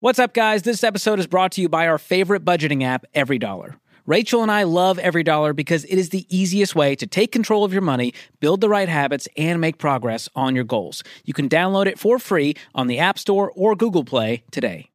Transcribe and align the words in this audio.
What's 0.00 0.18
up, 0.18 0.34
guys? 0.34 0.60
This 0.60 0.84
episode 0.84 1.20
is 1.20 1.26
brought 1.26 1.52
to 1.52 1.62
you 1.62 1.70
by 1.70 1.88
our 1.88 1.96
favorite 1.96 2.44
budgeting 2.44 2.82
app, 2.84 3.06
EveryDollar. 3.14 3.76
Rachel 4.04 4.42
and 4.42 4.52
I 4.52 4.64
love 4.64 4.98
EveryDollar 4.98 5.56
because 5.56 5.84
it 5.86 5.96
is 5.96 6.10
the 6.10 6.26
easiest 6.28 6.74
way 6.74 6.94
to 6.96 7.06
take 7.06 7.32
control 7.32 7.64
of 7.64 7.72
your 7.72 7.80
money, 7.80 8.12
build 8.38 8.60
the 8.60 8.68
right 8.68 8.90
habits, 8.90 9.26
and 9.38 9.58
make 9.58 9.78
progress 9.78 10.28
on 10.36 10.54
your 10.54 10.64
goals. 10.64 11.02
You 11.24 11.32
can 11.32 11.48
download 11.48 11.86
it 11.86 11.98
for 11.98 12.18
free 12.18 12.56
on 12.74 12.88
the 12.88 12.98
App 12.98 13.18
Store 13.18 13.50
or 13.56 13.74
Google 13.74 14.04
Play 14.04 14.44
today. 14.50 14.90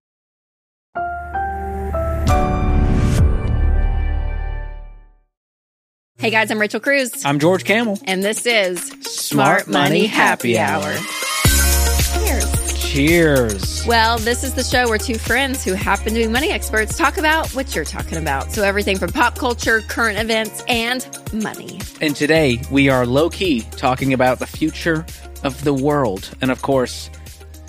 Hey 6.19 6.29
guys, 6.29 6.51
I'm 6.51 6.61
Rachel 6.61 6.79
Cruze. 6.79 7.25
I'm 7.25 7.39
George 7.39 7.63
Kamel. 7.63 7.97
And 8.05 8.23
this 8.23 8.45
is 8.45 8.79
Smart 9.01 9.67
Money 9.67 10.05
Happy 10.05 10.59
Hour. 10.59 10.93
Cheers. 10.93 11.40
Cheers. 12.91 13.85
Well, 13.87 14.17
this 14.17 14.43
is 14.43 14.53
the 14.53 14.65
show 14.65 14.89
where 14.89 14.97
two 14.97 15.17
friends 15.17 15.63
who 15.63 15.71
happen 15.71 16.07
to 16.07 16.19
be 16.19 16.27
money 16.27 16.51
experts 16.51 16.97
talk 16.97 17.17
about 17.17 17.49
what 17.51 17.73
you're 17.73 17.85
talking 17.85 18.17
about. 18.17 18.51
So 18.51 18.63
everything 18.63 18.97
from 18.97 19.13
pop 19.13 19.37
culture, 19.37 19.79
current 19.87 20.19
events, 20.19 20.61
and 20.67 21.07
money. 21.31 21.79
And 22.01 22.17
today 22.17 22.61
we 22.69 22.89
are 22.89 23.05
low 23.05 23.29
key 23.29 23.61
talking 23.77 24.11
about 24.11 24.39
the 24.39 24.45
future 24.45 25.05
of 25.41 25.63
the 25.63 25.73
world. 25.73 26.35
And 26.41 26.51
of 26.51 26.63
course, 26.63 27.09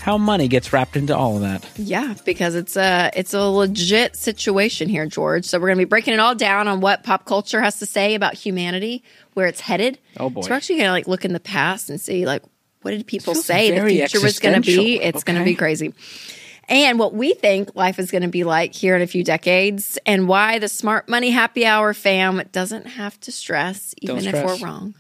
how 0.00 0.18
money 0.18 0.48
gets 0.48 0.72
wrapped 0.72 0.96
into 0.96 1.16
all 1.16 1.36
of 1.36 1.42
that. 1.42 1.64
Yeah, 1.77 2.14
because 2.24 2.56
it's 2.56 2.77
a 2.77 3.12
it's 3.14 3.32
a 3.32 3.42
legit 3.42 4.16
situation 4.16 4.88
here, 4.88 5.06
George. 5.06 5.44
So 5.44 5.60
we're 5.60 5.68
going 5.68 5.78
to 5.78 5.86
be 5.86 5.88
breaking 5.88 6.14
it 6.14 6.18
all 6.18 6.34
down 6.34 6.66
on 6.66 6.80
what 6.80 7.04
pop 7.04 7.27
culture 7.27 7.60
has 7.60 7.78
to 7.78 7.86
say 7.86 8.16
about 8.16 8.34
humanity, 8.34 9.04
where 9.34 9.46
it's 9.46 9.60
headed. 9.60 10.00
Oh, 10.16 10.30
boy. 10.30 10.41
So 10.41 10.50
we're 10.50 10.56
actually 10.56 10.78
going 10.78 10.88
to 10.88 10.92
like 10.92 11.06
look 11.06 11.24
in 11.24 11.32
the 11.32 11.38
past 11.38 11.91
and 11.91 12.00
see 12.00 12.27
like 12.27 12.42
what 12.82 12.91
did 12.92 13.06
people 13.06 13.34
say 13.34 13.70
the 13.70 13.86
future 13.88 14.20
was 14.20 14.38
going 14.38 14.60
to 14.60 14.66
be? 14.66 15.00
It's 15.00 15.24
going 15.24 15.38
to 15.38 15.45
be 15.45 15.54
crazy. 15.54 15.95
And 16.68 16.98
what 16.98 17.12
we 17.12 17.34
think 17.34 17.74
life 17.74 17.98
is 17.98 18.10
going 18.10 18.22
to 18.22 18.28
be 18.28 18.45
like 18.45 18.72
here 18.72 18.95
in 18.95 19.02
a 19.02 19.06
few 19.06 19.24
decades, 19.24 19.98
and 20.06 20.28
why 20.28 20.58
the 20.60 20.68
Smart 20.68 21.08
Money 21.08 21.30
Happy 21.30 21.66
Hour 21.66 21.92
fam 21.92 22.41
doesn't 22.53 22.86
have 22.86 23.19
to 23.20 23.33
stress, 23.33 23.94
even 24.00 24.16
Don't 24.25 24.34
if 24.34 24.44
we're 24.44 24.64
wrong, 24.64 24.94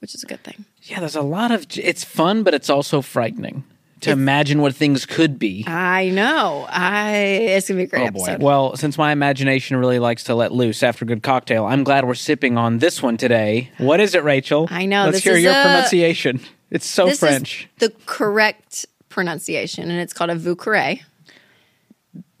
which 0.00 0.14
is 0.14 0.22
a 0.22 0.26
good 0.26 0.42
thing. 0.44 0.64
Yeah, 0.82 1.00
there's 1.00 1.16
a 1.16 1.22
lot 1.22 1.50
of. 1.50 1.66
It's 1.76 2.04
fun, 2.04 2.44
but 2.44 2.54
it's 2.54 2.70
also 2.70 3.02
frightening 3.02 3.64
to 4.02 4.12
imagine 4.12 4.62
what 4.62 4.76
things 4.76 5.04
could 5.06 5.40
be. 5.40 5.64
I 5.66 6.10
know. 6.10 6.66
I 6.70 7.16
it's 7.16 7.66
gonna 7.68 7.78
be 7.78 7.84
a 7.84 7.86
great 7.88 8.06
Oh 8.08 8.10
boy. 8.12 8.22
episode. 8.22 8.40
Well, 8.42 8.76
since 8.76 8.96
my 8.96 9.10
imagination 9.10 9.76
really 9.76 9.98
likes 9.98 10.22
to 10.24 10.36
let 10.36 10.52
loose 10.52 10.84
after 10.84 11.04
a 11.04 11.08
good 11.08 11.24
cocktail, 11.24 11.64
I'm 11.66 11.82
glad 11.82 12.06
we're 12.06 12.14
sipping 12.14 12.56
on 12.56 12.78
this 12.78 13.02
one 13.02 13.16
today. 13.16 13.70
What 13.78 13.98
is 13.98 14.14
it, 14.14 14.22
Rachel? 14.22 14.68
I 14.70 14.86
know, 14.86 15.06
Let's 15.06 15.18
hear 15.18 15.36
your 15.36 15.50
a- 15.52 15.62
pronunciation. 15.62 16.40
It's 16.70 16.86
so 16.86 17.06
this 17.06 17.20
French. 17.20 17.68
is 17.80 17.88
the 17.88 17.94
correct 18.06 18.86
pronunciation, 19.08 19.90
and 19.90 20.00
it's 20.00 20.12
called 20.12 20.30
a 20.30 20.34
Vieux 20.34 20.56
Carré. 20.56 21.02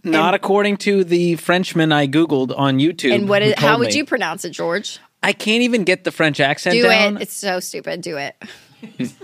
Not 0.04 0.34
according 0.34 0.76
to 0.78 1.02
the 1.04 1.36
Frenchman 1.36 1.92
I 1.92 2.06
googled 2.06 2.56
on 2.56 2.78
YouTube. 2.78 3.14
And 3.14 3.28
what? 3.28 3.42
how 3.58 3.78
would 3.78 3.88
me. 3.88 3.96
you 3.96 4.04
pronounce 4.04 4.44
it, 4.44 4.50
George? 4.50 5.00
I 5.22 5.32
can't 5.32 5.62
even 5.62 5.84
get 5.84 6.04
the 6.04 6.12
French 6.12 6.40
accent 6.40 6.74
Do 6.74 6.82
down. 6.84 7.16
it. 7.16 7.22
It's 7.22 7.34
so 7.34 7.58
stupid. 7.60 8.00
Do 8.00 8.16
it. 8.16 8.36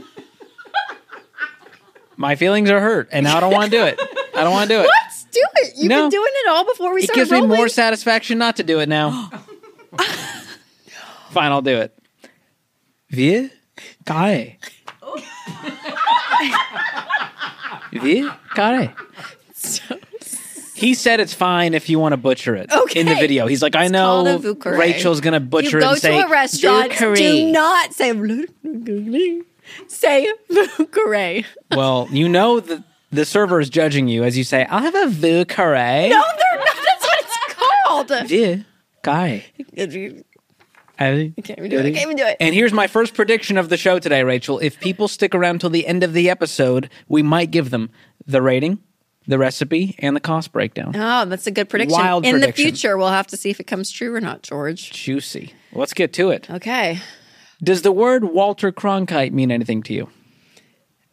My 2.16 2.36
feelings 2.36 2.70
are 2.70 2.80
hurt, 2.80 3.08
and 3.12 3.24
now 3.24 3.36
I 3.36 3.40
don't 3.40 3.52
want 3.52 3.64
to 3.64 3.76
do 3.76 3.82
it. 3.84 3.98
I 4.36 4.42
don't 4.44 4.52
want 4.52 4.68
to 4.68 4.74
do 4.76 4.80
it. 4.80 4.88
Let's 5.04 5.24
do 5.24 5.40
it. 5.56 5.72
You've 5.76 5.88
No. 5.90 6.02
been 6.02 6.10
doing 6.10 6.30
it 6.30 6.48
all 6.48 6.64
before 6.64 6.94
we 6.94 7.00
It 7.02 7.04
started 7.10 7.28
gives 7.28 7.32
me 7.32 7.46
more 7.46 7.68
satisfaction 7.68 8.38
not 8.38 8.56
to 8.56 8.62
do 8.62 8.78
it 8.80 8.88
now. 8.88 9.30
Fine, 11.30 11.50
I'll 11.50 11.62
do 11.62 11.76
it. 11.78 11.96
Wir 13.10 13.50
carré. 16.34 18.00
Vieux 18.02 18.30
carré. 18.54 18.94
He 20.74 20.94
said 20.94 21.20
it's 21.20 21.32
fine 21.34 21.72
if 21.72 21.88
you 21.88 21.98
want 22.00 22.12
to 22.12 22.16
butcher 22.16 22.56
it 22.56 22.70
Okay. 22.72 23.00
in 23.00 23.06
the 23.06 23.14
video. 23.14 23.46
He's 23.46 23.62
like, 23.62 23.76
I 23.76 23.86
know 23.88 24.38
Rachel's 24.66 25.20
gonna 25.20 25.36
you 25.36 25.40
butcher 25.40 25.78
it 25.78 25.82
go 25.82 25.90
and 25.92 25.98
say 26.00 26.20
a 26.20 26.28
restaurant. 26.28 26.92
Vieux 26.92 26.98
Carré." 27.06 27.16
Do 27.16 27.52
not 27.52 27.92
say 27.94 28.12
say. 29.86 30.28
Well, 31.74 32.08
you 32.10 32.28
know 32.28 32.60
the 32.60 32.82
the 33.12 33.24
server 33.24 33.60
is 33.60 33.70
judging 33.70 34.08
you 34.08 34.24
as 34.24 34.36
you 34.36 34.42
say, 34.44 34.64
I'll 34.68 34.80
have 34.82 34.94
a 34.94 35.06
Vieux 35.08 35.44
Carré. 35.44 36.08
No, 36.10 36.20
they're 36.20 36.58
not. 36.58 36.66
That's 36.66 37.06
what 37.06 37.20
it's 37.20 37.54
called. 37.54 38.08
Carré. 39.04 39.44
I 40.98 41.32
can't 41.42 41.58
even 41.58 41.70
do 41.70 41.78
it. 41.78 41.86
I 41.86 41.90
can't 41.90 42.02
even 42.02 42.16
do 42.16 42.24
it. 42.24 42.36
And 42.40 42.54
here's 42.54 42.72
my 42.72 42.86
first 42.86 43.14
prediction 43.14 43.58
of 43.58 43.68
the 43.68 43.76
show 43.76 43.98
today, 43.98 44.22
Rachel. 44.22 44.58
If 44.58 44.78
people 44.80 45.08
stick 45.08 45.34
around 45.34 45.60
till 45.60 45.70
the 45.70 45.86
end 45.86 46.02
of 46.02 46.12
the 46.12 46.30
episode, 46.30 46.88
we 47.08 47.22
might 47.22 47.50
give 47.50 47.70
them 47.70 47.90
the 48.26 48.40
rating, 48.40 48.78
the 49.26 49.38
recipe, 49.38 49.96
and 49.98 50.14
the 50.14 50.20
cost 50.20 50.52
breakdown. 50.52 50.94
Oh, 50.94 51.24
that's 51.24 51.46
a 51.46 51.50
good 51.50 51.68
prediction. 51.68 51.98
Wild 51.98 52.24
In 52.24 52.40
the 52.40 52.52
future, 52.52 52.96
we'll 52.96 53.08
have 53.08 53.26
to 53.28 53.36
see 53.36 53.50
if 53.50 53.58
it 53.60 53.64
comes 53.64 53.90
true 53.90 54.14
or 54.14 54.20
not, 54.20 54.42
George. 54.42 54.92
Juicy. 54.92 55.52
Let's 55.72 55.94
get 55.94 56.12
to 56.14 56.30
it. 56.30 56.48
Okay. 56.48 57.00
Does 57.62 57.82
the 57.82 57.92
word 57.92 58.24
Walter 58.24 58.70
Cronkite 58.70 59.32
mean 59.32 59.50
anything 59.50 59.82
to 59.84 59.94
you? 59.94 60.08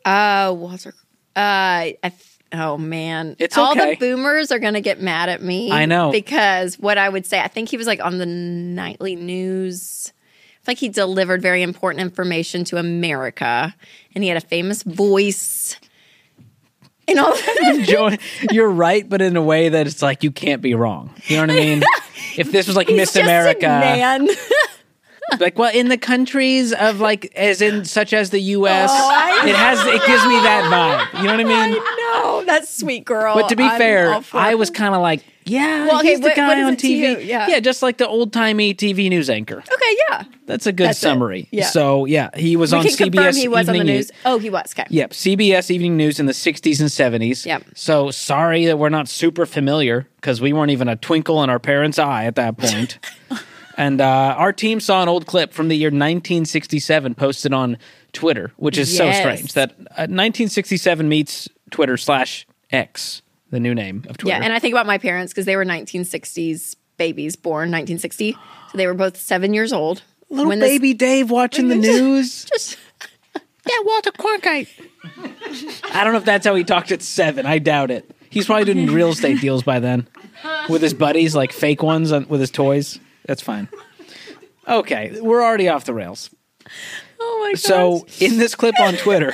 Uh, 0.05 0.53
Walter. 0.55 0.93
Uh, 1.35 1.39
I 1.39 1.95
th- 2.03 2.13
oh 2.53 2.77
man, 2.77 3.35
It's 3.39 3.57
all 3.57 3.71
okay. 3.71 3.91
the 3.95 3.97
boomers 3.99 4.51
are 4.51 4.59
gonna 4.59 4.81
get 4.81 5.01
mad 5.01 5.29
at 5.29 5.41
me. 5.41 5.71
I 5.71 5.85
know. 5.85 6.11
because 6.11 6.77
what 6.79 6.97
I 6.97 7.07
would 7.09 7.25
say, 7.25 7.39
I 7.39 7.47
think 7.47 7.69
he 7.69 7.77
was 7.77 7.87
like 7.87 7.99
on 8.03 8.17
the 8.17 8.25
nightly 8.25 9.15
news. 9.15 10.11
I 10.13 10.63
feel 10.63 10.71
like 10.71 10.77
he 10.77 10.89
delivered 10.89 11.41
very 11.41 11.63
important 11.63 12.01
information 12.01 12.63
to 12.65 12.77
America, 12.77 13.75
and 14.13 14.23
he 14.23 14.27
had 14.27 14.37
a 14.37 14.45
famous 14.45 14.83
voice. 14.83 15.75
And 17.07 17.19
all 17.19 17.35
Joe, 17.83 18.11
you're 18.51 18.69
right, 18.69 19.07
but 19.09 19.21
in 19.21 19.35
a 19.35 19.41
way 19.41 19.69
that 19.69 19.87
it's 19.87 20.01
like 20.03 20.23
you 20.23 20.31
can't 20.31 20.61
be 20.61 20.75
wrong. 20.75 21.13
You 21.25 21.37
know 21.37 21.43
what 21.43 21.51
I 21.51 21.55
mean? 21.55 21.83
If 22.37 22.51
this 22.53 22.65
was 22.67 22.77
like 22.77 22.87
He's 22.87 22.95
Miss 22.97 23.15
America, 23.17 23.67
man. 23.67 24.25
like 25.39 25.57
well, 25.57 25.71
in 25.73 25.89
the 25.89 25.97
countries 25.97 26.71
of 26.71 27.01
like 27.01 27.33
as 27.35 27.61
in 27.61 27.83
such 27.83 28.13
as 28.13 28.29
the 28.29 28.39
U.S., 28.39 28.89
Oh, 28.93 29.47
it 29.47 29.55
has 29.55 29.79
it 29.85 30.05
gives 30.07 30.25
me 30.25 30.35
that 30.39 31.09
vibe. 31.11 31.19
You 31.19 31.25
know 31.27 31.31
what 31.33 31.41
I 31.41 31.43
mean? 31.43 31.75
I 31.77 32.00
that's 32.59 32.77
sweet 32.77 33.05
girl. 33.05 33.35
But 33.35 33.49
to 33.49 33.55
be 33.55 33.63
I'm 33.63 33.77
fair, 33.79 34.19
I 34.33 34.55
was 34.55 34.69
kind 34.69 34.93
of 34.95 35.01
like, 35.01 35.23
yeah, 35.45 35.87
Well, 35.87 35.99
okay, 35.99 36.09
he's 36.09 36.19
the 36.19 36.27
what- 36.27 36.35
guy 36.35 36.47
what 36.63 36.65
on 36.65 36.75
TV. 36.75 37.25
Yeah. 37.25 37.47
Yeah. 37.47 37.59
just 37.59 37.81
like 37.81 37.97
the 37.97 38.07
old 38.07 38.31
timey 38.31 38.73
TV 38.75 39.09
news 39.09 39.29
anchor. 39.29 39.57
okay. 39.57 39.97
Yeah, 40.09 40.23
That's 40.45 40.67
a 40.67 40.71
good 40.71 40.87
That's 40.89 40.99
it. 40.99 41.01
summary. 41.01 41.47
Yeah. 41.51 41.65
So 41.65 42.05
yeah, 42.05 42.29
he 42.35 42.55
was 42.55 42.71
we 42.73 42.77
on 42.79 42.85
CBS 42.85 43.35
he 43.37 43.47
was 43.47 43.67
on 43.67 43.73
the 43.73 43.79
Evening 43.79 43.95
news. 43.95 44.11
Oh, 44.25 44.37
he 44.37 44.49
was. 44.49 44.73
Okay. 44.77 44.85
Yep, 44.89 45.11
CBS 45.11 45.71
Evening 45.71 45.97
News 45.97 46.19
in 46.19 46.25
the 46.27 46.33
60s 46.33 46.79
and 46.79 46.89
70s. 46.89 47.45
Yep. 47.45 47.63
So 47.75 48.11
sorry 48.11 48.65
that 48.67 48.77
we're 48.77 48.89
not 48.89 49.07
super 49.07 49.45
familiar 49.45 50.07
because 50.17 50.39
we 50.41 50.53
weren't 50.53 50.71
even 50.71 50.87
a 50.87 50.95
twinkle 50.95 51.41
in 51.43 51.49
our 51.49 51.59
parents' 51.59 51.97
eye 51.97 52.25
at 52.25 52.35
that 52.35 52.57
point. 52.57 52.99
and 53.77 53.99
uh, 53.99 54.35
our 54.37 54.53
team 54.53 54.79
saw 54.79 55.01
an 55.01 55.09
old 55.09 55.25
clip 55.25 55.53
from 55.53 55.69
the 55.69 55.75
year 55.75 55.87
1967 55.89 57.15
posted 57.15 57.51
on 57.53 57.77
Twitter, 58.13 58.51
which 58.57 58.77
is 58.77 58.95
so 58.95 59.11
strange 59.11 59.53
that 59.53 59.71
uh, 59.71 60.05
1967 60.07 61.07
meets 61.09 61.47
Twitter 61.71 61.97
slash 61.97 62.45
X, 62.71 63.21
the 63.49 63.59
new 63.59 63.73
name 63.73 64.05
of 64.09 64.17
Twitter. 64.17 64.37
Yeah, 64.37 64.43
and 64.43 64.53
I 64.53 64.59
think 64.59 64.73
about 64.73 64.85
my 64.85 64.97
parents 64.97 65.33
because 65.33 65.45
they 65.45 65.55
were 65.55 65.65
1960s 65.65 66.75
babies, 66.97 67.35
born 67.35 67.71
1960. 67.71 68.33
So 68.33 68.77
they 68.77 68.85
were 68.87 68.93
both 68.93 69.17
seven 69.17 69.53
years 69.53 69.73
old. 69.73 70.03
Little 70.29 70.47
when 70.49 70.59
this- 70.59 70.69
baby 70.69 70.93
Dave 70.93 71.29
watching 71.31 71.67
the 71.67 71.75
news. 71.89 72.45
Just, 72.53 72.77
yeah, 73.67 73.75
Walter 73.83 74.11
Cronkite. 74.11 74.67
I 75.95 76.03
don't 76.03 76.13
know 76.13 76.19
if 76.19 76.25
that's 76.25 76.45
how 76.45 76.55
he 76.55 76.63
talked 76.63 76.91
at 76.91 77.01
seven. 77.01 77.45
I 77.45 77.57
doubt 77.59 77.91
it. 77.91 78.09
He's 78.29 78.45
probably 78.45 78.65
doing 78.73 78.87
real 78.91 79.09
estate 79.09 79.41
deals 79.41 79.63
by 79.63 79.79
then 79.79 80.07
with 80.69 80.81
his 80.81 80.93
buddies, 80.93 81.35
like 81.35 81.51
fake 81.51 81.83
ones 81.83 82.11
on, 82.13 82.27
with 82.29 82.39
his 82.39 82.49
toys. 82.51 82.97
That's 83.25 83.41
fine. 83.41 83.67
Okay, 84.67 85.19
we're 85.19 85.43
already 85.43 85.67
off 85.67 85.83
the 85.85 85.93
rails. 85.93 86.29
oh 87.19 87.39
my 87.43 87.51
god. 87.51 87.59
So, 87.59 88.05
in 88.19 88.37
this 88.37 88.55
clip 88.55 88.79
on 88.79 88.93
Twitter, 88.93 89.33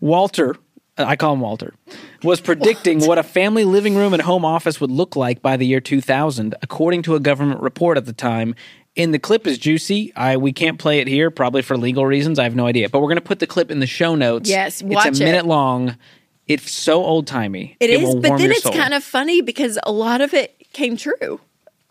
Walter, 0.00 0.56
I 0.98 1.16
call 1.16 1.34
him 1.34 1.40
Walter, 1.40 1.74
was 2.22 2.40
predicting 2.40 3.06
what 3.06 3.18
a 3.18 3.22
family 3.22 3.64
living 3.64 3.96
room 3.96 4.12
and 4.12 4.22
home 4.22 4.44
office 4.44 4.80
would 4.80 4.90
look 4.90 5.16
like 5.16 5.42
by 5.42 5.56
the 5.56 5.66
year 5.66 5.80
2000, 5.80 6.54
according 6.62 7.02
to 7.02 7.14
a 7.14 7.20
government 7.20 7.60
report 7.60 7.96
at 7.96 8.06
the 8.06 8.12
time. 8.12 8.54
And 8.96 9.14
the 9.14 9.18
clip 9.18 9.46
is 9.46 9.58
juicy. 9.58 10.12
I 10.16 10.36
we 10.36 10.52
can't 10.52 10.78
play 10.78 10.98
it 10.98 11.06
here, 11.06 11.30
probably 11.30 11.62
for 11.62 11.76
legal 11.76 12.04
reasons. 12.04 12.38
I 12.38 12.44
have 12.44 12.56
no 12.56 12.66
idea, 12.66 12.88
but 12.88 13.00
we're 13.00 13.06
going 13.06 13.16
to 13.16 13.22
put 13.22 13.38
the 13.38 13.46
clip 13.46 13.70
in 13.70 13.78
the 13.78 13.86
show 13.86 14.16
notes. 14.16 14.50
Yes, 14.50 14.82
watch 14.82 15.06
it's 15.06 15.20
a 15.20 15.22
it. 15.22 15.26
minute 15.26 15.46
long. 15.46 15.96
It's 16.48 16.70
so 16.70 17.04
old 17.04 17.26
timey. 17.26 17.76
it 17.78 17.90
is, 17.90 18.14
but 18.16 18.38
then 18.38 18.50
it's 18.50 18.62
soul. 18.62 18.72
kind 18.72 18.94
of 18.94 19.04
funny 19.04 19.42
because 19.42 19.78
a 19.84 19.92
lot 19.92 20.20
of 20.20 20.32
it 20.34 20.56
came 20.72 20.96
true. 20.96 21.40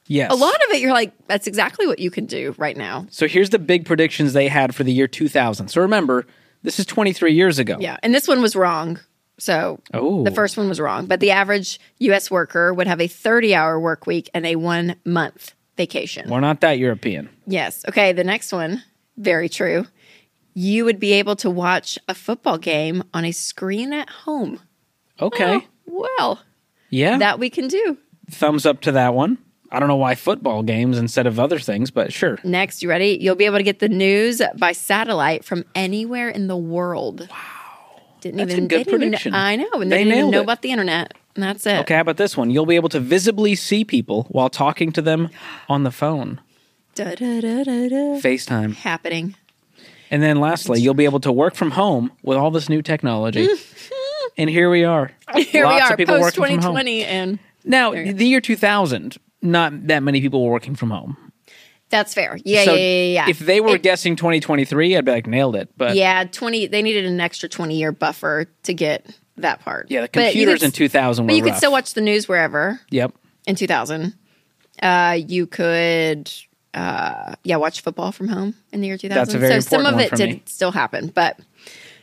yes. 0.08 0.32
A 0.32 0.36
lot 0.36 0.56
of 0.56 0.72
it, 0.72 0.82
you're 0.82 0.92
like, 0.92 1.14
that's 1.28 1.46
exactly 1.48 1.86
what 1.86 2.00
you 2.00 2.10
can 2.10 2.26
do 2.26 2.56
right 2.58 2.76
now. 2.76 3.06
So 3.12 3.28
here's 3.28 3.52
the 3.52 3.60
big 3.60 3.86
predictions 3.86 4.34
they 4.34 4.48
had 4.48 4.74
for 4.74 4.84
the 4.84 4.92
year 4.92 5.08
2000. 5.08 5.68
So 5.68 5.80
remember, 5.82 6.26
this 6.64 6.80
is 6.80 6.86
23 6.86 7.34
years 7.34 7.60
ago. 7.60 7.78
Yeah, 7.80 7.98
and 8.04 8.14
this 8.14 8.28
one 8.28 8.42
was 8.42 8.56
wrong. 8.56 9.00
So 9.40 9.80
Oh. 9.94 10.24
the 10.24 10.32
first 10.32 10.58
one 10.58 10.68
was 10.68 10.80
wrong. 10.80 11.06
But 11.06 11.20
the 11.20 11.32
average 11.32 11.80
U.S. 12.00 12.32
worker 12.32 12.74
would 12.74 12.88
have 12.88 13.00
a 13.00 13.08
30 13.08 13.54
hour 13.54 13.80
work 13.80 14.08
week 14.08 14.30
and 14.34 14.46
a 14.46 14.56
one 14.56 14.96
month 15.06 15.54
vacation. 15.78 16.30
We're 16.30 16.40
not 16.40 16.62
that 16.62 16.80
European. 16.80 17.30
Yes. 17.46 17.86
Okay. 17.88 18.14
The 18.14 18.24
next 18.24 18.52
one, 18.52 18.82
very 19.16 19.48
true. 19.48 19.86
You 20.56 20.86
would 20.86 21.00
be 21.00 21.14
able 21.14 21.36
to 21.38 21.52
watch 21.52 22.00
a 22.08 22.16
football 22.16 22.58
game 22.58 23.04
on 23.14 23.26
a 23.26 23.32
screen 23.32 23.94
at 23.94 24.10
home. 24.10 24.60
Okay. 25.22 25.60
Oh, 25.62 25.64
well, 26.18 26.40
Yeah. 26.90 27.20
that 27.20 27.38
we 27.38 27.52
can 27.52 27.68
do. 27.68 27.98
Thumbs 28.32 28.66
up 28.66 28.82
to 28.82 28.92
that 28.94 29.14
one. 29.14 29.38
I 29.72 29.80
don't 29.80 29.88
know 29.90 29.96
why 29.98 30.16
football 30.16 30.64
games 30.64 30.98
instead 30.98 31.28
of 31.28 31.40
other 31.40 31.60
things, 31.60 31.92
but 31.92 32.14
sure. 32.14 32.40
Next, 32.44 32.82
you 32.82 32.90
ready? 32.90 33.18
You'll 33.20 33.36
be 33.36 33.46
able 33.46 33.58
to 33.58 33.64
get 33.64 33.80
the 33.80 33.90
news 33.90 34.42
by 34.58 34.72
satellite 34.72 35.44
from 35.44 35.66
anywhere 35.76 36.30
in 36.30 36.48
the 36.48 36.56
world. 36.58 37.28
Wow. 37.30 37.38
Didn't 38.22 38.38
That's 38.38 38.52
a 38.52 38.54
even 38.54 38.68
good 38.68 38.80
they 38.80 38.84
didn't 38.84 38.94
even- 38.96 39.10
prediction. 39.10 39.34
I 39.36 39.56
know, 39.58 39.68
and 39.74 39.92
They 39.92 39.98
they, 39.98 40.04
didn't 40.06 40.20
even 40.20 40.32
know 40.32 40.40
it. 40.40 40.44
about 40.44 40.62
the 40.62 40.72
internet. 40.72 41.14
And 41.36 41.44
that's 41.44 41.66
it. 41.68 41.80
Okay, 41.82 41.94
how 41.96 42.02
about 42.02 42.18
this 42.18 42.36
one? 42.36 42.50
You'll 42.50 42.66
be 42.66 42.76
able 42.76 42.90
to 42.90 43.00
visibly 43.00 43.54
see 43.54 43.84
people 43.86 44.26
while 44.30 44.50
talking 44.50 44.92
to 44.94 45.02
them 45.04 45.30
on 45.70 45.84
the 45.84 45.92
phone. 45.92 46.40
Da, 46.96 47.14
da, 47.14 47.40
da. 47.42 47.64
FaceTime. 48.20 48.74
Happening. 48.74 49.36
And 50.10 50.24
then 50.24 50.40
lastly, 50.40 50.80
you'll 50.82 50.94
be 50.96 51.06
able 51.06 51.20
to 51.20 51.32
work 51.32 51.54
from 51.54 51.72
home 51.72 52.12
with 52.24 52.38
all 52.38 52.50
this 52.50 52.70
new 52.70 52.82
technology. 52.82 53.48
and 54.38 54.50
here 54.50 54.70
we 54.72 54.84
are. 54.84 55.12
Here 55.36 55.66
Lots 55.66 55.96
we 55.98 56.06
are, 56.06 56.08
post 56.08 56.40
working 56.40 56.62
from 56.62 56.76
home. 56.76 56.86
2020, 56.86 57.04
and 57.06 57.40
Now, 57.66 57.92
the 57.92 58.26
year 58.26 58.42
2000, 58.42 59.18
not 59.42 59.88
that 59.88 60.04
many 60.04 60.22
people 60.22 60.44
were 60.46 60.52
working 60.52 60.76
from 60.76 60.90
home. 60.92 61.18
that's 61.90 62.14
fair. 62.14 62.38
Yeah, 62.44 62.66
so 62.66 62.74
yeah, 62.74 62.80
yeah, 62.80 63.14
yeah. 63.26 63.30
if 63.30 63.40
they 63.40 63.62
were 63.62 63.76
It- 63.76 63.84
guessing 63.84 64.16
2023, 64.18 64.98
I'd 64.98 65.06
be 65.06 65.12
like, 65.12 65.28
nailed 65.28 65.56
it. 65.56 65.70
But 65.78 65.96
yeah, 65.96 66.26
20, 66.26 66.68
they 66.68 66.82
needed 66.82 67.06
an 67.06 67.20
extra 67.22 67.48
20 67.48 67.78
year 67.78 67.92
buffer 67.94 68.46
to 68.64 68.74
get 68.74 69.06
that 69.38 69.60
part. 69.62 69.88
yeah, 69.90 70.02
the 70.02 70.08
computers 70.10 70.60
could- 70.60 70.66
in 70.66 70.72
2000 70.72 71.26
were 71.26 71.28
But 71.28 71.36
you 71.36 71.44
could 71.44 71.50
rough. 71.52 71.58
still 71.60 71.72
watch 71.72 71.94
the 71.94 72.02
news 72.02 72.28
wherever 72.28 72.82
Yep. 72.92 73.14
in 73.46 73.56
2000. 73.56 74.14
Uh, 74.82 75.18
you 75.28 75.46
could, 75.48 76.32
uh, 76.74 77.36
yeah, 77.44 77.56
watch 77.56 77.82
football 77.82 78.12
from 78.12 78.28
home 78.28 78.56
in 78.74 78.82
the 78.82 78.88
year 78.88 78.98
2000. 78.98 79.18
That's 79.24 79.34
a 79.34 79.38
very 79.40 79.62
so 79.62 79.70
some 79.70 79.86
of 79.86 80.00
it 80.00 80.12
did 80.14 80.30
me. 80.30 80.42
still 80.46 80.72
happen, 80.72 81.08
but 81.14 81.40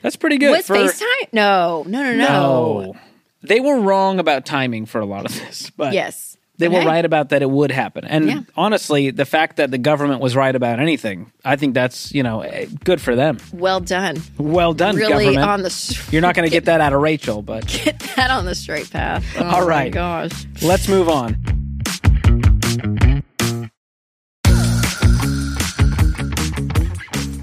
That's 0.02 0.16
pretty 0.16 0.38
good. 0.38 0.50
was 0.52 0.66
for, 0.66 0.76
FaceTime? 0.76 1.32
No, 1.32 1.84
no, 1.87 2.02
no, 2.02 2.12
no. 2.14 2.25
No. 2.26 2.96
They 3.42 3.60
were 3.60 3.78
wrong 3.80 4.19
about 4.19 4.46
timing 4.46 4.87
for 4.87 5.00
a 5.00 5.04
lot 5.06 5.26
of 5.26 5.32
this, 5.38 5.70
but 5.76 5.92
Yes. 5.92 6.33
They 6.58 6.68
But 6.68 6.74
were 6.74 6.80
hey, 6.82 6.86
right 6.86 7.04
about 7.04 7.30
that 7.30 7.42
it 7.42 7.50
would 7.50 7.70
happen. 7.72 8.04
And 8.04 8.26
Yeah. 8.28 8.40
honestly, 8.56 9.10
the 9.10 9.24
fact 9.24 9.56
that 9.56 9.70
the 9.70 9.78
government 9.78 10.20
was 10.20 10.36
right 10.36 10.54
about 10.54 10.78
anything, 10.80 11.32
I 11.44 11.56
think 11.56 11.74
that's, 11.74 12.12
you 12.14 12.22
know, 12.22 12.42
eh, 12.42 12.66
good 12.84 13.00
for 13.00 13.16
them. 13.16 13.38
Well 13.52 13.80
done. 13.80 14.16
Well 14.38 14.72
done, 14.74 14.96
Really 14.96 15.24
government. 15.26 15.38
on 15.48 15.60
the 15.62 15.66
s- 15.70 16.12
You're 16.12 16.22
not 16.22 16.34
going 16.34 16.48
to 16.48 16.52
get 16.52 16.66
that 16.66 16.80
out 16.80 16.92
of 16.92 17.00
Rachel, 17.00 17.42
but 17.42 17.66
get 17.66 17.98
that 18.16 18.30
on 18.30 18.44
the 18.44 18.54
straight 18.54 18.90
path. 18.90 19.24
All 19.40 19.66
right. 19.66 19.94
Oh 19.96 20.00
All 20.00 20.18
my 20.18 20.28
gosh. 20.28 20.46
let's 20.62 20.88
move 20.88 21.08
on. 21.08 21.36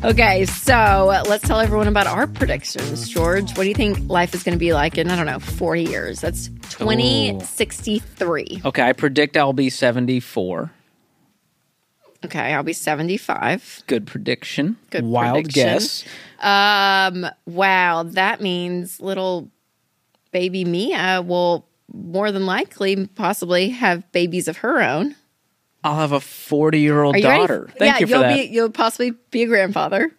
Okay, 0.04 0.46
so 0.46 1.22
let's 1.28 1.48
tell 1.48 1.60
everyone 1.60 1.88
about 1.88 2.08
our 2.08 2.26
predictions. 2.26 3.08
George, 3.08 3.56
what 3.56 3.64
do 3.64 3.70
you 3.70 3.76
think 3.76 4.10
life 4.10 4.34
is 4.34 4.42
going 4.42 4.56
to 4.56 4.60
be 4.60 4.74
like 4.74 4.98
in, 4.98 5.12
I 5.12 5.16
don't 5.16 5.28
know, 5.28 5.38
40 5.38 5.84
years? 5.84 6.20
That's 6.20 6.48
2063. 6.70 8.64
Okay, 8.66 8.82
I 8.82 8.94
predict 8.94 9.38
I'll 9.38 9.54
be 9.54 9.70
74. 9.70 10.72
Okay, 12.26 12.54
I'll 12.54 12.64
be 12.64 12.74
75. 12.74 13.84
Good 13.86 14.08
prediction. 14.08 14.78
Good 14.90 15.06
Wild 15.06 15.36
prediction. 15.36 15.64
guess. 15.64 16.04
Um, 16.40 17.28
wow, 17.46 18.02
that 18.02 18.42
means 18.42 19.00
little 19.00 19.52
baby 20.32 20.66
Mia 20.66 21.22
will 21.22 21.68
more 21.94 22.32
than 22.32 22.48
likely 22.48 23.06
possibly 23.06 23.70
have 23.70 24.12
babies 24.12 24.48
of 24.48 24.58
her 24.58 24.82
own. 24.82 25.16
I'll 25.84 25.96
have 25.98 26.12
a 26.12 26.20
40 26.20 26.80
year 26.80 27.02
old 27.04 27.16
you 27.18 27.28
ready? 27.28 27.40
daughter. 27.42 27.70
Thank 27.78 27.94
yeah, 27.96 28.00
you 28.00 28.08
for 28.08 28.14
will 28.14 28.22
that. 28.22 28.36
be 28.36 28.42
you'll 28.54 28.70
possibly 28.70 29.12
be 29.32 29.44
a 29.44 29.48
grandfather. 29.48 30.12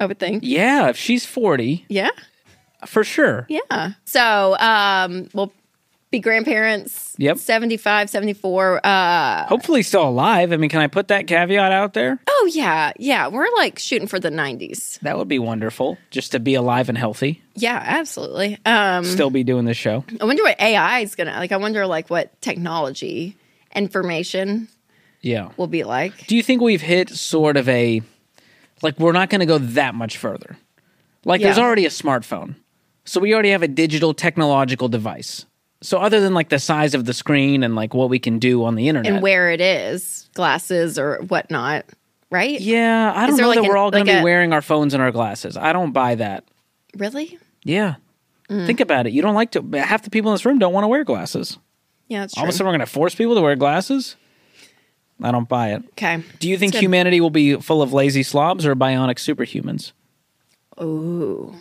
I 0.00 0.06
would 0.06 0.18
think. 0.18 0.42
yeah, 0.46 0.88
if 0.88 0.96
she's 0.96 1.26
40, 1.26 1.84
Yeah. 1.88 2.08
for 2.86 3.04
sure. 3.04 3.46
Yeah. 3.50 3.90
So, 4.06 4.56
um, 4.58 5.28
we'll 5.34 5.52
be 6.10 6.18
grandparents. 6.20 7.14
Yep. 7.18 7.36
75, 7.38 8.08
74. 8.10 8.80
Uh, 8.84 9.46
Hopefully, 9.46 9.82
still 9.82 10.08
alive. 10.08 10.52
I 10.52 10.56
mean, 10.56 10.70
can 10.70 10.80
I 10.80 10.86
put 10.86 11.08
that 11.08 11.26
caveat 11.26 11.70
out 11.70 11.92
there? 11.92 12.18
oh, 12.26 12.50
yeah. 12.52 12.92
Yeah. 12.98 13.28
We're 13.28 13.46
like 13.56 13.78
shooting 13.78 14.08
for 14.08 14.18
the 14.18 14.30
90s. 14.30 14.98
That 15.00 15.18
would 15.18 15.28
be 15.28 15.38
wonderful, 15.38 15.98
just 16.10 16.32
to 16.32 16.40
be 16.40 16.54
alive 16.54 16.88
and 16.88 16.96
healthy, 16.98 17.42
Yeah, 17.54 17.80
absolutely. 17.84 18.58
Um, 18.64 19.04
still 19.04 19.30
be 19.30 19.44
doing 19.44 19.66
this 19.66 19.76
show. 19.76 20.02
I 20.20 20.24
wonder 20.24 20.42
what 20.42 20.58
AI 20.60 21.00
is 21.00 21.14
going 21.14 21.28
to, 21.28 21.34
like, 21.38 21.52
I 21.52 21.58
wonder, 21.58 21.86
like, 21.86 22.08
what 22.08 22.40
technology 22.40 23.36
information 23.76 24.66
Yeah. 25.22 25.50
will 25.56 25.66
be 25.66 25.84
like. 25.84 26.26
Do 26.26 26.36
you 26.36 26.42
think 26.42 26.60
we've 26.62 26.80
hit 26.80 27.10
sort 27.10 27.56
of 27.56 27.68
a 27.68 28.02
like 28.82 28.98
we're 28.98 29.12
not 29.12 29.28
going 29.30 29.40
to 29.40 29.46
go 29.46 29.58
that 29.58 29.94
much 29.94 30.16
further? 30.16 30.56
Like 31.24 31.42
there's 31.42 31.58
already 31.58 31.84
a 31.86 31.90
smartphone. 31.90 32.54
So 33.04 33.20
we 33.20 33.32
already 33.34 33.50
have 33.50 33.62
a 33.62 33.68
digital 33.68 34.14
technological 34.14 34.88
device. 34.88 35.44
So 35.82 35.98
other 35.98 36.20
than 36.20 36.34
like 36.34 36.48
the 36.50 36.58
size 36.58 36.94
of 36.94 37.04
the 37.06 37.12
screen 37.14 37.62
and 37.62 37.74
like 37.74 37.92
what 37.94 38.08
we 38.10 38.18
can 38.18 38.38
do 38.38 38.64
on 38.64 38.74
the 38.74 38.88
internet. 38.88 39.12
And 39.12 39.22
where 39.22 39.50
it 39.50 39.60
is, 39.60 40.28
glasses 40.34 40.98
or 40.98 41.18
whatnot, 41.28 41.86
right? 42.30 42.60
yeah, 42.60 43.12
I 43.14 43.26
don't 43.26 43.36
there 43.36 43.44
know 43.44 43.48
like 43.48 43.56
that 43.56 43.64
an- 43.64 43.68
we're 43.70 43.76
all 43.78 43.90
going 43.90 44.04
like 44.06 44.12
to 44.14 44.18
be 44.18 44.20
a- 44.20 44.24
wearing 44.24 44.52
our 44.52 44.62
phones 44.62 44.94
and 44.94 45.02
our 45.02 45.10
glasses. 45.10 45.56
I 45.56 45.72
don't 45.72 45.92
buy 45.92 46.14
that. 46.16 46.44
Really? 46.96 47.38
Yeah. 47.64 47.96
Mm. 48.50 48.66
Think 48.66 48.80
about 48.80 49.06
it. 49.06 49.12
You 49.12 49.22
don't 49.22 49.34
like 49.34 49.52
to 49.52 49.62
half 49.78 50.02
the 50.02 50.10
people 50.10 50.30
in 50.30 50.34
this 50.34 50.44
room 50.44 50.58
don't 50.58 50.72
want 50.72 50.84
to 50.84 50.88
wear 50.88 51.04
glasses. 51.04 51.58
Yeah, 52.08 52.20
that's 52.20 52.34
All 52.36 52.42
true. 52.42 52.48
of 52.48 52.54
a 52.54 52.56
sudden 52.56 52.66
we're 52.66 52.72
going 52.72 52.80
to 52.80 52.86
force 52.86 53.14
people 53.14 53.34
to 53.36 53.40
wear 53.40 53.56
glasses? 53.56 54.16
I 55.22 55.30
don't 55.32 55.48
buy 55.48 55.72
it. 55.74 55.82
okay. 55.92 56.22
Do 56.38 56.48
you 56.48 56.56
think 56.58 56.74
humanity 56.74 57.20
will 57.20 57.30
be 57.30 57.56
full 57.56 57.82
of 57.82 57.92
lazy 57.92 58.22
slobs 58.22 58.64
or 58.66 58.74
bionic 58.74 59.16
superhumans? 59.16 59.92
Ooh. 60.82 61.54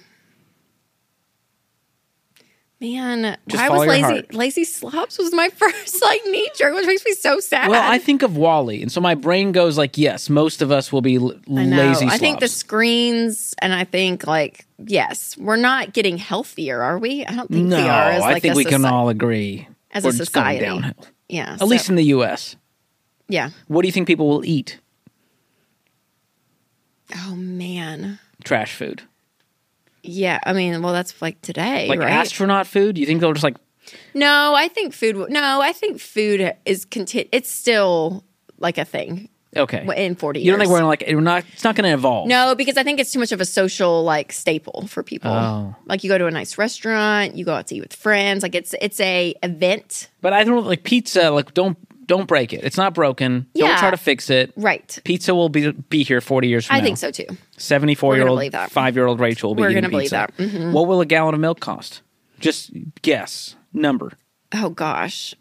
Man, 2.81 3.37
Just 3.49 3.61
why 3.61 3.77
was 3.77 3.87
lazy 3.89 4.01
heart. 4.03 4.33
lazy 4.33 4.63
slobs 4.63 5.17
was 5.17 5.33
my 5.33 5.49
first 5.57 6.01
like 6.01 6.21
knee 6.27 6.47
jerk, 6.55 6.73
which 6.73 6.87
makes 6.87 7.03
me 7.03 7.11
so 7.13 7.41
sad. 7.41 7.67
Well, 7.69 7.91
I 7.91 7.97
think 7.99 8.21
of 8.23 8.37
WALL-E, 8.37 8.81
and 8.81 8.89
so 8.89 9.01
my 9.01 9.15
brain 9.15 9.51
goes 9.51 9.77
like, 9.77 9.97
"Yes, 9.97 10.29
most 10.29 10.61
of 10.61 10.71
us 10.71 10.89
will 10.89 11.01
be 11.01 11.17
l- 11.17 11.33
I 11.57 11.65
know. 11.65 11.75
lazy." 11.75 12.05
I 12.05 12.17
think 12.17 12.39
the 12.39 12.47
screens 12.47 13.53
and 13.61 13.73
I 13.73 13.83
think 13.83 14.25
like 14.25 14.65
yes, 14.77 15.35
we're 15.37 15.57
not 15.57 15.91
getting 15.91 16.17
healthier, 16.17 16.81
are 16.81 16.97
we? 16.97 17.25
I 17.25 17.35
don't 17.35 17.49
think 17.51 17.67
no, 17.67 17.75
we 17.75 17.83
are 17.83 18.11
as 18.11 18.21
like 18.21 18.37
I 18.37 18.39
think 18.39 18.53
a 18.53 18.57
we 18.57 18.63
can 18.63 18.85
all 18.85 19.09
agree 19.09 19.67
as 19.91 20.05
a 20.05 20.07
we're 20.07 20.11
going 20.13 20.25
society. 20.25 20.59
downhill. 20.61 20.93
Yeah. 21.27 21.57
At 21.59 21.67
least 21.67 21.89
in 21.89 21.95
the 21.95 22.05
U.S. 22.05 22.55
Yeah. 23.29 23.51
What 23.67 23.83
do 23.83 23.87
you 23.87 23.91
think 23.93 24.07
people 24.07 24.27
will 24.27 24.43
eat? 24.43 24.79
Oh 27.15 27.35
man. 27.35 28.19
Trash 28.43 28.73
food, 28.75 29.01
Yeah, 30.03 30.39
I 30.45 30.53
mean, 30.53 30.81
well, 30.81 30.93
that's 30.93 31.21
like 31.21 31.41
today, 31.41 31.87
like 31.87 31.99
right? 31.99 32.09
astronaut 32.09 32.67
food. 32.67 32.95
Do 32.95 33.01
you 33.01 33.07
think 33.07 33.19
they'll 33.21 33.33
just 33.33 33.43
like 33.43 33.57
no, 34.13 34.53
I 34.55 34.67
think 34.67 34.93
food. 34.93 35.29
No, 35.29 35.61
I 35.61 35.73
think 35.73 35.99
food 35.99 36.53
is 36.65 36.85
conti- 36.85 37.27
It's 37.31 37.49
still 37.49 38.23
like 38.59 38.77
a 38.77 38.85
thing 38.85 39.29
okay? 39.57 39.83
in 40.05 40.15
forty. 40.15 40.39
years. 40.39 40.45
You 40.45 40.51
don't 40.51 40.59
think 40.59 40.71
we're 40.71 40.83
like 40.83 41.03
we're 41.07 41.21
not? 41.21 41.43
It's 41.53 41.63
not 41.63 41.75
going 41.75 41.87
to 41.89 41.93
evolve. 41.95 42.27
No, 42.27 42.53
because 42.53 42.77
I 42.77 42.83
think 42.83 42.99
it's 42.99 43.11
too 43.11 43.19
much 43.19 43.31
of 43.31 43.41
a 43.41 43.45
social 43.45 44.03
like 44.03 44.31
staple 44.31 44.85
for 44.87 45.01
people. 45.01 45.31
Oh. 45.31 45.75
Like 45.87 46.03
you 46.03 46.09
go 46.09 46.17
to 46.19 46.27
a 46.27 46.31
nice 46.31 46.57
restaurant, 46.59 47.35
you 47.35 47.43
go 47.45 47.55
out 47.55 47.67
to 47.67 47.75
eat 47.75 47.81
with 47.81 47.93
friends. 47.93 48.43
Like 48.43 48.53
it's 48.55 48.75
it's 48.79 48.99
a 48.99 49.33
event, 49.41 50.09
but 50.21 50.33
I 50.33 50.43
don't 50.43 50.65
like 50.67 50.83
pizza. 50.83 51.31
Like 51.31 51.53
don't 51.55 51.77
don't 52.09 52.27
break 52.27 52.51
it. 52.51 52.65
It's 52.65 52.75
not 52.75 52.93
broken. 52.93 53.47
Don't 53.55 53.77
try 53.79 53.91
to 53.91 53.97
fix 53.97 54.29
it. 54.29 54.51
right? 54.57 54.99
Pizza 55.05 55.33
will 55.33 55.47
be 55.47 55.71
be 55.71 56.03
here 56.03 56.19
forty 56.19 56.49
years 56.49 56.65
from 56.65 56.75
I 56.75 56.79
now. 56.79 56.83
I 56.83 56.85
think 56.85 56.97
so 56.97 57.11
too. 57.11 57.27
Seventy 57.57 57.95
four 57.95 58.09
We're 58.11 58.17
year 58.17 58.27
old 58.27 58.53
five 58.71 58.95
year 58.97 59.05
old 59.07 59.21
Rachel 59.21 59.51
will 59.51 59.55
be 59.55 59.61
We're 59.61 59.69
eating 59.69 59.83
gonna 59.83 59.91
believe 59.91 60.11
pizza. 60.11 60.27
that. 60.35 60.43
Mhm. 60.43 60.73
What 60.73 60.87
will 60.87 60.99
a 60.99 61.05
gallon 61.05 61.33
of 61.35 61.39
milk 61.39 61.61
cost? 61.61 62.01
Just 62.39 62.71
guess 63.01 63.55
number. 63.71 64.11
Oh 64.53 64.69
gosh, 64.69 65.35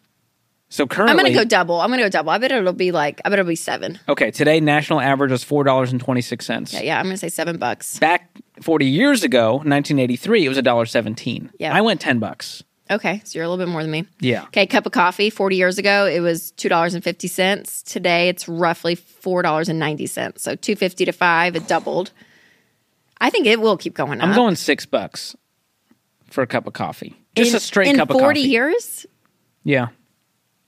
So 0.69 0.87
currently, 0.87 1.13
I'm 1.13 1.17
gonna 1.17 1.33
go 1.33 1.45
double. 1.45 1.81
I'm 1.81 1.89
gonna 1.91 2.03
go 2.03 2.09
double. 2.11 2.31
I 2.31 2.37
bet 2.39 2.53
it'll 2.53 2.73
be 2.75 2.93
like 2.93 3.21
I 3.25 3.31
bet 3.31 3.39
it'll 3.39 3.49
be 3.49 3.55
seven. 3.57 3.99
Okay, 4.09 4.31
today 4.31 4.61
national 4.61 5.01
average 5.01 5.33
is 5.33 5.43
four 5.43 5.65
dollars 5.65 5.91
and 5.93 6.01
twenty 6.01 6.21
six 6.21 6.45
cents. 6.45 6.75
Yeah, 6.75 6.83
yeah. 6.83 6.99
I'm 6.99 7.07
gonna 7.07 7.17
say 7.17 7.31
seven 7.31 7.57
bucks. 7.57 7.99
Back 7.99 8.31
forty 8.61 8.85
years 8.87 9.25
ago, 9.25 9.63
nineteen 9.65 9.99
eighty 9.99 10.17
three, 10.17 10.45
it 10.45 10.49
was 10.51 10.59
a 10.59 10.63
dollar 10.63 10.85
seventeen. 10.85 11.51
Yeah. 11.59 11.75
I 11.75 11.81
went 11.81 12.01
ten 12.03 12.19
bucks. 12.19 12.63
Okay, 12.91 13.21
so 13.25 13.39
you're 13.39 13.45
a 13.45 13.49
little 13.49 13.65
bit 13.65 13.71
more 13.71 13.83
than 13.83 13.91
me. 13.91 14.07
Yeah. 14.21 14.45
Okay, 14.45 14.67
cup 14.67 14.87
of 14.87 14.93
coffee. 14.93 15.31
Forty 15.31 15.57
years 15.57 15.79
ago, 15.79 16.07
it 16.07 16.21
was 16.21 16.53
two 16.53 16.69
dollars 16.69 16.95
and 16.95 17.05
fifty 17.05 17.29
cents. 17.29 17.83
Today, 17.83 18.29
it's 18.29 18.49
roughly 18.49 18.95
four 18.95 19.43
dollars 19.43 19.69
and 19.69 19.79
ninety 19.79 20.07
cents. 20.07 20.43
So 20.43 20.55
two 20.55 20.77
fifty 20.77 21.05
to 21.05 21.13
five, 21.13 21.57
it 21.57 21.69
doubled. 21.69 22.13
I 23.21 23.31
think 23.31 23.47
it 23.47 23.61
will 23.61 23.77
keep 23.77 23.95
going 23.95 24.21
up. 24.21 24.29
I'm 24.29 24.35
going 24.35 24.57
six 24.57 24.87
bucks 24.87 25.37
for 26.31 26.43
a 26.43 26.47
cup 26.47 26.67
of 26.67 26.73
coffee. 26.73 27.17
Just 27.35 27.51
in, 27.51 27.57
a 27.57 27.61
straight 27.61 27.97
cup 27.97 28.11
of 28.11 28.15
coffee. 28.15 28.25
40 28.25 28.41
years. 28.41 29.07
Yeah. 29.65 29.89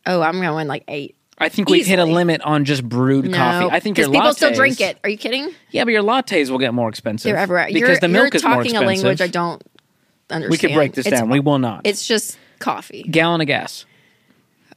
Oh, 0.06 0.20
I'm 0.20 0.40
going 0.40 0.66
like 0.66 0.84
eight. 0.88 1.16
I 1.38 1.48
think 1.48 1.70
we've 1.70 1.86
hit 1.86 1.98
a 1.98 2.04
limit 2.04 2.42
on 2.42 2.66
just 2.66 2.86
brewed 2.86 3.24
No, 3.24 3.36
coffee. 3.36 3.74
I 3.74 3.80
think 3.80 3.96
your 3.96 4.10
people 4.10 4.34
still 4.34 4.52
drink 4.52 4.78
it. 4.80 4.98
Are 5.02 5.08
you 5.08 5.16
kidding? 5.16 5.54
Yeah, 5.70 5.84
but 5.84 5.92
your 5.92 6.02
lattes 6.02 6.50
will 6.50 6.58
get 6.58 6.74
more 6.74 6.88
expensive. 6.88 7.30
They're 7.30 7.38
everywhere. 7.38 7.66
because 7.68 7.80
you're, 7.80 7.96
the 7.96 8.08
milk 8.08 8.34
you're 8.34 8.36
is 8.36 8.44
more 8.44 8.56
talking 8.56 8.76
a 8.76 8.82
language 8.82 9.22
I 9.22 9.26
don't 9.26 9.62
understand. 10.30 10.50
we 10.50 10.58
could 10.58 10.74
break 10.74 10.92
this 10.94 11.06
It's- 11.06 11.20
down. 11.20 11.28
We 11.30 11.40
will 11.40 11.58
not. 11.58 11.82
It's 11.84 12.06
just 12.06 12.38
coffee. 12.58 13.02
Gallon 13.04 13.40
of 13.40 13.46
gas. 13.46 13.84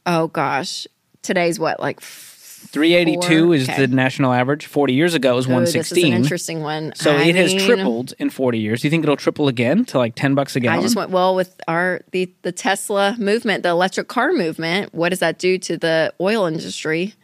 Oh 0.06 0.28
gosh, 0.28 0.86
today's 1.22 1.58
what 1.58 1.80
like 1.80 1.98
f- 2.00 2.30
382 2.70 3.52
is 3.52 3.68
Okay. 3.68 3.86
the 3.86 3.94
national 3.94 4.32
average. 4.32 4.66
40 4.66 4.94
years 4.94 5.14
ago 5.14 5.32
it 5.32 5.36
was 5.36 5.44
this 5.46 5.48
is 5.48 5.92
an 5.92 5.98
116. 6.02 6.12
interesting 6.14 6.62
one. 6.62 6.92
so 6.96 7.14
I 7.16 7.24
it 7.24 7.36
has 7.36 7.54
tripled 7.54 8.14
in 8.18 8.30
40 8.30 8.58
years. 8.58 8.80
Do 8.82 8.86
you 8.88 8.90
think 8.90 9.04
it'll 9.04 9.16
triple 9.16 9.48
again 9.48 9.84
to 9.86 9.98
like 9.98 10.14
10 10.14 10.34
bucks 10.34 10.56
a 10.56 10.60
gallon? 10.60 10.78
I 10.78 10.82
just 10.82 10.96
went 10.96 11.10
well 11.10 11.34
with 11.34 11.60
our 11.68 12.00
the 12.12 12.32
the 12.42 12.52
Tesla 12.52 13.16
movement, 13.18 13.62
the 13.62 13.68
electric 13.70 14.08
car 14.08 14.32
movement. 14.32 14.94
What 14.94 15.10
does 15.10 15.20
that 15.20 15.38
do 15.38 15.56
to 15.58 15.76
the 15.76 16.12
oil 16.20 16.46
industry? 16.46 17.14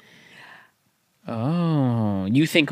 Oh, 1.28 2.26
you 2.30 2.46
think 2.46 2.70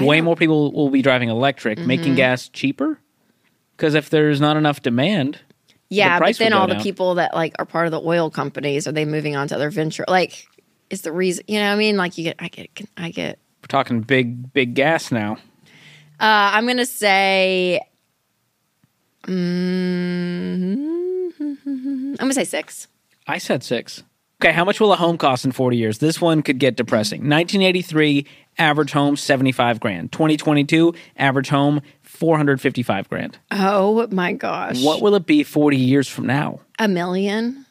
way 0.00 0.20
more 0.20 0.36
people 0.36 0.72
will 0.72 0.90
be 0.90 1.02
driving 1.02 1.28
electric, 1.28 1.78
Mm-hmm. 1.78 1.86
making 1.88 2.14
gas 2.16 2.48
cheaper? 2.48 2.98
Because 3.80 3.94
if 3.94 4.10
there's 4.10 4.42
not 4.42 4.58
enough 4.58 4.82
demand, 4.82 5.38
Yeah, 5.88 6.18
but 6.18 6.24
price 6.24 6.38
would 6.38 6.44
then 6.44 6.52
all 6.52 6.68
the 6.68 6.74
people 6.74 7.14
that 7.14 7.32
like 7.32 7.54
are 7.58 7.64
part 7.64 7.86
of 7.86 7.92
the 7.92 8.00
oil 8.02 8.28
companies 8.28 8.86
are 8.86 8.92
they 8.92 9.06
moving 9.06 9.36
on 9.36 9.48
to 9.48 9.54
other 9.54 9.70
venture? 9.70 10.04
Like, 10.06 10.46
is 10.90 11.00
the 11.00 11.12
reason 11.12 11.44
you 11.48 11.58
know? 11.58 11.68
what 11.68 11.72
I 11.72 11.76
mean, 11.76 11.96
like 11.96 12.18
you 12.18 12.24
get, 12.24 12.36
I 12.38 12.48
get, 12.48 12.68
I 12.98 13.10
get. 13.10 13.38
we're 13.62 13.68
talking 13.68 14.02
big, 14.02 14.52
big 14.52 14.74
gas 14.74 15.10
now. 15.10 15.38
Uh, 16.20 16.52
I'm 16.52 16.66
gonna 16.66 16.84
say, 16.84 17.80
mm, 19.22 21.32
I'm 21.40 22.16
gonna 22.18 22.34
say 22.34 22.44
six. 22.44 22.86
I 23.26 23.38
said 23.38 23.62
six. 23.62 24.02
Okay, 24.42 24.52
how 24.52 24.64
much 24.64 24.80
will 24.80 24.90
a 24.90 24.96
home 24.96 25.18
cost 25.18 25.44
in 25.44 25.52
40 25.52 25.76
years? 25.76 25.98
This 25.98 26.18
one 26.18 26.42
could 26.42 26.58
get 26.58 26.74
depressing. 26.74 27.20
1983, 27.20 28.26
average 28.56 28.92
home, 28.92 29.14
75 29.14 29.78
grand. 29.80 30.12
2022, 30.12 30.94
average 31.18 31.50
home, 31.50 31.82
455 32.20 33.08
grand. 33.08 33.38
Oh 33.50 34.06
my 34.12 34.32
gosh! 34.34 34.82
What 34.84 35.00
will 35.02 35.14
it 35.16 35.26
be 35.26 35.42
40 35.42 35.76
years 35.76 36.06
from 36.08 36.26
now? 36.26 36.60
a 36.78 36.86
million? 36.86 37.66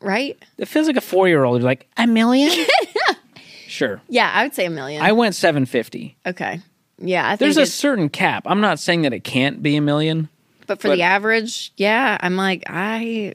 Right? 0.00 0.36
It 0.58 0.66
feels 0.68 0.86
like 0.86 0.96
a 0.96 1.00
four 1.00 1.26
year 1.28 1.42
old. 1.44 1.62
like, 1.62 1.88
a 1.96 2.06
million? 2.06 2.50
sure. 3.66 4.00
Yeah, 4.08 4.30
I 4.32 4.42
would 4.44 4.54
say 4.54 4.66
a 4.66 4.70
million. 4.70 5.02
I 5.02 5.12
went 5.12 5.34
750. 5.34 6.16
okay. 6.26 6.60
Yeah, 6.98 7.26
I 7.26 7.30
think 7.30 7.38
There's 7.40 7.56
a 7.58 7.66
certain 7.66 8.08
cap. 8.08 8.44
I'm 8.46 8.60
not 8.62 8.78
saying 8.78 9.02
that 9.02 9.12
it 9.12 9.22
can't 9.22 9.62
be 9.62 9.76
a 9.76 9.80
million. 9.82 10.28
But 10.66 10.80
for 10.80 10.88
But- 10.88 10.96
the 10.96 11.02
average, 11.02 11.72
yeah, 11.76 12.16
I'm 12.20 12.36
like, 12.36 12.64
I, 12.68 13.34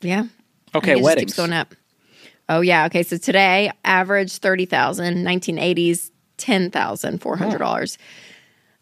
yeah. 0.00 0.24
I 0.74 0.78
Okay, 0.78 0.92
just 0.94 1.02
weddings. 1.04 1.32
keeps 1.32 1.36
going 1.36 1.52
up. 1.52 1.74
Oh 2.48 2.60
yeah, 2.60 2.86
okay. 2.86 3.02
So 3.02 3.16
today, 3.18 3.70
average 3.84 4.38
thirty 4.38 4.64
thousand. 4.66 5.24
1980s, 5.24 6.10
ten 6.38 6.70
thousand 6.70 7.18
four 7.20 7.36
hundred 7.36 7.58
dollars. 7.58 7.98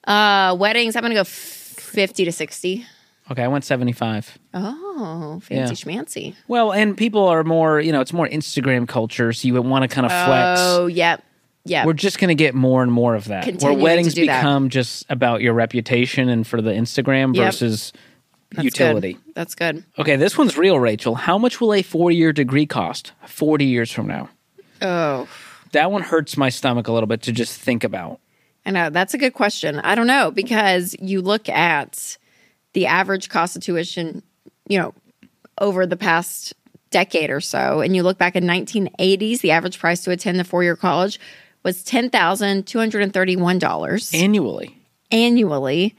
Uh, 0.05 0.57
weddings, 0.59 0.97
I'm 0.97 1.03
gonna 1.03 1.15
go 1.15 1.25
fifty 1.25 2.25
to 2.25 2.33
sixty. 2.33 2.87
Okay, 3.31 3.45
I 3.45 3.49
went 3.49 3.65
75. 3.65 4.39
Oh, 4.55 5.41
fancy 5.45 5.55
Yeah. 5.89 6.01
schmancy. 6.01 6.35
Well, 6.49 6.73
and 6.73 6.97
people 6.97 7.29
are 7.29 7.45
more, 7.45 7.79
you 7.79 7.93
know, 7.93 8.01
it's 8.01 8.13
more 8.13 8.27
Instagram 8.29 8.89
culture, 8.89 9.33
so 9.33 9.47
you 9.47 9.55
would 9.55 9.65
want 9.65 9.83
to 9.89 9.89
kind 9.89 10.05
of 10.05 10.11
flex. 10.11 10.61
Oh, 10.61 10.89
yep, 10.89 11.23
Yeah. 11.65 11.87
We're 11.87 11.93
just 11.93 12.19
going 12.19 12.31
to 12.31 12.35
get 12.35 12.57
more 12.57 12.83
and 12.83 12.91
more 12.91 13.15
of 13.15 13.27
that. 13.27 13.45
Continuing 13.45 13.77
where 13.79 13.85
weddings 13.93 14.15
to 14.15 14.23
do 14.23 14.27
that. 14.27 14.41
become 14.41 14.69
just 14.69 15.07
about 15.09 15.43
your 15.43 15.53
reputation 15.55 16.29
and 16.29 16.45
for 16.45 16.61
the 16.61 16.73
Instagram 16.73 17.37
Yep. 17.37 17.45
versus 17.45 17.93
That's 18.51 18.65
utility. 18.65 19.13
Good. 19.13 19.35
That's 19.37 19.55
good. 19.55 19.85
Okay, 19.97 20.17
this 20.17 20.37
one's 20.37 20.59
real, 20.59 20.81
Rachel. 20.81 21.15
How 21.15 21.39
much 21.39 21.61
will 21.61 21.73
a 21.73 21.83
four 21.83 22.11
year 22.11 22.33
degree 22.33 22.67
cost 22.67 23.13
40 23.27 23.65
years 23.65 23.93
from 23.93 24.09
now? 24.09 24.29
Oh, 24.83 25.29
That 25.71 25.93
one 25.93 26.03
hurts 26.03 26.37
my 26.37 26.49
stomach 26.49 26.89
a 26.89 26.93
little 26.93 27.07
bit 27.07 27.23
to 27.23 27.33
just 27.33 27.61
think 27.61 27.85
about. 27.85 28.19
I 28.67 28.71
know 28.71 28.91
that's 28.91 29.15
a 29.15 29.19
good 29.19 29.35
question. 29.35 29.79
I 29.81 29.95
don't 29.95 30.07
know 30.07 30.31
because 30.31 30.95
you 31.01 31.23
look 31.23 31.49
at 31.49 32.19
the 32.73 32.87
average 32.87 33.29
cost 33.29 33.57
of 33.57 33.63
tuition, 33.63 34.23
you 34.69 34.79
know, 34.79 34.95
over 35.59 35.87
the 35.87 35.97
past 35.97 36.55
decade 36.91 37.31
or 37.31 37.41
so, 37.41 37.81
and 37.81 37.95
you 37.95 38.03
look 38.03 38.19
back 38.19 38.37
in 38.37 38.45
1980s, 38.45 39.41
the 39.41 39.51
average 39.53 39.79
price 39.79 40.03
to 40.05 40.11
attend 40.11 40.39
the 40.39 40.45
four-year 40.45 40.77
college 40.77 41.19
was 41.63 41.83
ten 41.83 42.11
thousand 42.11 42.67
two 42.67 42.79
hundred 42.79 43.03
and 43.03 43.13
thirty-one 43.13 43.59
dollars 43.59 44.13
Annually. 44.15 44.77
annually, 45.11 45.95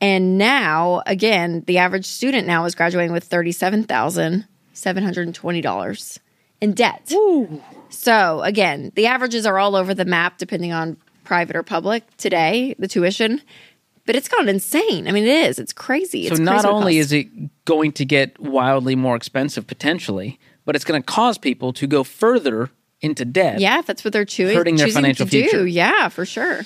and 0.00 0.36
now 0.36 1.02
again, 1.06 1.62
the 1.66 1.78
average 1.78 2.06
student 2.06 2.46
now 2.46 2.64
is 2.64 2.74
graduating 2.74 3.12
with 3.12 3.24
thirty-seven 3.24 3.84
thousand 3.84 4.46
seven 4.72 5.04
hundred 5.04 5.26
and 5.26 5.34
twenty 5.34 5.60
dollars 5.60 6.18
in 6.60 6.72
debt. 6.72 7.12
So 7.88 8.40
again, 8.42 8.90
the 8.94 9.06
averages 9.06 9.46
are 9.46 9.58
all 9.58 9.76
over 9.76 9.94
the 9.94 10.04
map 10.04 10.38
depending 10.38 10.72
on 10.72 10.96
private 11.26 11.54
or 11.56 11.62
public 11.62 12.02
today, 12.16 12.74
the 12.78 12.88
tuition. 12.88 13.42
But 14.06 14.14
it's 14.14 14.28
gone 14.28 14.48
insane. 14.48 15.08
I 15.08 15.12
mean, 15.12 15.24
it 15.24 15.48
is. 15.48 15.58
It's 15.58 15.72
crazy. 15.72 16.26
So 16.28 16.32
It's 16.32 16.40
not 16.40 16.60
crazy 16.62 16.68
only 16.68 16.98
is 16.98 17.12
it 17.12 17.26
going 17.64 17.90
to 17.92 18.04
get 18.04 18.38
wildly 18.38 18.94
more 18.94 19.16
expensive 19.16 19.66
potentially, 19.66 20.38
but 20.64 20.76
it's 20.76 20.84
going 20.84 21.02
to 21.02 21.04
cause 21.04 21.38
people 21.38 21.72
to 21.74 21.86
go 21.88 22.04
further 22.04 22.70
into 23.00 23.24
debt. 23.24 23.58
yeah, 23.60 23.80
if 23.80 23.86
that's 23.86 24.04
what 24.04 24.12
they're 24.12 24.24
chewing, 24.24 24.56
Hurting 24.56 24.76
their 24.76 24.86
choosing 24.86 25.02
financial 25.02 25.26
to 25.26 25.30
do. 25.30 25.42
future. 25.42 25.66
Yeah, 25.66 26.08
for 26.08 26.24
sure. 26.24 26.60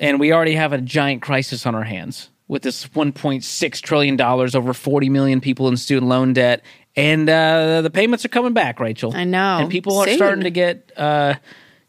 And 0.00 0.20
we 0.20 0.32
already 0.32 0.54
have 0.54 0.72
a 0.72 0.80
giant 0.80 1.20
crisis 1.20 1.66
on 1.66 1.74
our 1.74 1.82
hands 1.84 2.30
with 2.46 2.62
this 2.62 2.86
1.6 2.86 3.80
trillion 3.82 4.16
dollars 4.16 4.54
over 4.54 4.72
40 4.72 5.08
million 5.10 5.40
people 5.40 5.66
in 5.68 5.76
student 5.76 6.08
loan 6.08 6.32
debt, 6.32 6.62
and 6.96 7.28
uh, 7.28 7.82
the 7.82 7.90
payments 7.90 8.24
are 8.24 8.28
coming 8.30 8.52
back, 8.54 8.78
Rachel. 8.80 9.12
I 9.14 9.24
know. 9.24 9.58
and 9.58 9.68
people 9.70 9.98
are 9.98 10.06
Soon. 10.06 10.16
starting 10.16 10.44
to 10.44 10.50
get, 10.50 10.92
uh, 10.96 11.34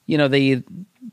you 0.07 0.17
know, 0.17 0.27
the 0.27 0.63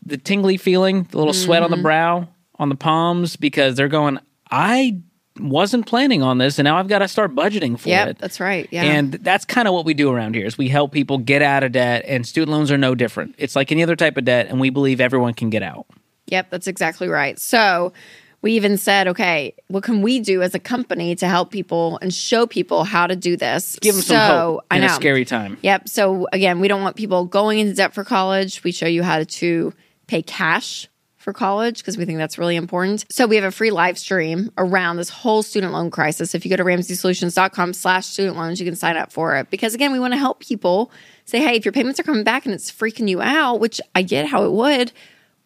the 0.07 0.17
tingly 0.17 0.57
feeling, 0.57 1.05
the 1.11 1.19
little 1.19 1.33
sweat 1.35 1.63
Mm-hmm. 1.63 1.73
on 1.73 1.79
the 1.79 1.83
brow, 1.83 2.29
on 2.59 2.69
the 2.69 2.75
palms, 2.77 3.37
because 3.37 3.75
they're 3.77 3.89
going. 3.89 4.19
I 4.51 5.01
wasn't 5.39 5.87
planning 5.87 6.23
on 6.23 6.39
this, 6.39 6.59
and 6.59 6.65
now 6.65 6.79
I've 6.79 6.89
got 6.89 7.01
to 7.01 7.09
start 7.09 7.35
budgeting 7.35 7.79
for 7.79 7.89
Yep, 7.91 8.09
it. 8.09 8.19
that's 8.19 8.41
right. 8.41 8.67
Yeah. 8.71 8.85
And 8.85 9.13
that's 9.15 9.45
kind 9.45 9.69
of 9.69 9.75
what 9.75 9.85
we 9.85 9.93
do 9.93 10.11
around 10.11 10.35
here 10.35 10.47
is 10.47 10.57
we 10.57 10.69
help 10.69 10.93
people 10.93 11.19
get 11.19 11.43
out 11.43 11.63
of 11.63 11.73
debt 11.73 12.05
and 12.07 12.27
student 12.27 12.53
loans 12.53 12.71
are 12.71 12.79
no 12.79 12.95
different. 12.95 13.35
It's 13.37 13.55
like 13.55 13.71
any 13.71 13.83
other 13.83 13.97
type 13.97 14.17
of 14.17 14.25
debt 14.25 14.47
and 14.49 14.61
we 14.61 14.71
believe 14.71 14.99
everyone 15.01 15.35
can 15.35 15.51
get 15.51 15.63
out. 15.63 15.87
Yep, 16.29 16.49
that's 16.51 16.67
exactly 16.67 17.09
right. 17.09 17.39
So 17.39 17.93
we 18.41 18.53
even 18.53 18.79
said, 18.79 19.09
okay, 19.09 19.55
what 19.69 19.83
can 19.83 20.01
we 20.01 20.21
do 20.21 20.41
as 20.41 20.55
a 20.55 20.59
company 20.59 21.15
to 21.17 21.29
help 21.29 21.51
people 21.51 21.99
and 22.01 22.15
show 22.15 22.47
people 22.47 22.85
how 22.85 23.07
to 23.07 23.15
do 23.17 23.37
this? 23.37 23.79
Give 23.83 23.95
them 23.95 24.03
so, 24.03 24.15
some 24.15 24.31
hope 24.31 24.65
I 24.71 24.77
in 24.77 24.81
know. 24.83 24.87
a 24.89 24.91
scary 24.95 25.25
time. 25.27 25.59
Yep. 25.61 25.89
So 25.91 26.29
again, 26.33 26.61
we 26.61 26.69
don't 26.69 26.83
want 26.83 26.97
people 26.97 27.27
going 27.27 27.59
into 27.59 27.75
debt 27.75 27.93
for 27.93 28.05
college. 28.05 28.65
We 28.65 28.73
show 28.73 28.87
you 28.87 29.03
how 29.03 29.19
to 29.19 29.73
pay 30.07 30.23
cash 30.23 30.89
for 31.17 31.33
college 31.33 31.79
because 31.79 31.99
we 31.99 32.05
think 32.05 32.19
that's 32.19 32.39
really 32.39 32.55
important. 32.55 33.05
So 33.11 33.27
we 33.27 33.35
have 33.35 33.45
a 33.45 33.51
free 33.51 33.73
live 33.73 33.99
stream 33.99 34.53
around 34.57 34.97
this 34.97 35.09
whole 35.09 35.43
student 35.43 35.73
loan 35.73 35.91
crisis. 35.91 36.35
If 36.37 36.45
you 36.45 36.51
go 36.51 36.57
to 36.57 36.65
ramseysolutions.com 36.65 37.73
slash 37.75 38.07
student 38.07 38.37
loans, 38.37 38.61
you 38.61 38.67
can 38.67 38.77
sign 38.77 38.97
up 38.97 39.11
for 39.11 39.35
it. 39.37 39.51
Because 39.51 39.75
again, 39.75 39.91
we 39.91 39.99
want 39.99 40.13
to 40.13 40.19
help 40.19 40.39
people 40.41 40.93
say, 41.25 41.41
hey, 41.41 41.57
if 41.57 41.65
your 41.65 41.73
payments 41.73 41.99
are 41.99 42.05
coming 42.05 42.23
back 42.23 42.47
and 42.47 42.55
it's 42.55 42.71
freaking 42.71 43.09
you 43.09 43.21
out, 43.21 43.59
which 43.59 43.81
I 43.95 44.03
get 44.03 44.27
how 44.27 44.45
it 44.45 44.53
would, 44.53 44.93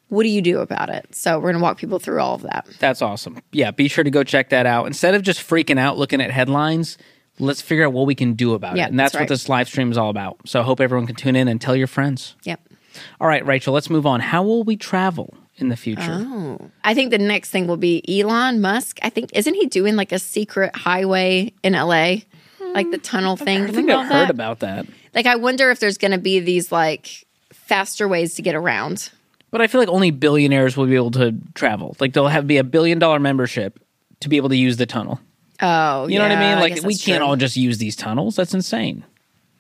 what 0.09 0.25
do 0.25 0.29
you 0.29 0.43
do 0.43 0.59
about 0.59 0.91
it? 0.91 1.15
So 1.15 1.37
we're 1.39 1.53
going 1.53 1.55
to 1.55 1.63
walk 1.63 1.79
people 1.79 1.99
through 1.99 2.21
all 2.21 2.35
of 2.35 2.43
that. 2.43 2.67
That's 2.79 3.01
awesome. 3.01 3.39
Yeah, 3.53 3.71
be 3.71 3.89
sure 3.89 4.05
to 4.05 4.11
go 4.11 4.23
check 4.23 4.51
that 4.51 4.67
out. 4.67 4.87
Instead 4.87 5.15
of 5.15 5.23
just 5.23 5.41
freaking 5.41 5.79
out 5.79 5.97
looking 5.97 6.21
at 6.21 6.31
headlines, 6.31 6.99
let's 7.39 7.63
figure 7.63 7.87
out 7.87 7.95
what 7.95 8.07
we 8.07 8.15
can 8.15 8.35
do 8.35 8.53
about 8.53 8.77
Yeah, 8.77 8.85
it. 8.85 8.91
And 8.91 8.99
that's, 9.01 9.13
that's 9.13 9.15
right. 9.15 9.23
what 9.23 9.29
this 9.31 9.49
live 9.49 9.69
stream 9.69 9.91
is 9.91 9.97
all 9.97 10.11
about. 10.11 10.47
So 10.47 10.61
I 10.61 10.63
hope 10.63 10.81
everyone 10.81 11.07
can 11.07 11.17
tune 11.17 11.37
in 11.37 11.49
and 11.49 11.59
tell 11.59 11.75
your 11.75 11.87
friends. 11.87 12.37
Yep. 12.45 12.61
All 13.21 13.29
right, 13.29 13.45
Rachel, 13.45 13.75
let's 13.75 13.91
move 13.91 14.07
on. 14.07 14.21
How 14.21 14.43
will 14.43 14.65
we 14.65 14.77
travel 14.77 15.35
in 15.57 15.69
the 15.69 15.77
future? 15.77 16.03
Oh. 16.27 16.71
I 16.85 16.95
think 16.95 17.11
the 17.11 17.19
next 17.19 17.51
thing 17.51 17.67
will 17.67 17.77
be 17.77 18.03
Elon 18.21 18.61
Musk. 18.61 18.99
I 19.03 19.11
think 19.11 19.31
isn't 19.35 19.55
he 19.55 19.67
doing 19.67 19.97
like 19.97 20.13
a 20.13 20.19
secret 20.19 20.75
highway 20.75 21.53
in 21.63 21.75
LA? 21.75 22.17
Like 22.73 22.91
the 22.91 22.99
tunnel 22.99 23.37
hmm. 23.37 23.45
thing. 23.45 23.63
I 23.65 23.71
think 23.71 23.91
I've 23.91 24.07
heard 24.07 24.29
that? 24.29 24.31
about 24.31 24.61
that. 24.61 24.87
Like 25.15 25.27
I 25.27 25.37
wonder 25.37 25.71
if 25.71 25.81
there's 25.81 25.99
going 25.99 26.13
to 26.13 26.19
be 26.19 26.41
these 26.41 26.71
like 26.71 27.27
faster 27.53 28.07
ways 28.09 28.35
to 28.35 28.43
get 28.43 28.55
around. 28.55 29.11
But 29.51 29.61
I 29.61 29.67
feel 29.67 29.81
like 29.81 29.89
only 29.89 30.13
billionaires 30.13 30.77
will 30.77 30.87
be 30.87 30.95
able 30.95 31.11
to 31.13 31.35
travel. 31.55 31.97
Like 31.99 32.13
there'll 32.13 32.29
have 32.29 32.47
be 32.47 32.59
a 32.59 32.65
billion 32.65 32.99
dollar 32.99 33.19
membership 33.19 33.81
to 34.21 34.29
be 34.29 34.37
able 34.37 34.51
to 34.51 34.57
use 34.57 34.77
the 34.77 34.87
tunnel. 34.87 35.21
Oh, 35.63 36.07
You 36.07 36.19
know 36.19 36.29
what 36.29 36.37
I 36.37 36.41
mean? 36.41 36.61
Like 36.61 36.75
guess 36.77 36.85
we 36.85 36.97
can't 36.97 37.19
true. 37.19 37.27
all 37.27 37.37
just 37.37 37.57
use 37.57 37.79
these 37.79 37.97
tunnels. 37.97 38.37
That's 38.37 38.55
insane. 38.55 39.05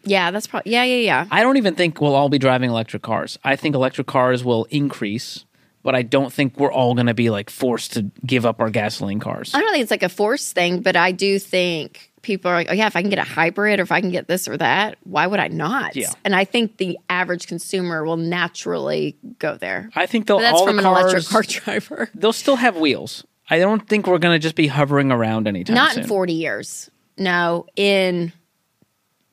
Yeah, 0.05 0.31
that's 0.31 0.47
probably. 0.47 0.73
Yeah, 0.73 0.85
yeah, 0.85 0.97
yeah. 0.97 1.27
I 1.31 1.43
don't 1.43 1.57
even 1.57 1.75
think 1.75 2.01
we'll 2.01 2.15
all 2.15 2.29
be 2.29 2.39
driving 2.39 2.71
electric 2.71 3.03
cars. 3.03 3.39
I 3.45 3.57
think 3.57 3.75
electric 3.75 4.07
cars 4.07 4.45
will 4.45 4.65
increase, 4.71 5.45
but 5.83 5.95
I 5.95 6.03
don't 6.03 6.33
think 6.33 6.59
we're 6.59 6.73
all 6.73 6.95
going 6.95 7.07
to 7.07 7.15
be 7.15 7.31
like 7.31 7.51
forced 7.51 7.93
to 7.95 8.03
give 8.25 8.47
up 8.47 8.61
our 8.61 8.71
gasoline 8.71 9.21
cars. 9.21 9.53
I 9.55 9.61
don't 9.61 9.73
think 9.73 9.83
it's 9.83 9.91
like 9.91 10.03
a 10.03 10.09
force 10.09 10.53
thing, 10.53 10.81
but 10.81 10.97
I 10.97 11.13
do 11.13 11.39
think 11.39 12.11
people 12.23 12.51
are 12.51 12.55
like, 12.55 12.69
oh 12.71 12.75
yeah, 12.75 12.87
if 12.87 12.97
I 12.97 13.01
can 13.03 13.11
get 13.11 13.19
a 13.19 13.25
hybrid 13.25 13.79
or 13.81 13.83
if 13.83 13.93
I 13.93 14.01
can 14.01 14.11
get 14.11 14.29
this 14.29 14.47
or 14.49 14.57
that, 14.59 14.99
why 15.05 15.27
would 15.27 15.41
I 15.41 15.49
not? 15.49 15.97
Yeah. 15.97 16.13
And 16.25 16.35
I 16.35 16.45
think 16.45 16.77
the 16.77 16.99
average 17.09 17.47
consumer 17.47 18.05
will 18.05 18.17
naturally 18.19 19.17
go 19.39 19.57
there. 19.57 19.91
I 19.95 20.07
think 20.07 20.27
they'll 20.27 20.39
But 20.39 20.43
that's 20.43 20.61
all 20.61 20.67
from 20.67 20.77
the 20.77 20.83
an 20.83 20.89
electric 20.89 21.25
car 21.27 21.43
driver. 21.47 22.11
They'll 22.15 22.33
still 22.33 22.57
have 22.57 22.77
wheels. 22.77 23.25
I 23.49 23.59
don't 23.59 23.87
think 23.89 24.07
we're 24.07 24.19
going 24.19 24.35
to 24.35 24.39
just 24.39 24.55
be 24.55 24.69
hovering 24.69 25.11
around 25.11 25.49
anytime 25.49 25.75
Not 25.75 25.93
soon. 25.95 26.05
in 26.05 26.09
40 26.09 26.33
years. 26.35 26.91
No, 27.19 27.67
in 27.75 28.33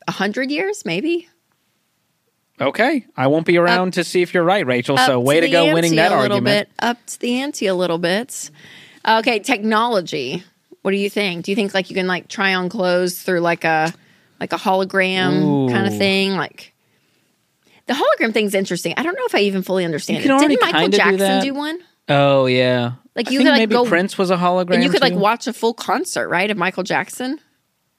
100 0.08 0.50
years, 0.52 0.86
maybe. 0.86 1.28
okay, 2.60 3.06
I 3.16 3.28
won't 3.28 3.46
be 3.46 3.58
around 3.58 3.94
to 3.94 4.04
see 4.04 4.22
if 4.22 4.34
you're 4.34 4.44
right, 4.44 4.66
Rachel. 4.66 4.98
So 4.98 5.20
way 5.20 5.40
to, 5.42 5.46
the 5.48 5.52
go 5.52 5.74
winning 5.74 5.96
that 5.96 6.12
a 6.12 6.16
little 6.22 6.38
argument. 6.38 6.70
Bit, 6.70 6.86
up 6.86 7.06
to 7.06 7.20
the 7.20 7.40
ante 7.42 7.68
a 7.68 7.76
little 7.76 7.98
bit. 7.98 8.50
Okay, 9.08 9.40
technology. 9.40 10.44
What 10.82 10.92
do 10.92 10.98
you 10.98 11.10
think? 11.10 11.46
Do 11.46 11.52
you 11.52 11.56
think 11.56 11.74
like 11.74 11.90
you 11.90 11.96
can 11.96 12.08
like 12.08 12.28
try 12.28 12.54
on 12.56 12.70
clothes 12.70 13.22
through 13.22 13.42
like 13.42 13.64
a 13.64 13.94
like 14.40 14.54
a 14.54 14.58
hologram 14.58 15.70
kind 15.72 15.86
of 15.88 15.98
thing? 15.98 16.32
Like 16.36 16.74
The 17.88 17.94
hologram 17.94 18.34
thing's 18.34 18.56
interesting. 18.56 18.94
I 18.98 19.04
don't 19.04 19.16
know 19.16 19.26
if 19.26 19.36
I 19.36 19.40
even 19.40 19.64
fully 19.64 19.86
understand 19.86 20.20
it. 20.20 20.28
Didn't 20.28 20.60
Michael 20.62 20.80
kinda 20.82 20.90
do 20.90 20.98
Jackson 20.98 21.44
do, 21.44 21.54
one? 21.54 21.80
Oh 22.10 22.46
yeah. 22.46 22.94
Like, 23.16 23.32
you 23.32 23.40
could, 23.40 23.48
like, 23.48 23.58
maybe 23.60 23.74
go- 23.74 23.86
Prince 23.86 24.18
was 24.18 24.30
a 24.30 24.38
hologram. 24.38 24.76
And 24.76 24.84
you 24.84 24.92
could 24.92 25.02
like 25.02 25.16
watch 25.16 25.48
a 25.48 25.54
full 25.54 25.74
concert, 25.74 26.30
right, 26.30 26.50
of 26.52 26.56
Michael 26.56 26.84
Jackson? 26.84 27.40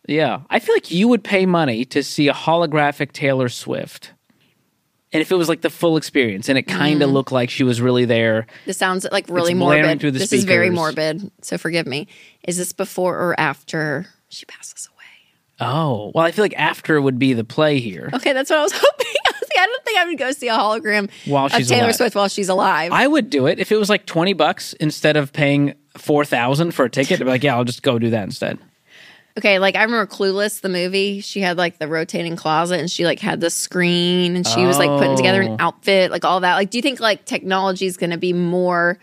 Yeah, 0.08 0.40
I 0.50 0.58
feel 0.58 0.74
like 0.74 0.90
you 0.90 1.06
would 1.08 1.22
pay 1.22 1.46
money 1.46 1.84
to 1.86 2.02
see 2.02 2.26
a 2.28 2.32
holographic 2.32 3.12
Taylor 3.12 3.48
Swift, 3.48 4.12
and 5.12 5.20
if 5.20 5.30
it 5.30 5.36
was 5.36 5.48
like 5.48 5.60
the 5.60 5.70
full 5.70 5.96
experience, 5.96 6.48
and 6.48 6.56
it 6.58 6.62
kind 6.64 7.00
Mm. 7.00 7.04
of 7.04 7.10
looked 7.10 7.30
like 7.30 7.50
she 7.50 7.62
was 7.62 7.80
really 7.80 8.04
there. 8.06 8.46
This 8.66 8.76
sounds 8.78 9.06
like 9.12 9.26
really 9.28 9.54
morbid. 9.54 10.00
This 10.00 10.32
is 10.32 10.44
very 10.44 10.70
morbid. 10.70 11.30
So 11.42 11.56
forgive 11.58 11.86
me. 11.86 12.08
Is 12.46 12.56
this 12.56 12.72
before 12.72 13.16
or 13.16 13.38
after 13.38 14.06
she 14.30 14.44
passes 14.46 14.88
away? 14.92 15.68
Oh, 15.70 16.12
well, 16.14 16.24
I 16.24 16.30
feel 16.30 16.44
like 16.44 16.54
after 16.58 17.00
would 17.00 17.18
be 17.18 17.32
the 17.34 17.44
play 17.44 17.78
here. 17.80 18.10
Okay, 18.14 18.32
that's 18.32 18.48
what 18.50 18.58
I 18.60 18.62
was 18.62 18.72
hoping. 18.74 19.06
I 19.60 19.66
don't 19.66 19.84
think 19.84 19.98
I 19.98 20.04
would 20.04 20.18
go 20.18 20.30
see 20.30 20.46
a 20.48 20.52
hologram 20.52 21.10
While 21.26 21.46
of 21.46 21.52
she's 21.52 21.68
Taylor 21.68 21.82
alive. 21.84 21.96
Swift 21.96 22.14
while 22.14 22.28
she's 22.28 22.48
alive. 22.48 22.92
I 22.92 23.08
would 23.08 23.28
do 23.28 23.46
it 23.46 23.58
if 23.58 23.72
it 23.72 23.76
was 23.76 23.90
like 23.90 24.06
twenty 24.06 24.32
bucks 24.32 24.72
instead 24.74 25.16
of 25.16 25.32
paying 25.32 25.74
four 25.96 26.24
thousand 26.24 26.72
for 26.72 26.84
a 26.84 26.90
ticket. 26.90 27.20
I'd 27.20 27.24
be 27.24 27.30
like, 27.30 27.42
yeah, 27.42 27.56
I'll 27.56 27.64
just 27.64 27.82
go 27.82 27.98
do 27.98 28.10
that 28.10 28.22
instead. 28.22 28.58
Okay, 29.38 29.58
like 29.58 29.74
I 29.76 29.82
remember 29.84 30.06
Clueless, 30.12 30.60
the 30.60 30.68
movie. 30.68 31.20
She 31.20 31.40
had 31.40 31.56
like 31.56 31.78
the 31.78 31.88
rotating 31.88 32.36
closet, 32.36 32.78
and 32.80 32.90
she 32.90 33.04
like 33.06 33.20
had 33.20 33.40
the 33.40 33.50
screen, 33.50 34.36
and 34.36 34.46
she 34.46 34.64
was 34.66 34.78
like 34.78 34.90
putting 34.90 35.16
together 35.16 35.42
Oh. 35.42 35.52
an 35.54 35.56
outfit, 35.60 36.10
like 36.10 36.24
all 36.24 36.40
that. 36.40 36.56
Like, 36.56 36.70
do 36.70 36.78
you 36.78 36.82
think 36.82 37.00
like 37.00 37.24
technology 37.24 37.86
is 37.86 37.96
going 37.96 38.10
to 38.10 38.18
be 38.18 38.32
more 38.32 38.98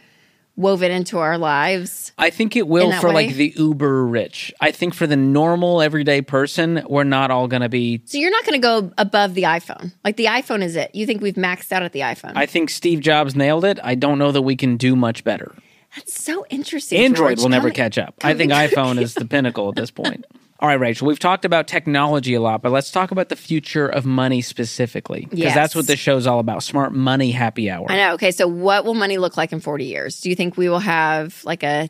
woven 0.58 0.90
into 0.92 1.18
our 1.18 1.38
lives? 1.38 2.14
I 2.18 2.30
think 2.30 2.56
it 2.56 2.68
will 2.68 2.92
for 3.02 3.08
way? 3.10 3.28
like 3.28 3.36
the 3.36 3.54
uber 3.58 4.06
rich. 4.06 4.54
I 4.62 4.72
think 4.72 4.94
for 4.94 5.06
the 5.08 5.18
normal 5.18 5.82
everyday 5.82 6.22
person, 6.22 6.82
we're 6.88 7.04
not 7.04 7.30
all 7.32 7.48
going 7.50 7.62
to 7.62 7.68
be. 7.70 8.02
So 8.06 8.18
you're 8.18 8.32
not 8.32 8.46
going 8.46 8.62
to 8.62 8.66
go 8.66 8.92
above 8.98 9.34
the 9.34 9.44
iPhone. 9.44 9.92
Like 10.06 10.16
the 10.16 10.26
iPhone 10.26 10.62
is 10.64 10.76
it. 10.78 10.94
You 10.96 11.06
think 11.06 11.22
we've 11.22 11.36
maxed 11.36 11.72
out 11.74 11.84
at 11.84 11.92
the 11.92 12.00
iPhone? 12.02 12.34
I 12.36 12.46
think 12.46 12.70
Steve 12.70 13.02
Jobs 13.02 13.36
nailed 13.36 13.66
it. 13.66 13.80
I 13.84 13.96
don't 13.96 14.18
know 14.18 14.32
that 14.32 14.44
we 14.44 14.56
can 14.56 14.78
do 14.78 14.96
much 14.96 15.24
better. 15.26 15.54
That's 15.96 16.22
so 16.22 16.46
interesting. 16.50 17.00
Android 17.00 17.38
George. 17.38 17.44
will 17.44 17.50
never 17.50 17.70
catch 17.72 17.98
up. 17.98 18.16
I 18.24 18.34
think 18.34 18.52
iPhone 18.52 19.02
is 19.02 19.14
the 19.14 19.26
pinnacle 19.26 19.70
at 19.70 19.76
this 19.76 19.92
point. 19.92 20.26
All 20.60 20.70
right, 20.70 20.80
Rachel, 20.80 21.08
we've 21.08 21.20
talked 21.20 21.44
about 21.44 21.68
technology 21.68 22.34
a 22.34 22.40
lot, 22.42 22.62
but 22.62 22.72
let's 22.72 22.90
talk 22.90 23.12
about 23.12 23.28
the 23.30 23.36
future 23.36 23.88
of 23.88 24.06
money 24.06 24.42
specifically. 24.42 25.22
Because 25.26 25.40
Yes. 25.40 25.54
that's 25.56 25.76
what 25.76 25.86
this 25.86 26.00
show's 26.00 26.26
all 26.26 26.40
about 26.40 26.64
smart 26.64 26.94
money 26.94 27.32
happy 27.32 27.70
hour. 27.70 27.86
I 27.92 27.98
know. 27.98 28.14
Okay, 28.14 28.32
so 28.32 28.48
what 28.48 28.86
will 28.86 28.94
money 28.94 29.18
look 29.18 29.36
like 29.36 29.52
in 29.52 29.60
40 29.60 29.84
years? 29.84 30.22
Do 30.22 30.30
you 30.30 30.36
think 30.36 30.56
we 30.56 30.70
will 30.70 30.80
have 30.80 31.44
like 31.44 31.62
a 31.64 31.90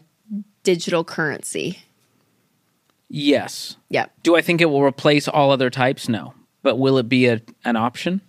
digital 0.64 1.04
currency? 1.04 1.78
Yes. 3.08 3.78
Yep. 3.90 4.12
Do 4.24 4.36
I 4.36 4.42
think 4.42 4.62
it 4.62 4.66
will 4.66 4.82
replace 4.84 5.28
all 5.28 5.52
other 5.52 5.70
types? 5.70 6.10
No. 6.10 6.34
But 6.64 6.78
will 6.78 6.98
it 6.98 7.08
be 7.08 7.28
a, 7.28 7.42
an 7.64 7.76
option? 7.76 8.22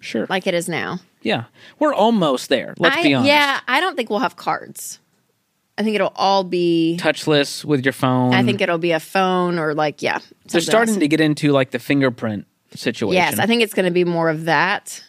Sure. 0.00 0.26
Like 0.28 0.46
it 0.46 0.54
is 0.54 0.68
now. 0.68 0.98
yeah. 1.22 1.44
We're 1.78 1.94
almost 1.94 2.48
there. 2.48 2.74
Let's 2.78 2.96
I, 2.96 3.02
be 3.04 3.14
honest. 3.14 3.28
Yeah, 3.28 3.60
I 3.68 3.80
don't 3.80 3.94
think 3.96 4.10
we'll 4.10 4.18
have 4.18 4.36
cards. 4.36 4.98
I 5.78 5.84
think 5.84 5.94
it'll 5.94 6.12
all 6.16 6.42
be. 6.42 6.98
Touchless 7.00 7.64
with 7.64 7.84
your 7.84 7.92
phone. 7.92 8.34
I 8.34 8.42
think 8.42 8.60
it'll 8.60 8.78
be 8.78 8.90
a 8.90 9.00
phone 9.00 9.58
or 9.58 9.74
like 9.74 10.02
yeah. 10.02 10.18
they're 10.46 10.60
starting 10.60 10.94
else. 10.94 11.00
to 11.00 11.08
get 11.08 11.20
into 11.20 11.52
like 11.52 11.70
the 11.70 11.78
fingerprint 11.78 12.46
situation. 12.74 13.14
Yes, 13.14 13.38
I 13.38 13.46
think 13.46 13.62
it's 13.62 13.74
going 13.74 13.84
to 13.84 13.92
be 13.92 14.04
more 14.04 14.28
of 14.28 14.46
that, 14.46 15.02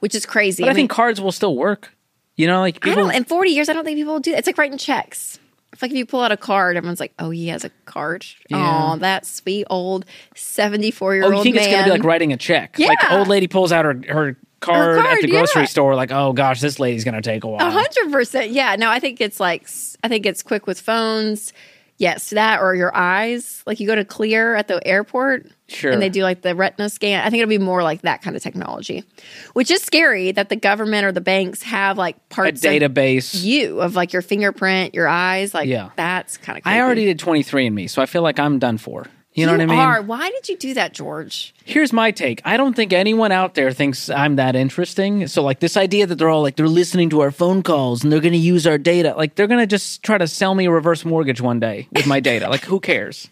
which 0.00 0.14
is 0.14 0.24
crazy. 0.24 0.62
But 0.62 0.68
I, 0.68 0.72
mean, 0.72 0.76
think 0.76 0.90
cards 0.90 1.20
will 1.20 1.32
still 1.32 1.54
work. 1.54 1.94
You 2.36 2.46
know, 2.46 2.60
like 2.60 2.86
I 2.86 2.94
don't. 2.94 3.14
In 3.14 3.24
40 3.24 3.50
years, 3.50 3.68
I 3.68 3.74
don't 3.74 3.84
think 3.84 3.98
people 3.98 4.14
will 4.14 4.20
do. 4.20 4.32
It's 4.32 4.46
like 4.46 4.56
writing 4.56 4.78
checks. 4.78 5.38
It's 5.74 5.82
like 5.82 5.90
if 5.90 5.96
you 5.96 6.06
pull 6.06 6.20
out 6.20 6.32
a 6.32 6.36
card, 6.36 6.76
everyone's 6.78 6.98
like, 6.98 7.12
"Oh, 7.18 7.28
he 7.28 7.48
has 7.48 7.64
a 7.64 7.70
card. 7.84 8.24
Yeah. 8.48 8.92
Oh, 8.92 8.96
that 8.96 9.26
sweet 9.26 9.66
old 9.68 10.06
74 10.34 11.14
year 11.14 11.24
oh, 11.24 11.26
old 11.26 11.36
you 11.36 11.42
think 11.42 11.56
man." 11.56 11.64
it's 11.64 11.72
going 11.72 11.84
to 11.84 11.90
be 11.90 11.98
like 11.98 12.04
writing 12.04 12.32
a 12.32 12.38
check? 12.38 12.78
Like 12.78 12.98
Yeah. 13.02 13.18
old 13.18 13.28
lady 13.28 13.46
pulls 13.46 13.70
out 13.70 13.84
her 13.84 14.00
her 14.08 14.36
card, 14.60 14.98
at 14.98 15.20
the 15.20 15.28
grocery 15.28 15.62
yeah. 15.62 15.66
store. 15.66 15.94
Like, 15.94 16.12
oh 16.12 16.32
gosh, 16.32 16.60
this 16.60 16.78
lady's 16.78 17.04
to 17.04 17.20
take 17.22 17.44
a 17.44 17.48
while. 17.48 17.66
A 17.66 17.70
hundred 17.70 18.12
percent. 18.12 18.50
Yeah. 18.52 18.76
No, 18.76 18.90
I 18.90 19.00
think 19.00 19.20
it's 19.20 19.40
like 19.40 19.68
I 20.02 20.08
think 20.08 20.26
it's 20.26 20.42
quick 20.42 20.66
with 20.66 20.80
phones. 20.80 21.52
Yes, 21.98 22.30
that 22.30 22.60
or 22.62 22.74
your 22.74 22.96
eyes. 22.96 23.62
Like 23.66 23.78
you 23.78 23.86
go 23.86 23.94
to 23.94 24.06
Clear 24.06 24.54
at 24.54 24.68
the 24.68 24.84
airport, 24.86 25.48
Sure. 25.68 25.92
and 25.92 26.00
they 26.00 26.08
do 26.08 26.22
like 26.22 26.40
the 26.40 26.54
retina 26.54 26.88
scan. 26.88 27.20
I 27.20 27.28
think 27.28 27.42
it'll 27.42 27.50
be 27.50 27.58
more 27.58 27.82
like 27.82 28.00
that 28.02 28.22
kind 28.22 28.34
of 28.34 28.42
technology, 28.42 29.04
which 29.52 29.70
is 29.70 29.82
scary 29.82 30.32
that 30.32 30.48
the 30.48 30.56
government 30.56 31.04
or 31.04 31.12
the 31.12 31.20
banks 31.20 31.62
have 31.62 31.98
like 31.98 32.16
parts 32.30 32.64
of 32.64 32.70
database. 32.70 33.42
you 33.42 33.82
of 33.82 33.96
like 33.96 34.14
your 34.14 34.22
fingerprint, 34.22 34.94
your 34.94 35.08
eyes. 35.08 35.52
Like 35.52 35.68
Yeah. 35.68 35.90
that's 35.94 36.38
kind 36.38 36.56
of. 36.56 36.62
I 36.66 36.80
already 36.80 37.04
did 37.04 37.18
23andMe, 37.18 37.90
so 37.90 38.00
I 38.00 38.06
feel 38.06 38.22
like 38.22 38.38
I'm 38.38 38.58
done 38.58 38.78
for. 38.78 39.04
You 39.32 39.46
know 39.46 39.52
what 39.52 39.60
I 39.60 39.66
mean? 39.66 39.78
Are. 39.78 40.02
Why 40.02 40.28
did 40.30 40.48
you 40.48 40.56
do 40.56 40.74
that, 40.74 40.92
George? 40.92 41.54
Here's 41.64 41.92
my 41.92 42.10
take. 42.10 42.42
I 42.44 42.56
don't 42.56 42.74
think 42.74 42.92
anyone 42.92 43.30
out 43.30 43.54
there 43.54 43.70
thinks 43.70 44.10
I'm 44.10 44.36
that 44.36 44.56
interesting. 44.56 45.28
So 45.28 45.42
like 45.42 45.60
this 45.60 45.76
idea 45.76 46.06
that 46.06 46.16
they're 46.16 46.28
all 46.28 46.42
like 46.42 46.56
they're 46.56 46.66
listening 46.68 47.10
to 47.10 47.20
our 47.20 47.30
phone 47.30 47.62
calls 47.62 48.02
and 48.02 48.12
they're 48.12 48.20
going 48.20 48.32
to 48.32 48.38
use 48.38 48.66
our 48.66 48.76
data. 48.76 49.14
Like 49.16 49.36
they're 49.36 49.46
going 49.46 49.60
to 49.60 49.68
just 49.68 50.02
try 50.02 50.18
to 50.18 50.26
sell 50.26 50.54
me 50.56 50.66
a 50.66 50.70
reverse 50.70 51.04
mortgage 51.04 51.40
one 51.40 51.60
day 51.60 51.86
with 51.92 52.06
my 52.08 52.18
data. 52.18 52.48
Like 52.48 52.64
who 52.64 52.80
cares? 52.80 53.28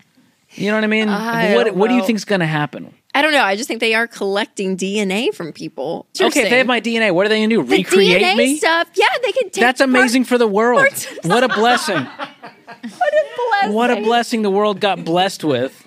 You 0.52 0.70
know 0.70 0.76
what 0.76 0.84
I 0.84 0.88
mean? 0.88 1.08
I 1.08 1.54
what 1.56 1.74
what 1.74 1.88
do 1.88 1.94
you 1.96 2.04
think's 2.04 2.24
going 2.24 2.40
to 2.40 2.46
happen? 2.46 2.94
I 3.14 3.20
don't 3.22 3.32
know. 3.32 3.42
I 3.42 3.56
just 3.56 3.66
think 3.66 3.80
they 3.80 3.94
are 3.94 4.06
collecting 4.06 4.76
DNA 4.76 5.34
from 5.34 5.52
people. 5.52 6.06
Okay, 6.20 6.42
if 6.42 6.50
they 6.50 6.58
have 6.58 6.66
my 6.66 6.80
DNA, 6.80 7.12
what 7.12 7.26
are 7.26 7.28
they 7.28 7.38
going 7.38 7.50
to 7.50 7.56
do? 7.56 7.64
The 7.64 7.78
Recreate 7.78 8.22
DNA 8.22 8.36
me? 8.36 8.56
stuff. 8.56 8.88
Yeah, 8.94 9.06
they 9.24 9.32
can 9.32 9.50
take. 9.50 9.60
That's 9.60 9.80
amazing 9.80 10.24
for 10.24 10.38
the 10.38 10.46
world. 10.46 10.86
What 11.24 11.42
a 11.42 11.48
blessing. 11.54 12.06
What 12.68 13.14
a 13.14 13.24
blessing. 13.36 13.72
What 13.72 13.90
a 13.90 13.96
blessing 14.02 14.42
the 14.42 14.50
world 14.50 14.80
got 14.80 15.04
blessed 15.04 15.44
with. 15.44 15.86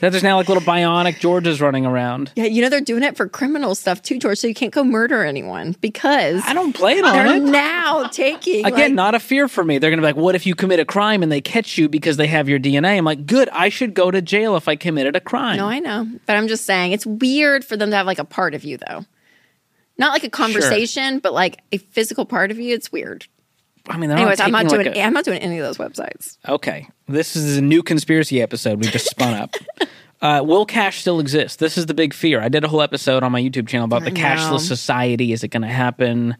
That 0.00 0.12
there's 0.12 0.22
now 0.22 0.36
like 0.36 0.48
little 0.48 0.62
bionic 0.62 1.20
Georges 1.20 1.60
running 1.60 1.84
around. 1.84 2.32
Yeah, 2.34 2.46
you 2.46 2.62
know 2.62 2.70
they're 2.70 2.80
doing 2.80 3.02
it 3.02 3.18
for 3.18 3.28
criminal 3.28 3.74
stuff 3.74 4.00
too, 4.00 4.18
George. 4.18 4.38
So 4.38 4.46
you 4.46 4.54
can't 4.54 4.72
go 4.72 4.82
murder 4.82 5.24
anyone 5.24 5.76
because 5.82 6.42
I 6.46 6.54
don't 6.54 6.74
plan 6.74 7.04
on 7.04 7.12
they're 7.12 7.36
it. 7.36 7.42
now 7.42 8.06
taking 8.06 8.64
Again, 8.64 8.78
like, 8.78 8.92
not 8.92 9.14
a 9.14 9.20
fear 9.20 9.46
for 9.46 9.62
me. 9.62 9.76
They're 9.76 9.90
going 9.90 9.98
to 9.98 10.02
be 10.02 10.06
like, 10.06 10.16
what 10.16 10.34
if 10.34 10.46
you 10.46 10.54
commit 10.54 10.80
a 10.80 10.86
crime 10.86 11.22
and 11.22 11.30
they 11.30 11.42
catch 11.42 11.76
you 11.76 11.86
because 11.86 12.16
they 12.16 12.28
have 12.28 12.48
your 12.48 12.58
DNA? 12.58 12.96
I'm 12.96 13.04
like, 13.04 13.26
good. 13.26 13.50
I 13.50 13.68
should 13.68 13.92
go 13.92 14.10
to 14.10 14.22
jail 14.22 14.56
if 14.56 14.68
I 14.68 14.76
committed 14.76 15.16
a 15.16 15.20
crime. 15.20 15.58
No, 15.58 15.66
I 15.66 15.80
know, 15.80 16.08
but 16.24 16.34
I'm 16.34 16.48
just 16.48 16.64
saying 16.64 16.92
it's 16.92 17.04
weird 17.04 17.62
for 17.62 17.76
them 17.76 17.90
to 17.90 17.96
have 17.96 18.06
like 18.06 18.18
a 18.18 18.24
part 18.24 18.54
of 18.54 18.64
you 18.64 18.78
though, 18.78 19.04
not 19.98 20.12
like 20.12 20.24
a 20.24 20.30
conversation, 20.30 21.18
but 21.18 21.34
like 21.34 21.60
a 21.72 21.76
physical 21.76 22.24
part 22.24 22.50
of 22.50 22.58
you. 22.58 22.74
It's 22.74 22.90
weird. 22.90 23.26
I 23.90 23.96
mean, 23.96 24.10
Anyways, 24.10 24.40
I'm 24.40 24.52
not 24.52 24.68
doing. 24.68 24.96
I'm 24.98 25.12
not 25.12 25.24
doing 25.24 25.40
any 25.40 25.58
of 25.58 25.64
those 25.64 25.78
websites. 25.78 26.38
okay, 26.48 26.88
this 27.08 27.36
is 27.36 27.56
a 27.56 27.62
new 27.62 27.82
conspiracy 27.82 28.40
episode 28.40 28.78
we 28.80 28.86
just 28.86 29.06
spun 29.06 29.34
up. 29.34 29.54
Uh, 30.22 30.42
will 30.44 30.66
cash 30.66 31.00
still 31.00 31.18
exist? 31.18 31.60
This 31.60 31.78
is 31.78 31.86
the 31.86 31.94
big 31.94 32.12
fear. 32.12 32.42
I 32.42 32.50
did 32.50 32.62
a 32.62 32.68
whole 32.68 32.82
episode 32.82 33.22
on 33.22 33.32
my 33.32 33.40
YouTube 33.40 33.68
channel 33.68 33.86
about 33.86 34.04
the 34.04 34.10
know. 34.10 34.20
cashless 34.20 34.68
society. 34.68 35.32
Is 35.32 35.42
it 35.42 35.48
going 35.48 35.62
to 35.62 35.68
happen? 35.68 36.36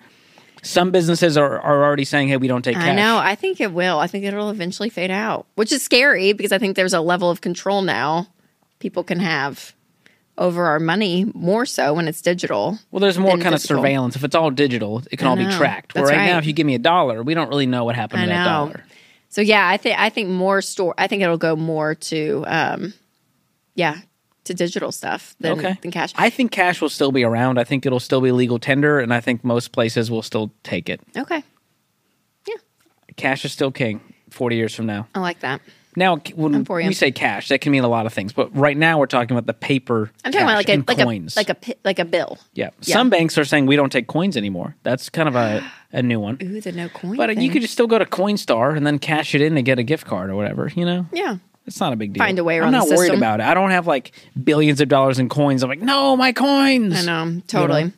Some 0.62 0.90
businesses 0.90 1.38
are, 1.38 1.58
are 1.58 1.82
already 1.82 2.04
saying, 2.04 2.28
hey, 2.28 2.36
we 2.36 2.46
don't 2.46 2.60
take 2.60 2.74
cash. 2.74 2.90
I 2.90 2.94
know. 2.94 3.16
I 3.16 3.34
think 3.36 3.58
it 3.58 3.72
will. 3.72 3.98
I 3.98 4.06
think 4.06 4.26
it'll 4.26 4.50
eventually 4.50 4.90
fade 4.90 5.10
out, 5.10 5.46
which 5.54 5.72
is 5.72 5.82
scary 5.82 6.34
because 6.34 6.52
I 6.52 6.58
think 6.58 6.76
there's 6.76 6.92
a 6.92 7.00
level 7.00 7.30
of 7.30 7.40
control 7.40 7.80
now 7.80 8.28
people 8.80 9.04
can 9.04 9.20
have 9.20 9.74
over 10.40 10.64
our 10.66 10.80
money 10.80 11.30
more 11.34 11.64
so 11.66 11.94
when 11.94 12.08
it's 12.08 12.20
digital. 12.20 12.78
Well, 12.90 12.98
there's 13.00 13.18
more 13.18 13.36
kind 13.38 13.54
of 13.54 13.60
surveillance. 13.60 14.16
If 14.16 14.24
it's 14.24 14.34
all 14.34 14.50
digital, 14.50 15.02
it 15.12 15.18
can 15.18 15.28
I 15.28 15.30
all 15.30 15.36
be 15.36 15.44
know. 15.44 15.56
tracked. 15.56 15.94
Where 15.94 16.02
That's 16.04 16.16
right, 16.16 16.26
now, 16.26 16.38
if 16.38 16.46
you 16.46 16.52
give 16.52 16.66
me 16.66 16.74
a 16.74 16.78
dollar, 16.80 17.22
we 17.22 17.34
don't 17.34 17.48
really 17.50 17.66
know 17.66 17.84
what 17.84 17.94
happened 17.94 18.22
I 18.22 18.24
to 18.24 18.30
that 18.30 18.38
know. 18.44 18.50
dollar. 18.50 18.84
So 19.28 19.42
yeah, 19.42 19.68
I 19.68 19.76
think 19.76 19.96
I 20.00 20.08
think 20.08 20.28
more 20.30 20.60
store. 20.62 20.94
I 20.98 21.06
think 21.06 21.22
it'll 21.22 21.38
go 21.38 21.54
more 21.54 21.94
to, 21.94 22.44
um, 22.48 22.94
yeah, 23.76 23.98
to 24.44 24.54
digital 24.54 24.90
stuff 24.90 25.36
than, 25.38 25.58
Okay. 25.58 25.78
than 25.82 25.90
cash. 25.92 26.12
I 26.16 26.30
think 26.30 26.50
cash 26.50 26.80
will 26.80 26.88
still 26.88 27.12
be 27.12 27.22
around. 27.22 27.58
I 27.58 27.62
think 27.64 27.86
it'll 27.86 28.00
still 28.00 28.20
be 28.22 28.32
legal 28.32 28.58
tender, 28.58 28.98
and 28.98 29.14
I 29.14 29.20
think 29.20 29.44
most 29.44 29.70
places 29.70 30.10
will 30.10 30.22
still 30.22 30.50
take 30.64 30.88
it. 30.88 31.00
okay, 31.16 31.44
Yeah. 32.48 32.56
Cash 33.16 33.44
is 33.44 33.52
still 33.52 33.70
king 33.70 34.00
40 34.30 34.56
years 34.56 34.74
from 34.74 34.86
now. 34.86 35.06
I 35.14 35.20
like 35.20 35.40
that. 35.40 35.60
Now, 35.96 36.18
when 36.34 36.64
we 36.64 36.94
say 36.94 37.10
cash, 37.10 37.48
that 37.48 37.60
can 37.60 37.72
mean 37.72 37.82
a 37.82 37.88
lot 37.88 38.06
of 38.06 38.12
things, 38.12 38.32
but 38.32 38.54
right 38.56 38.76
now 38.76 38.98
we're 38.98 39.06
talking 39.06 39.36
about 39.36 39.46
the 39.46 39.54
paper. 39.54 40.10
I'm 40.24 40.30
talking 40.30 40.46
about 40.46 40.56
like 40.56 40.68
a 40.68 40.76
like 40.86 40.98
coins. 40.98 41.36
a 41.36 41.40
like 41.40 41.50
a 41.50 41.74
like 41.84 41.98
a 41.98 42.04
bill. 42.04 42.38
yeah. 42.54 42.70
yeah. 42.82 42.94
Some 42.94 43.10
banks 43.10 43.36
are 43.38 43.44
saying 43.44 43.66
we 43.66 43.76
don't 43.76 43.90
take 43.90 44.06
coins 44.06 44.36
anymore. 44.36 44.76
That's 44.84 45.08
kind 45.08 45.28
of 45.28 45.34
a, 45.34 45.68
a 45.92 46.02
new 46.02 46.20
one. 46.20 46.38
Ooh, 46.42 46.60
the 46.60 46.72
no 46.72 46.88
coin. 46.88 47.16
But 47.16 47.30
uh, 47.30 47.32
you 47.32 47.50
could 47.50 47.62
just 47.62 47.74
still 47.74 47.88
go 47.88 47.98
to 47.98 48.04
Coinstar 48.04 48.76
and 48.76 48.86
then 48.86 48.98
cash 48.98 49.34
it 49.34 49.40
in 49.40 49.56
to 49.56 49.62
get 49.62 49.78
a 49.78 49.82
gift 49.82 50.06
card 50.06 50.30
or 50.30 50.36
whatever, 50.36 50.70
you 50.74 50.84
know? 50.84 51.06
yeah. 51.12 51.38
It's 51.66 51.78
not 51.78 51.92
a 51.92 51.96
big 51.96 52.14
deal. 52.14 52.24
Find 52.24 52.38
a 52.38 52.42
way 52.42 52.58
around. 52.58 52.74
I'm 52.74 52.88
not 52.88 52.96
worried 52.96 53.14
about 53.14 53.38
it. 53.40 53.44
I 53.44 53.54
don't 53.54 53.70
have 53.70 53.86
like 53.86 54.12
billions 54.42 54.80
of 54.80 54.88
dollars 54.88 55.18
in 55.18 55.28
coins. 55.28 55.62
I'm 55.62 55.68
like, 55.68 55.80
no, 55.80 56.16
my 56.16 56.32
coins. 56.32 56.96
I 56.96 57.04
know, 57.04 57.42
totally. 57.46 57.92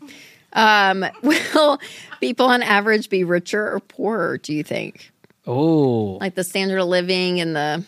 Um, 0.52 1.06
will 1.22 1.78
people 2.20 2.46
on 2.46 2.62
average 2.62 3.08
be 3.08 3.24
richer 3.24 3.72
or 3.72 3.80
poorer? 3.80 4.38
Do 4.38 4.52
you 4.52 4.62
think? 4.62 5.11
Oh, 5.46 6.18
Like 6.20 6.34
the 6.34 6.44
standard 6.44 6.78
of 6.78 6.88
living 6.88 7.40
and 7.40 7.54
the 7.56 7.84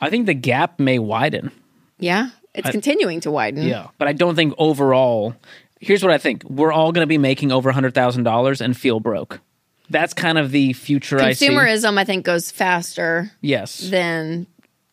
I 0.00 0.10
think 0.10 0.26
the 0.26 0.34
gap 0.34 0.78
may 0.78 0.98
widen. 0.98 1.50
yeah, 1.98 2.30
it's 2.54 2.70
continuing 2.70 3.20
to 3.20 3.30
widen. 3.30 3.62
Yeah, 3.64 3.88
but 3.98 4.08
I 4.08 4.12
don't 4.12 4.34
think 4.36 4.54
overall. 4.58 5.34
Here's 5.80 6.02
what 6.02 6.12
I 6.12 6.18
think: 6.18 6.44
we're 6.44 6.72
all 6.72 6.92
going 6.92 7.02
to 7.02 7.06
be 7.08 7.18
making 7.18 7.52
over 7.52 7.70
hundred 7.72 7.94
thousand 7.94 8.22
dollars 8.24 8.60
and 8.60 8.76
feel 8.76 9.00
broke. 9.00 9.40
That's 9.90 10.12
kind 10.14 10.38
of 10.38 10.50
the 10.50 10.72
future 10.72 11.20
I 11.20 11.32
see. 11.32 11.48
Consumerism, 11.48 11.98
I 11.98 12.04
think, 12.04 12.24
goes 12.24 12.50
faster 12.50 13.30
Yes, 13.40 13.78
than 13.90 14.46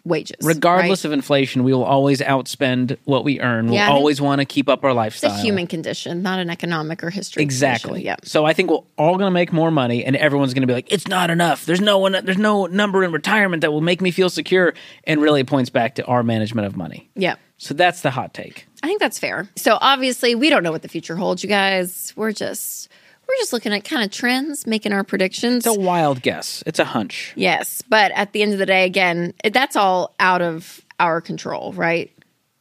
wages. 0.06 0.38
Regardless 0.42 1.04
right? 1.04 1.10
of 1.10 1.12
inflation, 1.14 1.64
we 1.64 1.74
will 1.74 1.84
always 1.84 2.22
outspend 2.22 2.98
what 3.06 3.24
we 3.24 3.40
earn. 3.40 3.66
We'll 3.66 3.76
Yeah, 3.76 3.90
always 3.90 4.22
want 4.22 4.40
to 4.40 4.46
keep 4.46 4.70
up 4.70 4.84
our 4.84 4.94
lifestyle. 4.94 5.32
it's 5.32 5.40
a 5.40 5.44
human 5.44 5.68
condition, 5.68 6.22
not 6.22 6.40
an 6.40 6.50
economic 6.50 7.04
or 7.04 7.10
history. 7.10 7.44
Exactly. 7.44 7.90
condition. 7.90 8.06
Yeah. 8.06 8.16
So 8.24 8.46
I 8.46 8.54
think 8.54 8.70
we're 8.70 8.80
all 8.98 9.18
going 9.18 9.28
to 9.28 9.32
make 9.32 9.52
more 9.52 9.72
money, 9.72 10.06
and 10.06 10.16
everyone's 10.16 10.54
going 10.54 10.62
to 10.62 10.68
be 10.68 10.74
like, 10.74 10.92
"It's 10.92 11.08
not 11.08 11.30
enough. 11.30 11.66
There's 11.66 11.82
no 11.82 11.98
one. 11.98 12.16
There's 12.24 12.38
no 12.38 12.68
number 12.68 13.04
in 13.04 13.12
retirement 13.12 13.62
that 13.62 13.72
will 13.72 13.82
make 13.82 14.02
me 14.02 14.12
feel 14.12 14.30
secure." 14.30 14.74
And 15.06 15.22
really, 15.22 15.42
it 15.42 15.48
points 15.48 15.70
back 15.70 15.96
to 15.96 16.06
our 16.06 16.24
management 16.24 16.68
of 16.68 16.78
money. 16.78 17.10
Yeah. 17.16 17.36
So 17.58 17.74
that's 17.74 18.02
the 18.02 18.12
hot 18.12 18.34
take. 18.34 18.68
I 18.84 18.88
think 18.88 19.00
that's 19.00 19.18
fair. 19.18 19.48
So 19.56 19.78
obviously, 19.82 20.36
we 20.36 20.50
don't 20.50 20.62
know 20.62 20.72
what 20.72 20.82
the 20.82 20.88
future 20.90 21.16
holds, 21.16 21.42
you 21.42 21.50
guys. 21.50 22.14
We're 22.16 22.32
just 22.34 22.90
we're 23.28 23.36
just 23.38 23.54
looking 23.54 23.74
at 23.74 23.84
kind 23.84 24.04
of 24.04 24.12
trends, 24.12 24.68
making 24.68 24.94
our 24.94 25.04
predictions. 25.04 25.66
It's 25.66 25.76
a 25.76 25.80
wild 25.80 26.22
guess. 26.22 26.64
It's 26.66 26.80
a 26.80 26.86
hunch. 26.86 27.34
yes, 27.36 27.82
but 27.90 28.12
at 28.14 28.34
the 28.34 28.42
end 28.42 28.54
of 28.54 28.60
the 28.60 28.66
day, 28.66 28.86
again, 28.86 29.34
that's 29.52 29.76
all 29.76 30.14
out 30.20 30.42
of 30.42 30.82
our 31.00 31.22
control, 31.22 31.74
right? 31.74 32.12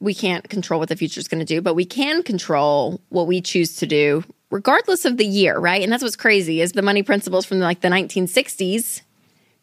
We 0.00 0.14
can't 0.14 0.48
control 0.48 0.80
what 0.80 0.88
the 0.88 0.96
future 0.96 1.20
is 1.20 1.28
going 1.28 1.38
to 1.40 1.44
do, 1.44 1.60
but 1.60 1.74
we 1.74 1.84
can 1.84 2.22
control 2.22 3.00
what 3.08 3.26
we 3.26 3.40
choose 3.40 3.76
to 3.76 3.86
do, 3.86 4.24
regardless 4.50 5.04
of 5.04 5.16
the 5.16 5.26
year, 5.26 5.58
right? 5.58 5.82
And 5.82 5.90
that's 5.92 6.02
what's 6.02 6.16
crazy 6.16 6.60
is 6.60 6.72
the 6.72 6.82
money 6.82 7.02
principles 7.02 7.46
from 7.46 7.60
like 7.60 7.80
the 7.80 7.88
1960s. 7.88 9.02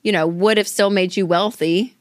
You 0.03 0.11
know, 0.11 0.25
would 0.25 0.57
have 0.57 0.67
still 0.67 0.89
made 0.89 1.15
you 1.15 1.27
wealthy 1.27 1.95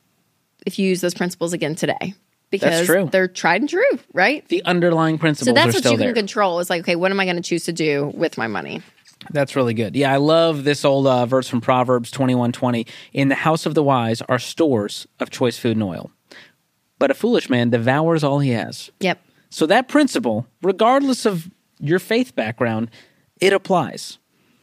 if 0.65 0.79
you 0.79 0.89
use 0.89 1.03
those 1.03 1.13
principles 1.13 1.53
again 1.53 1.75
today 1.75 2.15
because 2.51 2.87
true. 2.87 3.09
they're 3.11 3.29
tried 3.29 3.63
and 3.63 3.71
true, 3.71 3.99
right? 4.13 4.47
The 4.49 4.65
underlying 4.65 5.19
principles 5.19 5.47
So 5.47 5.53
that's 5.53 5.75
what 5.75 5.85
you 5.91 5.97
there. 5.97 6.09
can 6.09 6.15
control. 6.15 6.59
Is 6.61 6.69
like, 6.71 6.81
okay, 6.83 6.97
what 6.97 7.11
am 7.11 7.21
I 7.21 7.25
going 7.25 7.37
to 7.37 7.43
choose 7.43 7.65
to 7.65 7.73
do 7.73 8.13
with 8.15 8.37
my 8.37 8.47
money? 8.47 8.83
That's 9.31 9.55
really 9.55 9.75
good. 9.75 9.95
Yeah, 9.97 10.13
I 10.13 10.17
love 10.17 10.65
this 10.65 10.85
old 10.85 11.07
uh, 11.07 11.27
verse 11.27 11.47
from 11.49 11.61
Proverbs 11.61 12.11
twenty 12.11 12.35
one 12.35 12.53
twenty. 12.53 12.87
In 13.13 13.29
the 13.29 13.35
house 13.35 13.67
of 13.67 13.75
the 13.75 13.83
wise 13.83 14.23
are 14.23 14.39
stores 14.39 15.07
of 15.21 15.31
choice 15.31 15.59
food 15.59 15.77
and 15.77 15.83
oil, 15.83 16.11
but 16.99 17.11
a 17.11 17.15
foolish 17.15 17.51
man 17.51 17.71
devours 17.71 18.25
all 18.25 18.39
he 18.39 18.51
has. 18.51 18.91
Yep. 19.01 19.21
So 19.51 19.67
that 19.67 19.89
principle, 19.89 20.47
regardless 20.63 21.27
of 21.27 21.51
your 21.81 21.99
faith 21.99 22.35
background, 22.35 22.91
it 23.41 23.53
applies. 23.53 24.19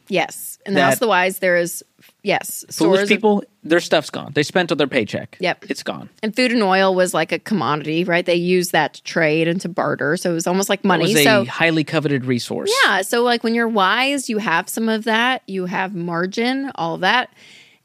Yes. 0.08 0.58
In 0.66 0.74
the 0.74 0.80
That- 0.80 0.84
house 0.86 0.94
of 0.94 1.00
the 1.00 1.08
wise, 1.08 1.38
there 1.38 1.56
is 1.56 1.84
yes 2.22 2.64
Foolish 2.70 2.98
stores 3.00 3.08
people, 3.08 3.44
their 3.62 3.80
stuff's 3.80 4.10
gone. 4.10 4.32
They 4.34 4.42
spent 4.42 4.70
all 4.72 4.76
their 4.76 4.86
paycheck. 4.88 5.36
Yep. 5.40 5.66
It's 5.70 5.82
gone. 5.82 6.08
and 6.22 6.34
food 6.34 6.52
and 6.52 6.62
oil 6.62 6.94
was 6.94 7.14
like 7.14 7.32
a 7.32 7.38
commodity, 7.38 8.04
right? 8.04 8.24
They 8.26 8.34
used 8.34 8.72
that 8.72 8.94
to 8.94 9.02
trade 9.02 9.46
and 9.48 9.60
to 9.60 9.68
barter, 9.68 10.16
so 10.16 10.30
it 10.30 10.34
was 10.34 10.46
almost 10.46 10.68
like 10.68 10.80
It 10.80 10.86
money. 10.86 11.02
was 11.04 11.16
a 11.16 11.24
so 11.24 11.44
highly 11.44 11.84
coveted 11.84 12.24
resource. 12.24 12.72
yeah, 12.84 13.02
so 13.02 13.22
like 13.22 13.44
when 13.44 13.54
you're 13.54 13.68
wise, 13.68 14.28
you 14.28 14.38
have 14.38 14.68
some 14.68 14.88
of 14.88 15.04
that, 15.04 15.42
you 15.46 15.66
have 15.66 15.94
margin, 15.94 16.70
all 16.74 16.94
of 16.96 17.00
that, 17.02 17.32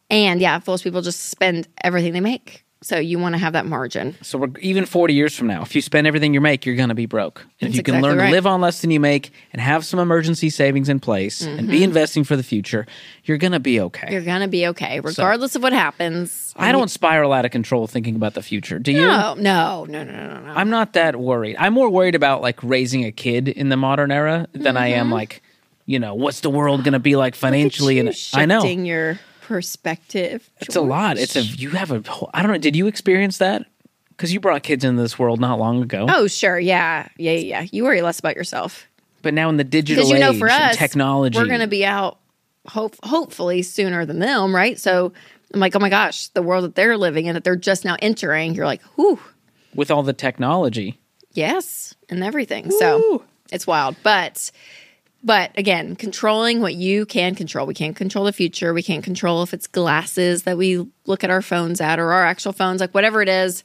and 0.09 0.41
yeah, 0.41 0.59
foolish 0.59 0.83
people 0.83 1.01
just 1.01 1.29
spend 1.29 1.67
everything 1.83 2.13
they 2.13 2.19
make. 2.21 2.62
So 2.83 2.99
you 2.99 3.17
want 3.17 3.33
to 3.33 3.39
have 3.39 3.53
that 3.53 3.65
margin. 3.65 4.15
So 4.21 4.37
we're, 4.37 4.49
even 4.59 4.85
40 4.85 5.13
years 5.13 5.35
from 5.35 5.47
now, 5.47 5.61
if 5.63 5.73
you 5.73 5.81
spend 5.81 6.05
everything 6.05 6.33
you 6.33 6.41
make, 6.41 6.65
you're 6.65 6.75
going 6.75 6.89
to 6.89 6.95
be 6.95 7.05
broke. 7.05 7.45
And 7.59 7.69
if 7.69 7.75
you 7.75 7.83
can 7.83 7.95
exactly 7.95 8.09
learn 8.09 8.17
right. 8.19 8.25
to 8.27 8.31
live 8.31 8.45
on 8.45 8.61
less 8.61 8.81
than 8.81 8.91
you 8.91 8.99
make 8.99 9.31
and 9.51 9.61
have 9.61 9.85
some 9.85 9.99
emergency 9.99 10.49
savings 10.49 10.89
in 10.89 10.99
place 10.99 11.41
and 11.41 11.63
Mm-hmm. 11.63 11.71
be 11.71 11.83
investing 11.83 12.23
for 12.23 12.35
the 12.35 12.43
future, 12.43 12.85
you're 13.23 13.37
going 13.37 13.53
to 13.53 13.59
be 13.59 13.79
okay. 13.79 14.11
You're 14.11 14.21
gonna 14.21 14.47
be 14.47 14.67
okay, 14.67 14.99
regardless 14.99 15.55
of 15.55 15.63
what 15.63 15.71
happens. 15.71 16.53
I 16.57 16.71
don't 16.71 16.89
spiral 16.89 17.31
out 17.31 17.45
of 17.45 17.51
control 17.51 17.87
thinking 17.87 18.15
about 18.15 18.33
the 18.33 18.41
future. 18.41 18.79
Do 18.79 18.91
you? 18.91 19.01
No, 19.01 19.33
no, 19.35 19.85
no, 19.85 20.03
no, 20.03 20.11
no, 20.11 20.39
no. 20.41 20.53
I'm 20.53 20.69
not 20.69 20.93
that 20.93 21.15
worried. 21.15 21.55
I'm 21.57 21.73
more 21.73 21.89
worried 21.89 22.15
about 22.15 22.41
like 22.41 22.61
raising 22.63 23.05
a 23.05 23.11
kid 23.11 23.47
in 23.47 23.69
the 23.69 23.77
modern 23.77 24.11
era 24.11 24.47
than 24.53 24.75
I 24.77 24.87
am 24.87 25.09
like, 25.09 25.41
you 25.85 25.99
know, 25.99 26.15
what's 26.15 26.41
the 26.41 26.49
world 26.49 26.83
going 26.83 26.93
to 26.93 26.99
be 26.99 27.15
like 27.15 27.35
financially? 27.35 27.95
Mm-hmm. 27.95 28.37
And 28.37 28.41
I 28.41 28.45
know 28.45 28.63
your 28.65 29.19
perspective. 29.47 30.49
it's 30.59 30.75
a 30.75 30.81
lot. 30.81 31.17
It's 31.17 31.35
a 31.35 31.41
you 31.41 31.71
have 31.71 31.91
a. 31.91 32.01
whole- 32.09 32.29
I 32.33 32.41
don't 32.41 32.51
know. 32.51 32.57
Did 32.57 32.75
you 32.75 32.87
experience 32.87 33.37
that? 33.39 33.65
Because 34.09 34.31
you 34.33 34.39
brought 34.39 34.61
kids 34.63 34.83
into 34.83 35.01
this 35.01 35.17
world 35.17 35.39
not 35.39 35.57
long 35.59 35.81
ago. 35.81 36.05
Oh, 36.09 36.27
sure. 36.27 36.59
Yeah. 36.59 37.07
Yeah. 37.17 37.31
Yeah. 37.31 37.61
yeah. 37.61 37.67
You 37.71 37.83
worry 37.83 38.01
less 38.01 38.19
about 38.19 38.35
yourself. 38.35 38.85
But 39.21 39.33
now 39.33 39.49
in 39.49 39.57
the 39.57 39.63
digital 39.63 40.05
you 40.07 40.19
know, 40.19 40.31
age 40.31 40.39
for 40.39 40.49
and 40.49 40.71
us, 40.71 40.77
technology, 40.77 41.37
we're 41.39 41.47
going 41.47 41.61
to 41.61 41.67
be 41.67 41.85
out 41.85 42.19
hope, 42.67 42.95
hopefully 43.03 43.61
sooner 43.63 44.05
than 44.05 44.19
them, 44.19 44.53
right? 44.53 44.77
So 44.79 45.13
I'm 45.53 45.59
like, 45.59 45.75
oh 45.75 45.79
my 45.79 45.89
gosh, 45.89 46.27
the 46.29 46.41
world 46.41 46.63
that 46.65 46.75
they're 46.75 46.97
living 46.97 47.25
in, 47.27 47.33
that 47.35 47.43
they're 47.43 47.55
just 47.55 47.85
now 47.85 47.95
entering, 47.99 48.53
you're 48.53 48.65
like, 48.65 48.81
whew, 48.95 49.19
with 49.73 49.89
all 49.91 50.03
the 50.03 50.13
technology. 50.13 50.99
yes, 51.31 51.95
and 52.09 52.23
everything. 52.23 52.69
So 52.69 53.23
it's 53.51 53.65
wild. 53.65 53.95
But, 54.03 54.51
but 55.23 55.51
again, 55.57 55.95
controlling 55.95 56.59
what 56.59 56.75
you 56.75 57.05
can 57.05 57.33
control. 57.33 57.65
We 57.65 57.73
can't 57.73 57.95
control 57.95 58.25
the 58.25 58.33
future. 58.33 58.73
We 58.73 58.83
can't 58.83 59.03
control 59.03 59.41
if 59.41 59.53
it's 59.53 59.67
glasses 59.67 60.43
that 60.43 60.57
we 60.57 60.85
look 61.05 61.23
at 61.23 61.29
our 61.29 61.41
phones 61.41 61.79
at 61.79 61.99
or 61.99 62.11
our 62.11 62.25
actual 62.25 62.51
phones, 62.51 62.81
like 62.81 62.93
whatever 62.93 63.21
it 63.21 63.29
is. 63.29 63.63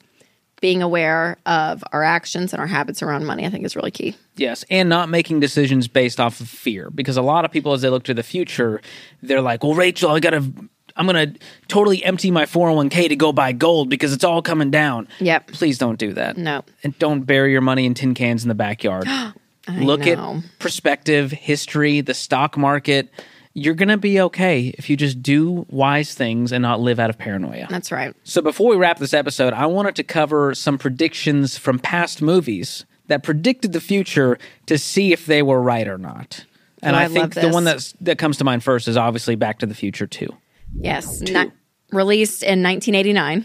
Being 0.60 0.82
aware 0.82 1.36
of 1.46 1.84
our 1.92 2.02
actions 2.02 2.52
and 2.52 2.58
our 2.58 2.66
habits 2.66 3.00
around 3.00 3.24
money, 3.24 3.46
I 3.46 3.48
think, 3.48 3.64
is 3.64 3.76
really 3.76 3.92
key. 3.92 4.16
Yes, 4.34 4.64
and 4.68 4.88
not 4.88 5.08
making 5.08 5.38
decisions 5.38 5.86
based 5.86 6.18
off 6.18 6.40
of 6.40 6.48
fear 6.48 6.90
because 6.90 7.16
a 7.16 7.22
lot 7.22 7.44
of 7.44 7.52
people 7.52 7.74
as 7.74 7.82
they 7.82 7.88
look 7.88 8.02
to 8.04 8.14
the 8.14 8.24
future, 8.24 8.80
they're 9.22 9.40
like, 9.40 9.62
"Well, 9.62 9.74
Rachel, 9.74 10.10
I 10.10 10.18
got 10.18 10.30
to 10.30 10.52
I'm 10.96 11.06
going 11.06 11.34
to 11.34 11.38
totally 11.68 12.02
empty 12.02 12.32
my 12.32 12.44
401k 12.44 13.08
to 13.08 13.14
go 13.14 13.32
buy 13.32 13.52
gold 13.52 13.88
because 13.88 14.12
it's 14.12 14.24
all 14.24 14.42
coming 14.42 14.72
down." 14.72 15.06
Yep. 15.20 15.52
Please 15.52 15.78
don't 15.78 15.96
do 15.96 16.12
that. 16.14 16.36
No. 16.36 16.64
And 16.82 16.98
don't 16.98 17.20
bury 17.20 17.52
your 17.52 17.60
money 17.60 17.86
in 17.86 17.94
tin 17.94 18.14
cans 18.14 18.42
in 18.42 18.48
the 18.48 18.56
backyard. 18.56 19.06
look 19.74 20.00
know. 20.00 20.36
at 20.36 20.58
perspective, 20.58 21.30
history, 21.30 22.00
the 22.00 22.14
stock 22.14 22.56
market. 22.56 23.10
You're 23.54 23.74
going 23.74 23.88
to 23.88 23.96
be 23.96 24.20
okay 24.20 24.74
if 24.78 24.88
you 24.88 24.96
just 24.96 25.20
do 25.20 25.66
wise 25.68 26.14
things 26.14 26.52
and 26.52 26.62
not 26.62 26.80
live 26.80 27.00
out 27.00 27.10
of 27.10 27.18
paranoia. 27.18 27.66
That's 27.68 27.90
right. 27.90 28.14
So 28.22 28.40
before 28.40 28.70
we 28.70 28.76
wrap 28.76 28.98
this 28.98 29.12
episode, 29.12 29.52
I 29.52 29.66
wanted 29.66 29.96
to 29.96 30.04
cover 30.04 30.54
some 30.54 30.78
predictions 30.78 31.58
from 31.58 31.78
past 31.80 32.22
movies 32.22 32.84
that 33.08 33.24
predicted 33.24 33.72
the 33.72 33.80
future 33.80 34.38
to 34.66 34.78
see 34.78 35.12
if 35.12 35.26
they 35.26 35.42
were 35.42 35.60
right 35.60 35.88
or 35.88 35.98
not. 35.98 36.44
And 36.82 36.94
Oh, 36.94 36.98
I, 36.98 37.04
I 37.04 37.08
think 37.08 37.34
the 37.34 37.48
one 37.48 37.64
that's, 37.64 37.94
that 38.00 38.18
comes 38.18 38.36
to 38.36 38.44
mind 38.44 38.62
first 38.62 38.86
is 38.86 38.96
obviously 38.96 39.34
Back 39.34 39.58
to 39.60 39.66
the 39.66 39.74
Future 39.74 40.06
2. 40.06 40.28
Yes. 40.76 41.20
Not, 41.22 41.50
released 41.92 42.42
in 42.42 42.62
1989. 42.62 43.44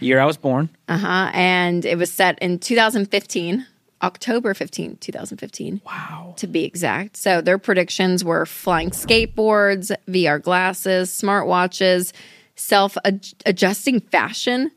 Year 0.00 0.20
I 0.20 0.24
was 0.26 0.36
born. 0.36 0.68
Uh 0.86 0.98
huh. 0.98 1.30
And 1.34 1.84
it 1.84 1.98
was 1.98 2.12
set 2.12 2.38
in 2.40 2.58
2015, 2.58 3.66
October 4.02 4.54
15, 4.54 4.96
2015. 4.98 5.80
Wow. 5.84 6.34
To 6.38 6.46
be 6.46 6.64
exact. 6.64 7.16
So 7.16 7.40
their 7.40 7.58
predictions 7.58 8.24
were 8.24 8.46
flying 8.46 8.90
skateboards, 8.90 9.90
VR 10.08 10.40
glasses, 10.40 11.10
smartwatches, 11.10 12.12
self 12.54 12.96
adjusting 13.44 14.00
fashion. 14.00 14.70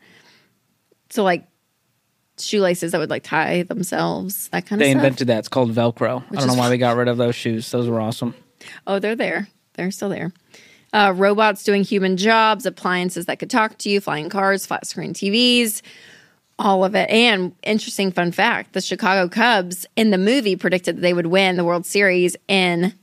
So, 1.10 1.24
like 1.24 1.46
shoelaces 2.40 2.92
that 2.92 2.98
would 3.00 3.10
like 3.10 3.24
tie 3.24 3.64
themselves, 3.64 4.48
that 4.50 4.66
kind 4.66 4.82
of 4.82 4.86
stuff. 4.86 4.88
They 4.88 4.92
stuff. 4.92 5.04
invented 5.04 5.28
that. 5.28 5.40
It's 5.40 5.48
called 5.48 5.72
Velcro. 5.72 6.24
I 6.32 6.36
don't 6.36 6.48
know 6.48 6.54
is 6.54 6.60
why 6.60 6.70
they 6.70 6.78
got 6.78 6.98
rid 6.98 7.08
of 7.08 7.18
those 7.18 7.36
shoes. 7.36 7.70
Those 7.70 7.88
were 7.88 8.02
awesome. 8.02 8.34
Oh, 8.88 9.00
they're 9.00 9.16
there. 9.16 9.48
They're 9.74 9.92
still 9.92 10.10
there. 10.10 10.32
Uh, 10.94 11.14
robots 11.16 11.64
doing 11.64 11.84
human 11.84 12.18
jobs, 12.18 12.66
appliances 12.66 13.26
that 13.26 13.40
could 13.40 13.50
talk 13.50 13.78
to 13.78 13.90
you, 13.90 14.02
flying 14.02 14.30
cars, 14.30 14.66
flat 14.66 14.86
screen 14.86 15.14
TVs, 15.14 15.82
all 16.62 16.86
of 16.86 16.96
it. 16.96 17.10
And 17.10 17.56
interesting 17.64 18.12
fun 18.12 18.32
fact 18.32 18.74
the 18.74 18.82
Chicago 18.82 19.28
Cubs 19.28 19.86
in 19.96 20.12
the 20.12 20.18
movie 20.18 20.56
predicted 20.56 20.98
that 20.98 21.02
they 21.02 21.14
would 21.14 21.28
win 21.28 21.58
the 21.58 21.66
World 21.66 21.86
Series 21.86 22.38
in 22.48 22.94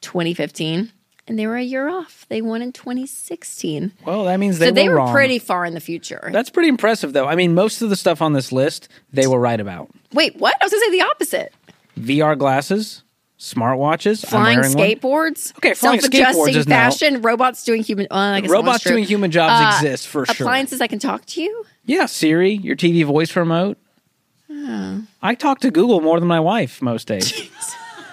2015, 0.00 0.92
and 1.26 1.38
they 1.38 1.46
were 1.46 1.56
a 1.56 1.62
year 1.62 1.88
off. 1.88 2.26
They 2.28 2.42
won 2.42 2.62
in 2.62 2.72
2016. 2.72 3.92
Well, 4.04 4.24
that 4.24 4.38
means 4.38 4.58
they 4.58 4.68
so 4.68 4.72
they 4.72 4.88
were, 4.88 4.96
wrong. 4.96 5.12
pretty 5.12 5.38
far 5.38 5.64
in 5.64 5.74
the 5.74 5.80
future. 5.80 6.28
That's 6.32 6.50
pretty 6.50 6.68
impressive, 6.68 7.12
though. 7.12 7.26
I 7.26 7.36
mean, 7.36 7.54
most 7.54 7.82
of 7.82 7.90
the 7.90 7.96
stuff 7.96 8.20
on 8.20 8.32
this 8.32 8.52
list, 8.52 8.88
they 9.12 9.26
were 9.26 9.40
right 9.40 9.60
about. 9.60 9.90
Wait, 10.12 10.36
what? 10.36 10.56
I 10.60 10.64
was 10.64 10.72
going 10.72 10.80
to 10.80 10.86
say 10.86 10.90
the 10.92 11.04
opposite. 11.04 11.54
VR 11.98 12.38
glasses, 12.38 13.02
smartwatches, 13.38 14.26
Flying 14.26 14.58
wearing 14.60 14.74
one. 14.76 14.86
skateboards. 14.88 15.56
Okay, 15.58 15.74
flying 15.74 16.00
skateboards 16.00 16.02
self-adjusting 16.12 16.56
is 16.56 16.66
now- 16.66 16.90
fashion. 16.90 17.22
Robots 17.22 17.64
doing 17.64 17.82
human. 17.82 18.06
Guess 18.10 18.48
Robots 18.50 18.84
doing 18.84 19.04
human 19.04 19.30
jobs 19.30 19.52
Uh, 19.64 19.76
exist 19.86 20.08
for 20.08 20.26
sure. 20.26 20.46
Appliances 20.46 20.80
I 20.80 20.86
can 20.86 20.98
talk 20.98 21.24
to 21.26 21.42
you. 21.42 21.64
Yeah, 21.86 22.06
Siri, 22.06 22.52
your 22.52 22.76
TV 22.76 23.04
voice 23.04 23.34
remote. 23.36 23.78
Oh. 24.50 25.02
I 25.22 25.34
talk 25.34 25.60
to 25.60 25.70
Google 25.70 26.00
more 26.00 26.18
than 26.18 26.28
my 26.28 26.40
wife 26.40 26.82
most 26.82 27.06
days. 27.06 27.32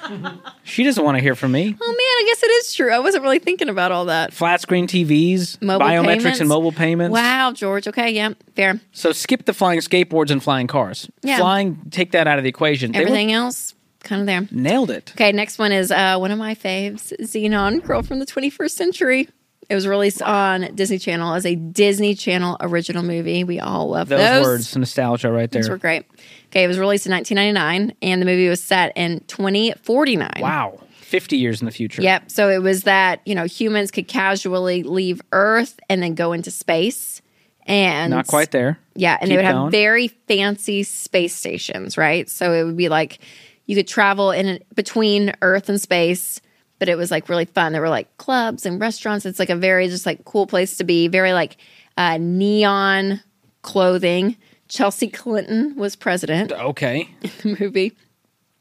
she 0.63 0.83
doesn't 0.83 1.03
want 1.03 1.17
to 1.17 1.21
hear 1.21 1.33
from 1.33 1.51
me. 1.51 1.75
Oh 1.81 1.87
man, 1.87 1.97
I 1.99 2.23
guess 2.27 2.43
it 2.43 2.51
is 2.51 2.75
true. 2.75 2.91
I 2.93 2.99
wasn't 2.99 3.23
really 3.23 3.39
thinking 3.39 3.69
about 3.69 3.91
all 3.91 4.05
that. 4.05 4.33
Flat 4.33 4.61
screen 4.61 4.85
TVs, 4.87 5.59
Mobile 5.63 5.83
biometrics 5.85 6.17
payments? 6.19 6.39
and 6.41 6.49
mobile 6.49 6.71
payments. 6.71 7.11
Wow, 7.13 7.51
George. 7.53 7.87
Okay, 7.87 8.11
yeah, 8.11 8.33
fair. 8.55 8.79
So 8.91 9.11
skip 9.11 9.45
the 9.45 9.53
flying 9.53 9.79
skateboards 9.79 10.29
and 10.29 10.43
flying 10.43 10.67
cars. 10.67 11.09
Yeah. 11.23 11.37
Flying, 11.37 11.79
take 11.89 12.11
that 12.11 12.27
out 12.27 12.37
of 12.37 12.43
the 12.43 12.49
equation. 12.49 12.91
They 12.91 12.99
were- 12.99 13.05
Everything 13.07 13.31
else, 13.31 13.73
kind 14.05 14.21
of 14.21 14.27
there. 14.27 14.47
nailed 14.51 14.89
it. 14.91 15.11
Okay, 15.15 15.31
next 15.31 15.57
one 15.59 15.71
is 15.71 15.91
uh, 15.91 16.17
one 16.17 16.31
of 16.31 16.37
my 16.37 16.55
faves, 16.55 17.11
Zenon, 17.21 17.83
Girl 17.83 18.01
from 18.03 18.19
the 18.19 18.25
21st 18.25 18.71
Century. 18.71 19.27
It 19.67 19.73
was 19.73 19.87
released 19.87 20.21
on 20.21 20.75
Disney 20.75 20.99
Channel 20.99 21.33
as 21.33 21.45
a 21.45 21.55
Disney 21.55 22.13
Channel 22.13 22.57
original 22.61 23.01
movie. 23.01 23.43
We 23.43 23.59
all 23.59 23.89
love 23.89 24.09
Those, 24.09 24.19
those. 24.19 24.45
words, 24.45 24.77
nostalgia 24.77 25.31
right 25.31 25.49
there. 25.49 25.63
Those 25.63 25.69
were 25.69 25.77
great. 25.77 26.05
Okay, 26.51 26.63
it 26.63 26.67
was 26.67 26.77
released 26.77 27.07
in 27.07 27.11
1999, 27.11 27.97
and 28.01 28.21
the 28.21 28.25
movie 28.25 28.47
was 28.47 28.61
set 28.63 28.93
in 28.95 29.21
2049. 29.27 30.29
Wow. 30.39 30.79
50 31.01 31.37
years 31.37 31.61
in 31.61 31.65
the 31.65 31.71
future. 31.71 32.01
Yep. 32.01 32.29
So 32.31 32.49
it 32.49 32.61
was 32.61 32.83
that, 32.83 33.21
you 33.25 33.35
know, 33.35 33.45
humans 33.45 33.89
could 33.91 34.07
casually 34.07 34.83
leave 34.83 35.21
Earth 35.31 35.79
and 35.89 36.01
then 36.01 36.13
go 36.15 36.33
into 36.33 36.51
space 36.51 37.21
And 37.67 38.11
Not 38.11 38.27
quite 38.27 38.51
there. 38.51 38.77
Yeah, 38.95 39.17
and 39.19 39.29
Keep 39.29 39.29
they 39.29 39.35
would 39.37 39.45
have 39.45 39.71
very 39.71 40.07
fancy 40.27 40.83
space 40.83 41.35
stations, 41.35 41.97
right? 41.97 42.29
So 42.29 42.53
it 42.53 42.63
would 42.63 42.77
be 42.77 42.89
like 42.89 43.19
you 43.65 43.75
could 43.75 43.87
travel 43.87 44.31
in 44.31 44.59
between 44.75 45.33
Earth 45.41 45.69
and 45.69 45.79
space, 45.81 46.41
but 46.79 46.89
it 46.89 46.97
was 46.97 47.11
like 47.11 47.29
really 47.29 47.45
fun. 47.45 47.71
There 47.73 47.81
were 47.81 47.89
like 47.89 48.15
clubs 48.17 48.65
and 48.65 48.79
restaurants. 48.79 49.25
It's 49.25 49.39
like 49.39 49.49
a 49.49 49.55
very 49.55 49.87
just 49.87 50.05
like 50.05 50.25
cool 50.25 50.47
place 50.47 50.77
to 50.77 50.83
be. 50.83 51.07
Very 51.07 51.33
like 51.33 51.57
uh, 51.97 52.17
neon 52.19 53.21
clothing. 53.61 54.37
Chelsea 54.67 55.07
Clinton 55.07 55.75
was 55.75 55.95
president 55.95 56.51
Okay. 56.51 57.07
the 57.43 57.57
movie. 57.59 57.93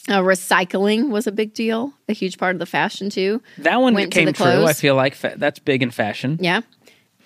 Uh, 0.07 0.21
recycling 0.21 1.09
was 1.09 1.27
a 1.27 1.33
big 1.33 1.55
deal, 1.55 1.95
a 2.11 2.13
huge 2.13 2.37
part 2.37 2.55
of 2.55 2.59
the 2.59 2.67
fashion 2.67 3.09
too. 3.09 3.41
That 3.57 3.81
one 3.81 3.95
Went 3.95 4.13
came 4.13 4.31
true. 4.35 4.65
I 4.67 4.75
feel 4.75 4.95
like 4.97 5.15
fa- 5.15 5.35
that's 5.39 5.59
big 5.59 5.83
in 5.83 5.91
fashion. 5.91 6.37
Yeah. 6.43 6.61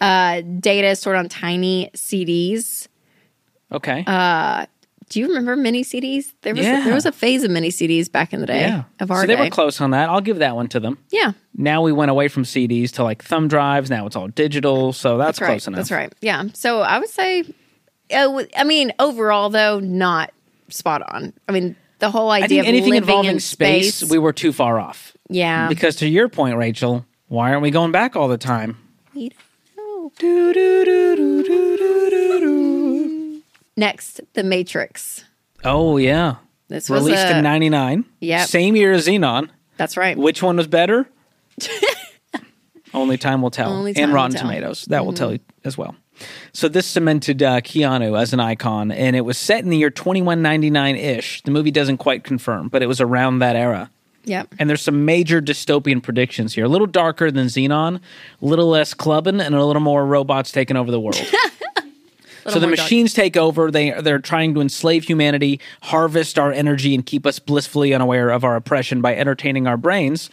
Uh, 0.00 0.42
data 0.42 0.86
is 0.88 1.00
stored 1.00 1.16
on 1.16 1.28
tiny 1.28 1.90
CDs. 1.96 2.86
Okay. 3.72 4.04
Uh, 4.06 4.66
Do 5.08 5.20
you 5.20 5.28
remember 5.28 5.56
mini 5.56 5.82
CDs? 5.84 6.32
There 6.42 6.54
was 6.54 6.64
Yeah. 6.64 6.84
there 6.84 6.94
was 6.94 7.06
a 7.06 7.12
phase 7.12 7.42
of 7.44 7.50
mini 7.50 7.70
CDs 7.70 8.10
back 8.10 8.32
in 8.32 8.40
the 8.40 8.46
day 8.46 8.60
yeah. 8.60 8.84
of 9.00 9.10
our 9.10 9.22
so 9.22 9.26
they 9.26 9.36
day. 9.36 9.44
were 9.44 9.50
close 9.50 9.80
on 9.80 9.90
that. 9.92 10.08
I'll 10.10 10.20
give 10.20 10.38
that 10.38 10.54
one 10.54 10.68
to 10.68 10.80
them. 10.80 10.98
Yeah, 11.10 11.32
Now 11.56 11.82
we 11.82 11.92
went 11.92 12.10
away 12.10 12.28
from 12.28 12.44
CDs 12.44 12.90
to 12.92 13.02
like 13.04 13.22
thumb 13.24 13.48
drives. 13.48 13.88
Now 13.90 14.06
it's 14.06 14.16
all 14.16 14.28
digital. 14.28 14.92
So 14.92 15.16
that's, 15.16 15.38
that's 15.38 15.40
right. 15.40 15.46
close 15.48 15.66
enough. 15.66 15.78
That's 15.78 15.90
right. 15.90 16.12
Yeah. 16.20 16.44
So 16.52 16.80
I 16.80 16.98
would 16.98 17.08
say, 17.08 17.44
uh, 18.14 18.42
I 18.56 18.64
mean, 18.64 18.92
overall 18.98 19.48
though, 19.50 19.80
not 19.80 20.32
spot 20.68 21.02
on. 21.12 21.32
I 21.48 21.52
mean, 21.52 21.74
the 22.00 22.10
whole 22.10 22.30
idea 22.30 22.60
of 22.60 22.66
anything 22.66 22.90
living 22.90 23.02
involving 23.02 23.30
in 23.32 23.40
space, 23.40 23.96
space, 23.96 24.10
we 24.10 24.18
were 24.18 24.32
too 24.32 24.52
far 24.52 24.78
off. 24.78 25.14
yeah. 25.28 25.68
Because 25.68 25.96
to 25.96 26.06
your 26.08 26.28
point, 26.28 26.56
Rachel, 26.56 27.04
why 27.28 27.50
aren't 27.50 27.62
we 27.62 27.70
going 27.70 27.92
back 27.92 28.14
all 28.16 28.28
the 28.28 28.38
time? 28.38 28.76
We 29.14 29.30
don't 29.30 29.38
know. 29.76 30.12
Do, 30.18 30.52
do, 30.54 30.84
do. 30.84 31.77
Next, 33.78 34.20
The 34.32 34.42
Matrix. 34.42 35.24
Oh 35.62 35.98
yeah, 35.98 36.36
This 36.66 36.90
was 36.90 37.04
released 37.04 37.22
a, 37.22 37.38
in 37.38 37.44
'99. 37.44 38.04
Yeah, 38.18 38.44
same 38.44 38.74
year 38.74 38.92
as 38.92 39.06
Zenon. 39.06 39.50
That's 39.76 39.96
right. 39.96 40.18
Which 40.18 40.42
one 40.42 40.56
was 40.56 40.66
better? 40.66 41.08
Only 42.94 43.18
time 43.18 43.40
will 43.40 43.52
tell. 43.52 43.72
Only 43.72 43.94
time 43.94 44.04
and 44.04 44.12
Rotten. 44.12 44.36
Mm-hmm. 44.36 44.46
Tomatoes. 44.48 44.84
That 44.86 45.06
will 45.06 45.12
tell 45.12 45.32
you 45.32 45.38
as 45.64 45.78
well. 45.78 45.94
So 46.52 46.68
this 46.68 46.86
cemented 46.86 47.40
uh, 47.40 47.60
Keanu 47.60 48.20
as 48.20 48.32
an 48.32 48.40
icon, 48.40 48.90
and 48.90 49.14
it 49.14 49.20
was 49.20 49.38
set 49.38 49.62
in 49.62 49.70
the 49.70 49.76
year 49.76 49.90
2199 49.90 50.96
ish. 50.96 51.42
The 51.42 51.52
movie 51.52 51.70
doesn't 51.70 51.98
quite 51.98 52.24
confirm, 52.24 52.66
but 52.68 52.82
it 52.82 52.86
was 52.86 53.00
around 53.00 53.38
that 53.38 53.54
era. 53.54 53.92
Yep. 54.24 54.56
And 54.58 54.68
there's 54.68 54.82
some 54.82 55.04
major 55.04 55.40
dystopian 55.40 56.02
predictions 56.02 56.54
here. 56.54 56.64
A 56.64 56.68
little 56.68 56.88
darker 56.88 57.30
than 57.30 57.46
Zenon, 57.46 58.00
a 58.42 58.44
little 58.44 58.68
less 58.68 58.92
clubbing, 58.92 59.40
and 59.40 59.54
a 59.54 59.64
little 59.64 59.80
more 59.80 60.04
robots 60.04 60.50
taking 60.50 60.76
over 60.76 60.90
the 60.90 60.98
world. 60.98 61.22
so 62.52 62.60
the 62.60 62.66
more 62.66 62.76
dark. 62.76 62.86
machines 62.86 63.14
take 63.14 63.36
over. 63.36 63.70
They 63.70 63.90
they're 63.90 64.18
trying 64.18 64.54
to 64.54 64.60
enslave 64.60 65.04
humanity, 65.04 65.60
harvest 65.82 66.38
our 66.38 66.52
energy, 66.52 66.94
and 66.94 67.04
keep 67.04 67.26
us 67.26 67.38
blissfully 67.38 67.94
unaware 67.94 68.30
of 68.30 68.44
our 68.44 68.56
oppression 68.56 69.00
by 69.00 69.16
entertaining 69.16 69.66
our 69.66 69.76
brains 69.76 70.30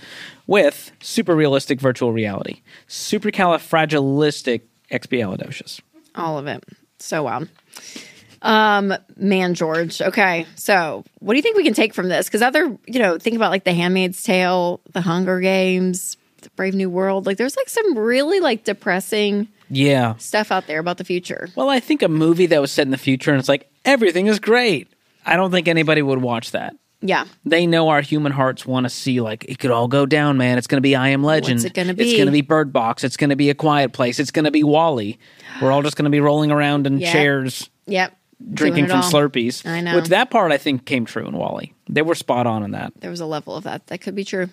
with 0.47 0.91
super 1.01 1.36
realistic 1.36 1.80
virtual 1.80 2.12
reality, 2.12 2.62
supercalifragilisticexpialidocious. 2.88 5.82
All 6.15 6.38
of 6.38 6.47
it. 6.47 6.63
So 6.99 7.23
wild. 7.23 7.49
Um, 8.41 8.93
man, 9.17 9.56
George. 9.56 10.01
Okay, 10.01 10.45
so 10.56 11.04
what 11.19 11.34
do 11.34 11.38
you 11.38 11.41
think 11.41 11.58
we 11.58 11.63
can 11.63 11.73
take 11.73 11.95
from 11.95 12.10
this? 12.10 12.28
Because 12.28 12.43
other, 12.43 12.78
you 12.86 12.99
know, 12.99 13.17
think 13.17 13.36
about 13.36 13.49
like 13.49 13.63
The 13.63 13.73
Handmaid's 13.73 14.21
Tale, 14.23 14.82
The 14.93 15.01
Hunger 15.01 15.39
Games, 15.39 16.15
The 16.41 16.49
Brave 16.51 16.75
New 16.75 16.89
World. 16.89 17.25
Like, 17.25 17.38
there's 17.38 17.58
like 17.58 17.69
some 17.69 17.97
really 17.97 18.39
like 18.39 18.63
depressing 18.63 19.47
Yeah. 19.69 20.15
stuff 20.17 20.51
out 20.51 20.67
there 20.67 20.80
about 20.80 20.97
the 20.97 21.04
future. 21.04 21.49
Well, 21.56 21.69
I 21.69 21.80
think 21.80 22.01
a 22.01 22.08
movie 22.10 22.45
that 22.47 22.62
was 22.62 22.71
set 22.71 22.84
in 22.88 22.91
the 22.91 22.97
future 22.97 23.32
and 23.32 23.39
it's 23.39 23.49
like 23.49 23.69
everything 23.84 24.28
is 24.28 24.39
great. 24.39 24.88
I 25.25 25.36
don't 25.36 25.51
think 25.51 25.67
anybody 25.67 26.01
would 26.01 26.21
watch 26.21 26.51
that. 26.51 26.75
Yeah, 27.01 27.25
they 27.43 27.67
know 27.67 27.89
our 27.89 28.01
human 28.01 28.32
hearts 28.32 28.65
want 28.65 28.86
to 28.86 28.89
see 28.89 29.21
like 29.21 29.45
it 29.47 29.60
could 29.60 29.69
all 29.69 29.88
go 29.88 30.06
down, 30.08 30.38
man. 30.38 30.58
It's 30.58 30.65
going 30.65 30.78
to 30.78 30.82
be 30.82 30.95
I 30.95 31.10
Am 31.10 31.23
Legend. 31.23 31.58
What's 31.58 31.65
it 31.65 31.73
gonna 31.73 31.93
It's 31.95 32.13
going 32.13 32.25
to 32.25 32.32
be 32.32 32.41
Bird 32.41 32.73
Box. 32.73 33.04
It's 33.04 33.17
going 33.17 33.30
to 33.30 33.36
be 33.36 33.49
A 33.51 33.54
Quiet 33.54 33.93
Place. 33.93 34.17
It's 34.19 34.32
going 34.32 34.45
to 34.45 34.51
be 34.51 34.63
WALL-E. 34.63 35.17
We're 35.62 35.71
all 35.71 35.84
just 35.84 35.97
going 35.97 36.06
to 36.06 36.10
be 36.10 36.19
rolling 36.19 36.51
around 36.51 36.88
in 36.88 36.97
Yeah. 36.99 37.12
chairs, 37.12 37.69
yep. 37.86 38.17
drinking 38.54 38.88
from 38.88 39.01
all. 39.01 39.12
Slurpees. 39.12 39.67
I 39.67 39.82
know. 39.82 39.95
Which 39.97 40.08
that 40.08 40.32
part 40.32 40.51
I 40.51 40.58
think 40.58 40.86
came 40.86 41.06
true 41.06 41.28
in 41.28 41.36
WALL-E. 41.38 41.73
They 41.89 42.01
were 42.01 42.15
spot 42.15 42.47
on 42.47 42.63
in 42.63 42.71
that. 42.71 42.93
There 42.99 43.12
was 43.12 43.19
a 43.19 43.25
level 43.28 43.56
of 43.56 43.65
that 43.65 43.86
that 43.88 43.99
could 44.01 44.15
be 44.15 44.23
true. 44.23 44.49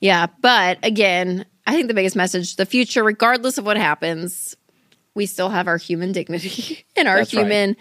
Yeah, 0.00 0.26
but 0.42 0.78
again, 0.82 1.46
I 1.68 1.72
think 1.72 1.86
the 1.88 1.94
biggest 1.94 2.16
message: 2.16 2.56
the 2.56 2.66
future, 2.66 3.04
regardless 3.04 3.58
of 3.58 3.66
what 3.66 3.76
happens, 3.76 4.56
we 5.14 5.26
still 5.26 5.50
have 5.50 5.68
our 5.68 5.76
human 5.76 6.12
dignity 6.12 6.84
and 6.96 7.06
our 7.06 7.18
That's 7.18 7.34
right. 7.34 7.42
human, 7.42 7.76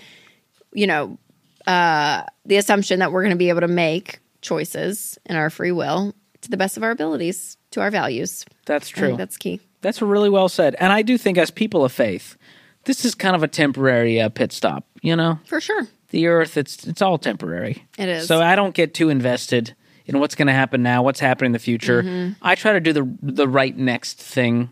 you 0.74 0.88
know, 0.88 1.18
uh, 1.66 2.24
the 2.46 2.58
assumption 2.58 3.00
that 3.00 3.12
we're 3.12 3.22
going 3.24 3.32
to 3.32 3.38
be 3.38 3.50
able 3.50 3.62
to 3.62 3.68
make 3.68 4.20
choices 4.42 5.18
in 5.26 5.36
our 5.38 5.50
free 5.50 5.72
will 5.72 6.14
to 6.42 6.50
the 6.50 6.58
best 6.58 6.76
of 6.78 6.84
our 6.84 6.92
abilities, 6.92 7.58
to 7.72 7.82
our 7.82 7.90
values. 7.90 8.46
That's 8.66 8.90
true. 8.90 9.16
that's 9.16 9.38
key. 9.38 9.62
That's 9.82 10.02
really 10.02 10.30
well 10.30 10.50
said. 10.50 10.76
And 10.80 10.92
I 10.92 11.02
do 11.02 11.18
think 11.18 11.38
as 11.38 11.50
people 11.50 11.86
of 11.86 11.92
faith, 11.94 12.36
this 12.84 13.06
is 13.06 13.16
kind 13.16 13.36
of 13.36 13.44
a 13.44 13.48
temporary 13.48 14.20
uh, 14.20 14.30
pit 14.30 14.52
stop. 14.52 14.86
You 15.02 15.16
know, 15.16 15.40
For 15.46 15.62
sure. 15.62 15.88
the 16.10 16.28
Earth 16.28 16.58
it's 16.58 16.86
it's 16.86 17.02
all 17.02 17.18
temporary. 17.18 17.86
It 17.98 18.10
is. 18.10 18.28
So 18.28 18.42
I 18.42 18.56
don't 18.56 18.74
get 18.76 18.94
too 18.94 19.08
invested 19.10 19.76
in 20.08 20.20
what's 20.20 20.36
going 20.36 20.48
to 20.48 20.54
happen 20.54 20.82
now, 20.82 21.04
what's 21.04 21.20
happening 21.20 21.50
in 21.50 21.52
the 21.54 21.60
future. 21.60 22.02
Mm-hmm. 22.04 22.34
I 22.42 22.56
try 22.56 22.74
to 22.74 22.80
do 22.80 22.94
the 22.94 23.08
the 23.22 23.48
right 23.48 23.76
next 23.78 24.18
thing 24.20 24.70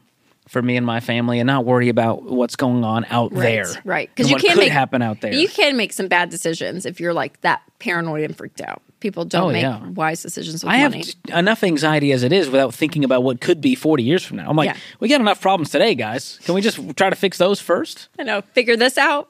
for 0.47 0.61
me 0.61 0.77
and 0.77 0.85
my 0.85 0.99
family, 0.99 1.39
and 1.39 1.47
not 1.47 1.65
worry 1.65 1.89
about 1.89 2.21
what's 2.23 2.55
going 2.55 2.83
on 2.83 3.03
out 3.09 3.31
Right, 3.33 3.41
there. 3.65 3.65
right. 3.83 4.09
Because 4.13 4.29
you 4.29 4.37
can't 4.37 4.53
could 4.53 4.59
make 4.59 4.71
happen 4.71 5.01
out 5.01 5.19
there. 5.21 5.33
You 5.33 5.47
can 5.49 5.75
make 5.75 5.91
some 5.91 6.07
bad 6.07 6.29
decisions 6.29 6.85
if 6.85 6.99
you're 6.99 7.15
like 7.15 7.41
that 7.41 7.63
paranoid 7.79 8.21
and 8.25 8.37
freaked 8.37 8.61
out. 8.61 8.81
People 8.99 9.25
don't 9.25 9.49
Oh, 9.49 9.51
make 9.51 9.63
yeah. 9.63 9.83
wise 9.89 10.21
decisions 10.21 10.63
with 10.63 10.71
I 10.71 10.77
have 10.77 10.91
money. 10.91 11.03
t- 11.05 11.13
enough 11.33 11.63
anxiety 11.63 12.11
as 12.11 12.21
it 12.21 12.31
is 12.31 12.47
without 12.47 12.75
thinking 12.75 13.03
about 13.03 13.23
what 13.23 13.41
could 13.41 13.59
be 13.59 13.73
40 13.73 14.03
years 14.03 14.23
from 14.23 14.37
now. 14.37 14.47
I'm 14.47 14.55
like, 14.55 14.67
Yeah. 14.69 14.77
we 14.99 15.09
got 15.09 15.19
enough 15.19 15.41
problems 15.41 15.71
today, 15.71 15.95
guys. 15.95 16.39
Can 16.45 16.53
we 16.53 16.61
just 16.61 16.95
try 16.95 17.09
to 17.09 17.15
fix 17.15 17.39
those 17.39 17.59
first? 17.59 18.07
I 18.19 18.23
know. 18.23 18.41
Figure 18.53 18.77
this 18.77 18.99
out. 18.99 19.29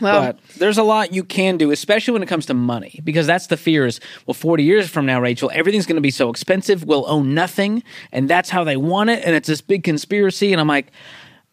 Well, 0.00 0.22
but 0.32 0.38
there's 0.58 0.78
a 0.78 0.82
lot 0.82 1.12
you 1.12 1.24
can 1.24 1.56
do, 1.56 1.70
especially 1.70 2.12
when 2.12 2.22
it 2.22 2.26
comes 2.26 2.46
to 2.46 2.54
money, 2.54 3.00
because 3.04 3.26
that's 3.26 3.48
the 3.48 3.56
fear 3.56 3.86
is, 3.86 4.00
well, 4.26 4.34
40 4.34 4.62
years 4.62 4.88
from 4.88 5.06
now, 5.06 5.20
Rachel, 5.20 5.50
everything's 5.54 5.86
going 5.86 5.96
to 5.96 6.00
be 6.02 6.10
so 6.10 6.30
expensive, 6.30 6.84
we'll 6.84 7.04
own 7.08 7.34
nothing, 7.34 7.82
and 8.12 8.28
that's 8.28 8.50
how 8.50 8.64
they 8.64 8.76
want 8.76 9.10
it, 9.10 9.24
and 9.24 9.34
it's 9.34 9.48
this 9.48 9.60
big 9.60 9.82
conspiracy. 9.84 10.52
And 10.52 10.60
I'm 10.60 10.68
like, 10.68 10.92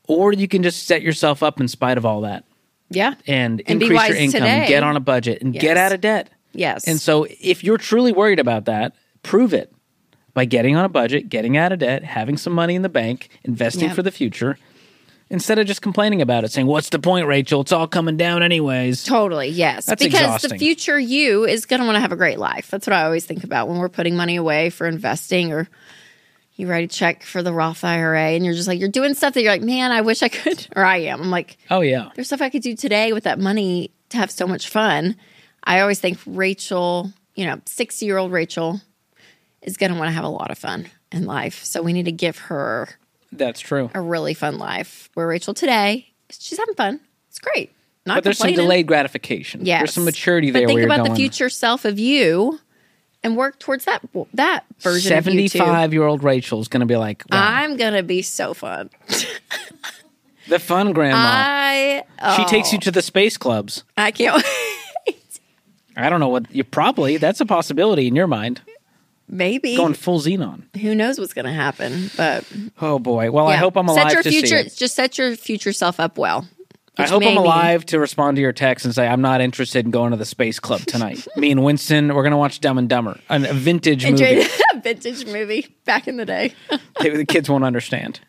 or 0.08 0.34
you 0.34 0.47
can 0.47 0.62
just 0.63 0.86
set 0.86 1.01
yourself 1.01 1.41
up 1.41 1.60
in 1.60 1.67
spite 1.67 1.97
of 1.97 2.05
all 2.05 2.21
that 2.21 2.43
yeah. 2.89 3.15
and, 3.27 3.62
And 3.67 3.81
increase 3.81 4.08
your 4.08 4.17
income, 4.17 4.41
today. 4.41 4.65
get 4.67 4.84
on 4.84 4.95
a 4.95 4.99
budget, 4.99 5.41
and 5.41 5.51
get 5.53 5.77
out 5.77 5.91
of 5.91 6.01
debt. 6.01 6.29
Yes. 6.53 6.88
And 6.88 6.99
so 7.01 7.25
if 7.41 7.63
you're 7.63 7.77
truly 7.77 8.12
worried 8.12 8.39
about 8.39 8.65
that, 8.65 8.93
prove 9.23 9.53
it 9.53 9.73
by 10.34 10.45
getting 10.45 10.75
on 10.75 10.86
a 10.86 10.89
budget, 10.89 11.29
getting 11.29 11.58
out 11.58 11.71
of 11.71 11.79
debt, 11.79 12.03
having 12.03 12.38
some 12.38 12.53
money 12.53 12.75
in 12.75 12.81
the 12.81 12.89
bank, 12.89 13.29
investing 13.43 13.88
Yep. 13.88 13.95
for 13.95 14.03
the 14.03 14.12
future. 14.12 14.58
Instead 15.29 15.57
of 15.57 15.65
just 15.65 15.81
complaining 15.81 16.21
about 16.21 16.43
it, 16.43 16.51
saying, 16.51 16.67
What's 16.67 16.89
the 16.89 16.99
point, 16.99 17.25
Rachel? 17.27 17.61
It's 17.61 17.71
all 17.71 17.88
coming 17.88 18.15
down 18.15 18.43
anyways. 18.43 19.03
Totally, 19.03 19.47
yes. 19.49 19.85
That's 19.88 20.03
because 20.03 20.19
exhausting. 20.21 20.51
the 20.51 20.57
future 20.59 20.99
you 20.99 21.45
is 21.45 21.65
going 21.65 21.79
to 21.79 21.85
want 21.85 21.95
to 21.95 21.99
have 21.99 22.11
a 22.11 22.15
great 22.15 22.38
life. 22.38 22.69
That's 22.69 22.85
what 22.85 22.93
I 22.93 23.03
always 23.05 23.25
think 23.25 23.43
about 23.43 23.67
when 23.67 23.79
we're 23.79 23.89
putting 23.89 24.15
money 24.15 24.35
away 24.35 24.69
for 24.69 24.88
investing 24.88 25.51
or 25.51 25.67
you 26.55 26.67
write 26.67 26.85
a 26.85 26.88
check 26.88 27.23
for 27.23 27.41
the 27.43 27.51
Roth 27.51 27.83
IRA 27.83 28.29
and 28.29 28.45
you're 28.45 28.53
just 28.53 28.67
like, 28.67 28.79
you're 28.79 28.88
doing 28.88 29.13
stuff 29.13 29.33
that 29.33 29.41
you're 29.41 29.51
like, 29.51 29.61
man, 29.63 29.91
I 29.91 30.01
wish 30.01 30.21
I 30.21 30.29
could, 30.29 30.67
or 30.75 30.85
I 30.85 30.97
am. 30.97 31.21
I'm 31.21 31.31
like, 31.31 31.57
Oh, 31.71 31.81
yeah. 31.81 32.09
there's 32.15 32.27
stuff 32.27 32.41
I 32.41 32.49
could 32.49 32.61
do 32.61 32.75
today 32.75 33.11
with 33.11 33.23
that 33.25 33.39
money 33.39 33.91
to 34.09 34.17
have 34.17 34.29
so 34.31 34.45
much 34.47 34.69
fun. 34.69 35.15
I 35.63 35.79
always 35.79 35.99
think 35.99 36.19
Rachel, 36.27 37.11
you 37.33 37.45
know, 37.45 37.59
60 37.65 38.05
year 38.05 38.17
old 38.17 38.31
Rachel 38.31 38.79
is 39.63 39.75
going 39.75 39.91
to 39.91 39.97
want 39.97 40.07
to 40.09 40.13
have 40.13 40.23
a 40.23 40.29
lot 40.29 40.51
of 40.51 40.57
fun 40.59 40.85
in 41.11 41.25
life. 41.25 41.63
So 41.63 41.81
we 41.81 41.91
need 41.93 42.05
to 42.05 42.11
give 42.11 42.38
her 42.38 42.89
That's 43.38 43.60
true. 43.60 43.89
a 43.93 44.02
really 44.02 44.34
fun 44.34 44.58
life. 44.58 45.10
Where 45.13 45.28
Rachel 45.28 45.54
today, 45.54 46.13
she's 46.30 46.58
having 46.58 46.76
fun. 46.76 47.00
It's 47.30 47.39
great. 47.39 47.71
Not 48.06 48.17
But 48.17 48.24
there's 48.26 48.38
some 48.38 48.54
delayed 48.54 48.88
gratification. 48.88 49.65
Yes. 49.65 49.82
There's 49.82 49.93
some 49.93 50.06
maturity 50.06 50.52
there 50.52 50.67
But 50.67 50.76
think 50.76 50.84
about 50.84 51.08
the 51.08 51.15
future 51.15 51.50
self 51.50 51.86
of 51.86 51.98
you 51.98 52.60
and 53.24 53.36
work 53.36 53.58
towards 53.58 53.86
that 53.86 54.02
that 54.36 54.63
version 54.80 55.10
too. 55.10 55.48
75 55.50 55.93
year 55.93 56.04
old 56.04 56.24
Rachel's 56.24 56.67
going 56.67 56.82
to 56.82 56.86
be 56.86 56.95
like, 56.95 57.24
wow, 57.32 57.43
I'm 57.43 57.76
gonna 57.76 58.04
be 58.04 58.21
so 58.21 58.54
fun. 58.54 58.91
the 60.48 60.60
fun 60.60 60.93
grandma. 60.93 61.17
I 61.17 62.04
oh, 62.21 62.36
she 62.38 62.45
takes 62.45 62.71
you 62.71 62.80
to 62.80 62.91
the 62.91 63.02
space 63.02 63.38
clubs. 63.38 63.84
I 63.98 64.12
can't 64.12 64.36
Wait. 65.08 65.39
I 65.98 66.10
don't 66.10 66.19
know 66.19 66.30
what 66.30 66.54
you 66.54 66.63
probably, 66.63 67.17
that's 67.17 67.41
a 67.41 67.45
possibility 67.45 68.08
in 68.08 68.15
your 68.15 68.28
mind. 68.28 68.62
Maybe 69.27 69.75
Going 69.75 69.93
full 69.95 70.19
Zenon. 70.19 70.63
who 70.77 70.93
knows 70.93 71.19
what's 71.19 71.33
gonna 71.33 71.51
happen. 71.53 72.11
But 72.15 72.45
Oh 72.79 72.99
boy. 72.99 73.31
Well, 73.31 73.47
I 73.47 73.55
hope 73.55 73.75
I'm 73.75 73.88
alive 73.88 74.11
set 74.11 74.13
your 74.13 74.23
to 74.23 74.29
future 74.29 74.63
just 74.69 74.95
set 74.95 75.17
your 75.17 75.35
future 75.35 75.73
self 75.73 75.99
up 75.99 76.17
well. 76.17 76.47
I 76.97 77.07
hope 77.07 77.23
I'm 77.23 77.29
mean- 77.29 77.38
alive 77.39 77.85
to 77.88 77.99
respond 77.99 78.38
to 78.38 78.41
your 78.41 78.53
text 78.53 78.85
and 78.85 78.95
say 78.95 79.05
I'm 79.07 79.19
not 79.21 79.41
interested 79.41 79.83
in 79.83 79.91
going 79.91 80.11
to 80.11 80.17
the 80.17 80.23
space 80.25 80.59
club 80.61 80.81
tonight. 80.81 81.27
Me 81.35 81.51
and 81.51 81.63
Winston, 81.63 82.13
we're 82.13 82.23
gonna 82.23 82.38
watch 82.38 82.59
Dumb 82.61 82.77
and 82.77 82.88
Dumber, 82.88 83.19
an- 83.29 83.45
a 83.45 83.53
vintage 83.53 84.05
Enjoyed 84.05 84.38
movie. 84.38 84.49
a 84.73 84.79
vintage 84.79 85.25
movie 85.25 85.75
back 85.85 86.07
in 86.07 86.17
the 86.17 86.25
day. 86.25 86.53
Maybe 87.01 87.17
the 87.17 87.25
kids 87.25 87.49
won't 87.49 87.63
understand. 87.65 88.19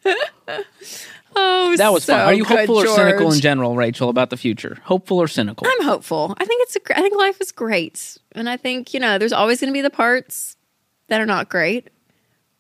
Oh, 1.39 1.77
That 1.77 1.93
was 1.93 2.05
so 2.05 2.15
fun. 2.15 2.23
Are 2.27 2.33
you 2.33 2.45
good, 2.45 2.61
hopeful 2.61 2.77
or 2.79 2.87
cynical 2.87 3.31
in 3.31 3.41
general, 3.41 3.77
Rachel, 3.77 4.09
about 4.09 4.31
the 4.31 4.39
future? 4.39 4.79
Hopeful 4.85 5.19
or 5.19 5.29
cynical? 5.29 5.67
I'm 5.69 5.83
hopeful. 5.85 6.35
I 6.39 6.47
think 6.47 6.63
it's 6.63 6.77
a. 6.77 6.99
I 6.99 7.03
think 7.03 7.15
life 7.17 7.41
is 7.43 7.53
great, 7.53 8.17
and 8.33 8.49
I 8.49 8.57
think 8.57 8.95
you 8.95 9.01
know 9.01 9.19
there's 9.19 9.35
always 9.35 9.61
going 9.61 9.69
to 9.71 9.75
be 9.77 9.83
the 9.83 9.91
parts 9.91 10.56
that 11.09 11.21
are 11.21 11.27
not 11.27 11.49
great, 11.49 11.89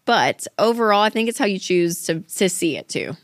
but 0.05 0.47
overall, 0.59 1.03
I 1.03 1.11
think 1.11 1.29
it's 1.29 1.39
how 1.39 1.47
you 1.47 1.59
choose 1.59 2.03
to 2.05 2.21
to 2.21 2.49
see 2.49 2.77
it 2.77 2.89
too. 2.89 3.17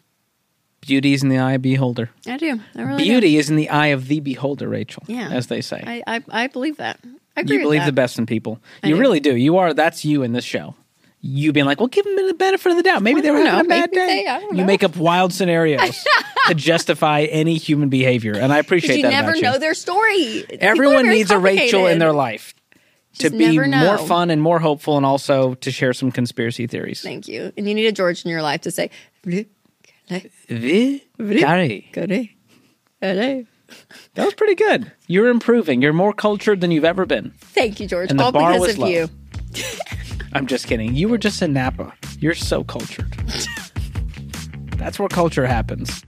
Beauty 0.80 1.12
is 1.14 1.22
in 1.22 1.28
the 1.28 1.38
eye 1.38 1.52
of 1.52 1.62
the 1.62 1.70
beholder. 1.70 2.10
I 2.26 2.36
do. 2.36 2.58
I 2.74 2.82
really 2.82 3.04
Beauty 3.04 3.36
is 3.36 3.48
in 3.48 3.54
the 3.56 3.68
eye 3.70 3.88
of 3.88 4.08
the 4.08 4.18
beholder, 4.18 4.68
Rachel. 4.68 5.04
Yeah. 5.06 5.28
as 5.30 5.46
they 5.46 5.60
say. 5.60 5.80
I, 5.86 6.02
I 6.16 6.22
I 6.28 6.46
believe 6.48 6.78
that. 6.78 6.98
I 7.36 7.42
agree 7.42 7.56
you 7.58 7.62
believe 7.62 7.84
the 7.84 7.92
best 7.92 8.18
in 8.18 8.26
people. 8.26 8.58
I 8.82 8.88
you 8.88 8.96
do. 8.96 9.00
really 9.00 9.20
do. 9.20 9.36
You 9.36 9.58
are. 9.58 9.74
That's 9.74 10.04
you 10.04 10.22
in 10.24 10.32
this 10.32 10.44
show. 10.44 10.74
You 11.24 11.52
being 11.52 11.66
like, 11.66 11.78
well, 11.78 11.86
give 11.86 12.04
them 12.04 12.16
the 12.26 12.34
benefit 12.34 12.70
of 12.72 12.76
the 12.76 12.82
doubt. 12.82 13.00
Maybe 13.00 13.20
they 13.20 13.30
were 13.30 13.38
having 13.38 13.52
know. 13.52 13.60
a 13.60 13.64
bad 13.64 13.90
Maybe 13.92 14.06
day. 14.06 14.24
they- 14.26 14.46
you 14.48 14.52
know. 14.54 14.64
make 14.64 14.82
up 14.82 14.96
wild 14.96 15.32
scenarios 15.32 16.04
to 16.48 16.54
justify 16.54 17.20
any 17.22 17.58
human 17.58 17.88
behavior, 17.88 18.32
and 18.36 18.52
I 18.52 18.58
appreciate 18.58 18.96
you 18.96 19.02
that 19.02 19.10
You 19.10 19.16
never 19.16 19.28
about 19.30 19.36
you. 19.36 19.42
know 19.44 19.58
their 19.58 19.74
story. 19.74 20.44
Everyone 20.60 21.08
needs 21.08 21.30
a 21.30 21.38
Rachel 21.38 21.86
in 21.86 22.00
their 22.00 22.12
life 22.12 22.54
to 23.18 23.30
Just 23.30 23.36
be 23.38 23.58
more 23.58 23.98
fun 23.98 24.30
and 24.30 24.40
more 24.40 24.58
hopeful, 24.58 24.96
and 24.96 25.04
also 25.04 25.54
to 25.54 25.70
share 25.70 25.92
some 25.92 26.10
conspiracy 26.10 26.66
theories. 26.66 27.02
Thank 27.02 27.28
you. 27.28 27.52
And 27.56 27.68
you 27.68 27.74
need 27.74 27.86
a 27.86 27.92
George 27.92 28.24
in 28.24 28.30
your 28.30 28.42
life 28.42 28.62
to 28.62 28.70
say, 28.70 28.90
Vi- 29.24 29.46
Gary. 31.18 31.88
Goody. 31.92 32.36
Goody. 33.00 33.46
That 34.14 34.24
was 34.24 34.34
pretty 34.34 34.54
good. 34.54 34.92
You're 35.06 35.28
improving. 35.28 35.80
You're 35.82 35.92
more 35.92 36.12
cultured 36.12 36.60
than 36.60 36.70
you've 36.70 36.84
ever 36.84 37.06
been. 37.06 37.32
Thank 37.38 37.80
you, 37.80 37.86
George. 37.86 38.10
And 38.10 38.20
the 38.20 38.24
All 38.24 38.32
bar 38.32 38.52
because 38.52 38.60
was 38.66 38.72
of 38.74 38.78
low. 38.80 38.86
you. 38.88 39.08
I'm 40.34 40.46
just 40.46 40.66
kidding. 40.66 40.94
You 40.94 41.08
were 41.08 41.18
just 41.18 41.40
in 41.42 41.52
Napa. 41.52 41.92
You're 42.18 42.34
so 42.34 42.64
cultured. 42.64 43.12
That's 44.76 44.98
where 44.98 45.08
culture 45.08 45.46
happens. 45.46 46.02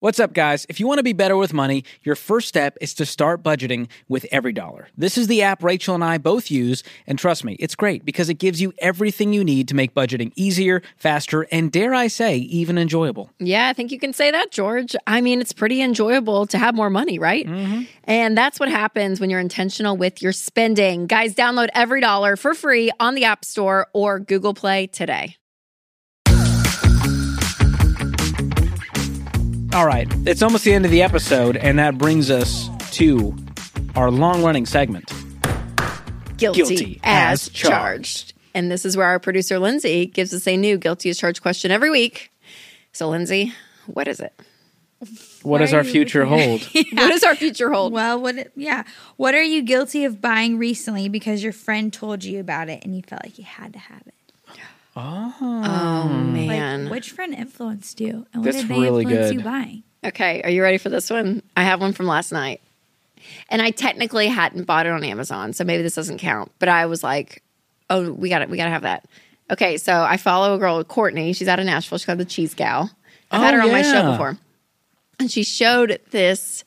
What's 0.00 0.20
up, 0.20 0.32
guys? 0.32 0.64
If 0.68 0.78
you 0.78 0.86
want 0.86 1.00
to 1.00 1.02
be 1.02 1.12
better 1.12 1.36
with 1.36 1.52
money, 1.52 1.82
your 2.04 2.14
first 2.14 2.46
step 2.46 2.78
is 2.80 2.94
to 2.94 3.04
start 3.04 3.42
budgeting 3.42 3.88
with 4.06 4.28
EveryDollar. 4.32 4.86
This 4.96 5.18
is 5.18 5.26
the 5.26 5.42
app 5.42 5.64
Rachel 5.64 5.92
and 5.92 6.04
I 6.04 6.18
both 6.18 6.52
use, 6.52 6.84
and 7.08 7.18
trust 7.18 7.44
me, 7.44 7.54
it's 7.54 7.74
great 7.74 8.04
because 8.04 8.28
it 8.28 8.34
gives 8.34 8.62
you 8.62 8.72
everything 8.78 9.32
you 9.32 9.42
need 9.42 9.66
to 9.66 9.74
make 9.74 9.94
budgeting 9.94 10.30
easier, 10.36 10.82
faster, 10.98 11.48
and 11.50 11.72
dare 11.72 11.94
I 11.94 12.06
say, 12.06 12.36
even 12.36 12.78
enjoyable. 12.78 13.32
Yeah, 13.40 13.66
I 13.66 13.72
think 13.72 13.90
you 13.90 13.98
can 13.98 14.12
say 14.12 14.30
that, 14.30 14.52
George. 14.52 14.94
I 15.08 15.20
mean, 15.20 15.40
it's 15.40 15.52
pretty 15.52 15.82
enjoyable 15.82 16.46
to 16.46 16.58
have 16.58 16.76
more 16.76 16.90
money, 16.90 17.18
right? 17.18 17.44
Mm-hmm. 17.44 17.82
And 18.04 18.38
that's 18.38 18.60
what 18.60 18.68
happens 18.68 19.18
when 19.18 19.30
you're 19.30 19.40
intentional 19.40 19.96
with 19.96 20.22
your 20.22 20.30
spending. 20.30 21.08
Guys, 21.08 21.34
download 21.34 21.70
EveryDollar 21.72 22.38
for 22.38 22.54
free 22.54 22.92
on 23.00 23.16
the 23.16 23.24
App 23.24 23.44
Store 23.44 23.88
or 23.92 24.20
Google 24.20 24.54
Play 24.54 24.86
today. 24.86 25.38
All 29.78 29.86
right, 29.86 30.12
it's 30.26 30.42
almost 30.42 30.64
the 30.64 30.74
end 30.74 30.86
of 30.86 30.90
the 30.90 31.02
episode, 31.02 31.56
and 31.56 31.78
that 31.78 31.98
brings 31.98 32.32
us 32.32 32.68
to 32.96 33.32
our 33.94 34.10
long 34.10 34.42
running 34.42 34.66
segment. 34.66 35.06
Guilty, 36.36 36.58
Guilty 36.58 37.00
as, 37.04 37.46
as 37.46 37.48
charged. 37.50 37.70
charged. 37.70 38.32
And 38.54 38.72
this 38.72 38.84
is 38.84 38.96
where 38.96 39.06
our 39.06 39.20
producer, 39.20 39.60
Lindsay, 39.60 40.06
gives 40.06 40.34
us 40.34 40.48
a 40.48 40.56
new 40.56 40.78
guilty 40.78 41.10
as 41.10 41.18
charged 41.18 41.42
question 41.42 41.70
every 41.70 41.92
week. 41.92 42.32
So, 42.90 43.08
Lindsay, 43.08 43.54
what 43.86 44.08
is 44.08 44.18
it? 44.18 44.32
What 45.44 45.58
does 45.58 45.72
our 45.72 45.84
future 45.84 46.26
looking 46.26 46.58
hold? 46.58 46.62
What 46.94 47.10
does 47.10 47.22
our 47.22 47.36
future 47.36 47.70
hold? 47.70 47.92
Well, 47.92 48.20
what? 48.20 48.50
Yeah. 48.56 48.82
What 49.16 49.36
are 49.36 49.44
you 49.44 49.62
guilty 49.62 50.04
of 50.04 50.20
buying 50.20 50.58
recently 50.58 51.08
because 51.08 51.40
your 51.40 51.52
friend 51.52 51.92
told 51.92 52.24
you 52.24 52.40
about 52.40 52.68
it 52.68 52.84
and 52.84 52.96
you 52.96 53.02
felt 53.02 53.22
like 53.22 53.38
you 53.38 53.44
had 53.44 53.74
to 53.74 53.78
have 53.78 54.02
it? 54.08 54.14
Oh, 55.00 55.34
oh, 55.40 56.08
man. 56.08 56.84
Like, 56.84 56.90
which 56.92 57.10
friend 57.12 57.34
influenced 57.34 58.00
you, 58.00 58.26
and 58.32 58.42
what 58.44 58.52
That's 58.52 58.58
did 58.66 58.68
they 58.68 58.80
really 58.80 59.04
influence 59.04 59.28
good. 59.28 59.34
you 59.34 59.40
buying? 59.44 59.82
Okay, 60.04 60.42
are 60.42 60.50
you 60.50 60.62
ready 60.62 60.78
for 60.78 60.88
this 60.88 61.08
one? 61.10 61.42
I 61.56 61.64
have 61.64 61.80
one 61.80 61.92
from 61.92 62.06
last 62.06 62.32
night. 62.32 62.60
And 63.48 63.60
I 63.60 63.70
technically 63.70 64.28
hadn't 64.28 64.64
bought 64.64 64.86
it 64.86 64.92
on 64.92 65.04
Amazon, 65.04 65.52
so 65.52 65.64
maybe 65.64 65.82
this 65.82 65.94
doesn't 65.94 66.18
count. 66.18 66.52
But 66.58 66.68
I 66.68 66.86
was 66.86 67.02
like, 67.02 67.42
"Oh, 67.90 68.12
we 68.12 68.28
got 68.28 68.42
it. 68.42 68.48
We 68.50 68.56
got 68.56 68.64
to 68.64 68.70
have 68.70 68.82
that." 68.82 69.06
Okay, 69.50 69.76
so 69.76 70.02
I 70.02 70.16
follow 70.16 70.54
a 70.54 70.58
girl, 70.58 70.82
Courtney. 70.84 71.32
She's 71.32 71.48
out 71.48 71.58
of 71.58 71.66
Nashville. 71.66 71.98
She's 71.98 72.06
called 72.06 72.18
the 72.18 72.24
Cheese 72.24 72.54
Gal. 72.54 72.90
I've 73.30 73.40
had 73.42 73.54
Oh, 73.54 73.58
her 73.58 73.62
on 73.64 73.72
my 73.72 73.82
show 73.82 74.10
before, 74.12 74.38
and 75.18 75.30
she 75.30 75.42
showed 75.42 76.00
this 76.10 76.64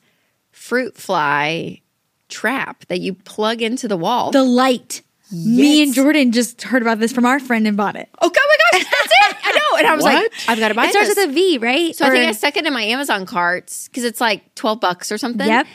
fruit 0.52 0.96
fly 0.96 1.80
trap 2.28 2.84
that 2.86 3.00
you 3.00 3.14
plug 3.14 3.62
into 3.62 3.88
the 3.88 3.96
wall. 3.96 4.30
The 4.30 4.44
light. 4.44 5.02
Me 5.32 5.82
and 5.82 5.94
Jordan 5.94 6.32
just 6.32 6.62
heard 6.62 6.82
about 6.82 6.98
this 6.98 7.12
from 7.12 7.24
our 7.24 7.40
friend 7.40 7.66
and 7.66 7.76
bought 7.76 7.96
it. 7.96 8.08
oh 8.20 8.28
God, 8.28 8.36
my 8.36 8.78
gosh, 8.78 8.90
that's 8.90 9.12
it! 9.30 9.36
I 9.44 9.52
know. 9.52 9.78
And 9.78 9.86
I 9.86 9.94
was 9.94 10.04
like, 10.04 10.32
I've 10.48 10.58
got 10.58 10.68
to 10.68 10.74
buy 10.74 10.84
It 10.86 10.90
starts 10.90 11.08
this. 11.14 11.16
with 11.26 11.30
a 11.30 11.32
V, 11.32 11.58
right? 11.58 11.94
so 11.96 12.04
I 12.06 12.10
think 12.10 12.24
Or- 12.24 12.28
I 12.28 12.32
stuck 12.32 12.56
it 12.56 12.66
in 12.66 12.72
my 12.72 12.82
Amazon 12.82 13.26
carts 13.26 13.88
because 13.88 14.04
it's 14.04 14.20
like 14.20 14.54
twelve 14.54 14.80
bucks 14.80 15.10
or 15.10 15.18
something. 15.18 15.46
Yep. 15.46 15.66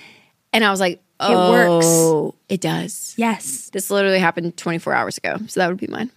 And 0.53 0.63
I 0.63 0.71
was 0.71 0.79
like, 0.79 1.01
oh, 1.19 1.31
It 1.31 1.51
works. 1.69 1.85
oh, 1.87 2.35
It 2.49 2.61
does. 2.61 3.13
yes. 3.17 3.69
This 3.71 3.89
literally 3.91 4.19
happened 4.19 4.55
24 4.57 4.93
hours 4.93 5.17
ago. 5.17 5.37
So 5.47 5.59
that 5.59 5.67
would 5.67 5.77
be 5.77 5.87
mine. 5.87 6.09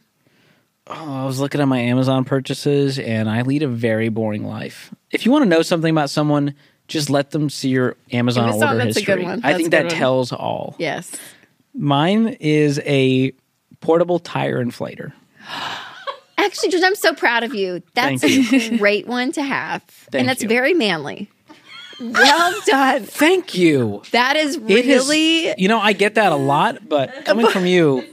Oh, 0.87 1.23
I 1.23 1.25
was 1.25 1.39
looking 1.41 1.61
at 1.61 1.69
my 1.69 1.79
Amazon 1.79 2.25
purchases 2.25 2.99
and 2.99 3.29
I 3.31 3.43
lead 3.43 3.63
a 3.63 3.69
very 3.69 4.09
boring 4.09 4.45
life. 4.45 4.93
If 5.11 5.25
you 5.27 5.33
want 5.33 5.43
to 5.45 5.49
know 5.49 5.63
something 5.63 5.91
about 5.91 6.11
someone, 6.11 6.55
just 6.89 7.11
let 7.11 7.31
them 7.31 7.49
see 7.51 7.69
your 7.69 7.97
Amazon, 8.13 8.49
Amazon, 8.49 8.69
order 8.69 8.85
that's 8.85 8.97
a 8.97 9.01
good 9.03 9.19
history. 9.19 9.25
one. 9.25 9.41
I 9.45 9.55
think 9.55 9.69
a 9.69 9.71
good 9.71 9.73
that 9.73 9.85
one. 9.87 9.95
tells 9.95 10.33
all. 10.33 10.75
Yes. 10.79 11.13
Mine 11.75 12.37
is 12.41 12.81
a 12.85 13.33
portable 13.81 14.19
tire 14.19 14.63
inflator. 14.65 15.13
Actually, 16.39 16.71
George, 16.71 16.83
I'm 16.85 16.95
so 16.95 17.15
proud 17.15 17.43
of 17.45 17.55
you. 17.55 17.83
That's 17.95 18.23
Thank 18.23 18.53
a 18.53 18.79
great 18.79 19.07
one 19.07 19.31
to 19.33 19.43
have. 19.43 19.83
Thank 19.83 20.21
and 20.21 20.29
that's 20.29 20.43
you. 20.43 20.49
very 20.49 20.73
manly. 20.75 21.29
Well 22.01 22.55
done. 22.67 23.03
Thank 23.05 23.55
you. 23.55 24.03
That 24.13 24.37
is 24.37 24.57
It 24.57 24.71
is- 24.87 25.07
really 25.07 25.55
you 25.61 25.69
know, 25.69 25.79
I 25.79 25.93
get 25.93 26.15
that 26.15 26.33
a 26.33 26.37
lot, 26.37 26.89
but 26.89 27.27
coming 27.27 27.47
from 27.49 27.67
you, 27.67 28.05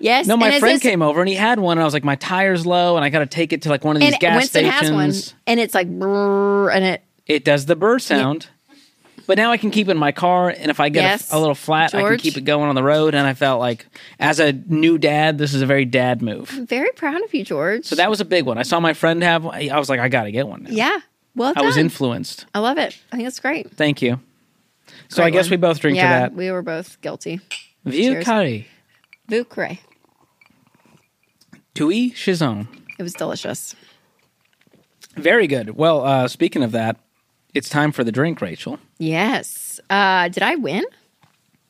yes. 0.00 0.26
no, 0.26 0.36
my 0.36 0.58
friend 0.58 0.74
this- 0.76 0.82
came 0.82 1.02
over 1.02 1.20
and 1.20 1.28
he 1.28 1.36
had 1.36 1.60
one, 1.60 1.78
and 1.78 1.82
I 1.82 1.84
was 1.84 1.94
like, 1.94 2.02
my 2.04 2.16
tire's 2.16 2.66
low, 2.66 2.96
and 2.96 3.04
I 3.04 3.08
got 3.10 3.20
to 3.20 3.26
take 3.26 3.52
it 3.52 3.62
to 3.62 3.68
like 3.68 3.84
one 3.84 3.94
of 3.94 4.00
these 4.00 4.12
and 4.12 4.20
gas 4.20 4.36
Winston 4.36 4.64
stations. 4.64 4.80
has 4.80 5.32
one, 5.32 5.40
and 5.46 5.60
it's 5.60 5.72
like 5.74 5.88
brrr, 5.88 6.74
and 6.74 6.84
it. 6.84 7.02
It 7.26 7.44
does 7.44 7.66
the 7.66 7.76
burr 7.76 8.00
sound. 8.00 8.48
But 9.26 9.38
now 9.38 9.50
I 9.50 9.56
can 9.56 9.70
keep 9.70 9.88
it 9.88 9.92
in 9.92 9.96
my 9.96 10.12
car, 10.12 10.48
and 10.50 10.70
if 10.70 10.78
I 10.78 10.88
get 10.88 11.00
a- 11.00 11.02
Yes, 11.08 11.32
a, 11.32 11.38
little 11.38 11.54
flat, 11.54 11.94
I 11.94 12.02
can 12.02 12.18
keep 12.18 12.36
it 12.36 12.42
going 12.42 12.68
on 12.68 12.74
the 12.74 12.82
road. 12.82 13.14
And 13.14 13.26
I 13.26 13.34
felt 13.34 13.58
like, 13.60 13.86
as 14.20 14.38
a 14.38 14.52
new 14.52 14.98
dad, 14.98 15.38
this 15.38 15.52
is 15.52 15.62
a 15.62 15.66
very 15.66 15.84
dad 15.84 16.22
move. 16.22 16.50
I'm 16.52 16.66
very 16.66 16.92
proud 16.92 17.22
of 17.22 17.34
you, 17.34 17.44
George. 17.44 17.84
So 17.84 17.96
that 17.96 18.08
was 18.08 18.20
a 18.20 18.24
big 18.24 18.44
one. 18.46 18.58
I 18.58 18.62
saw 18.62 18.78
my 18.80 18.94
friend 18.94 19.22
have. 19.22 19.44
one. 19.44 19.54
I 19.70 19.78
was 19.78 19.88
like, 19.88 20.00
I 20.00 20.08
got 20.08 20.24
to 20.24 20.32
get 20.32 20.46
one. 20.46 20.64
Now. 20.64 20.70
yeah. 20.70 20.98
Well 21.36 21.52
I 21.54 21.60
was 21.60 21.76
influenced. 21.76 22.46
I 22.54 22.60
love 22.60 22.78
it. 22.78 22.98
I 23.12 23.16
think 23.16 23.28
it's 23.28 23.40
great. 23.40 23.70
Thank 23.72 24.00
you. 24.00 24.20
So 25.08 25.22
I 25.22 25.28
guess 25.28 25.46
one. 25.46 25.50
we 25.50 25.56
both 25.58 25.80
drink 25.80 25.98
yeah, 25.98 26.02
to 26.02 26.08
that. 26.08 26.32
we 26.34 26.50
were 26.50 26.62
both 26.62 26.98
guilty. 27.02 27.40
Carré. 27.84 28.64
Vucre. 29.28 29.78
Tui 31.74 32.10
Chizon. 32.12 32.68
It 32.98 33.02
was 33.02 33.12
delicious. 33.12 33.76
Very 35.14 35.46
good. 35.46 35.76
Well, 35.76 36.04
uh, 36.04 36.28
speaking 36.28 36.62
of 36.62 36.72
that, 36.72 36.96
it's 37.56 37.68
time 37.68 37.92
for 37.92 38.04
the 38.04 38.12
drink, 38.12 38.40
Rachel. 38.40 38.78
Yes. 38.98 39.80
Uh, 39.90 40.28
did 40.28 40.42
I 40.42 40.56
win? 40.56 40.84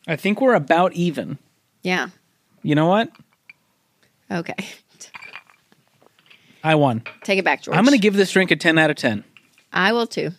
I 0.09 0.17
think 0.17 0.41
we're 0.41 0.55
about 0.55 0.93
even. 0.95 1.39
Yeah. 1.83 2.09
You 2.63 2.75
know 2.75 2.87
what? 2.87 3.11
Okay. 4.31 4.55
I 6.65 6.75
won. 6.75 7.03
Take 7.23 7.39
it 7.39 7.45
back, 7.45 7.63
George. 7.63 7.77
I'm 7.77 7.85
going 7.85 7.97
to 7.97 8.03
give 8.03 8.15
this 8.15 8.33
drink 8.33 8.51
a 8.51 8.57
10 8.57 8.79
out 8.79 8.91
of 8.91 8.97
10. 8.97 9.23
I 9.73 9.93
will 9.93 10.07
too. 10.07 10.31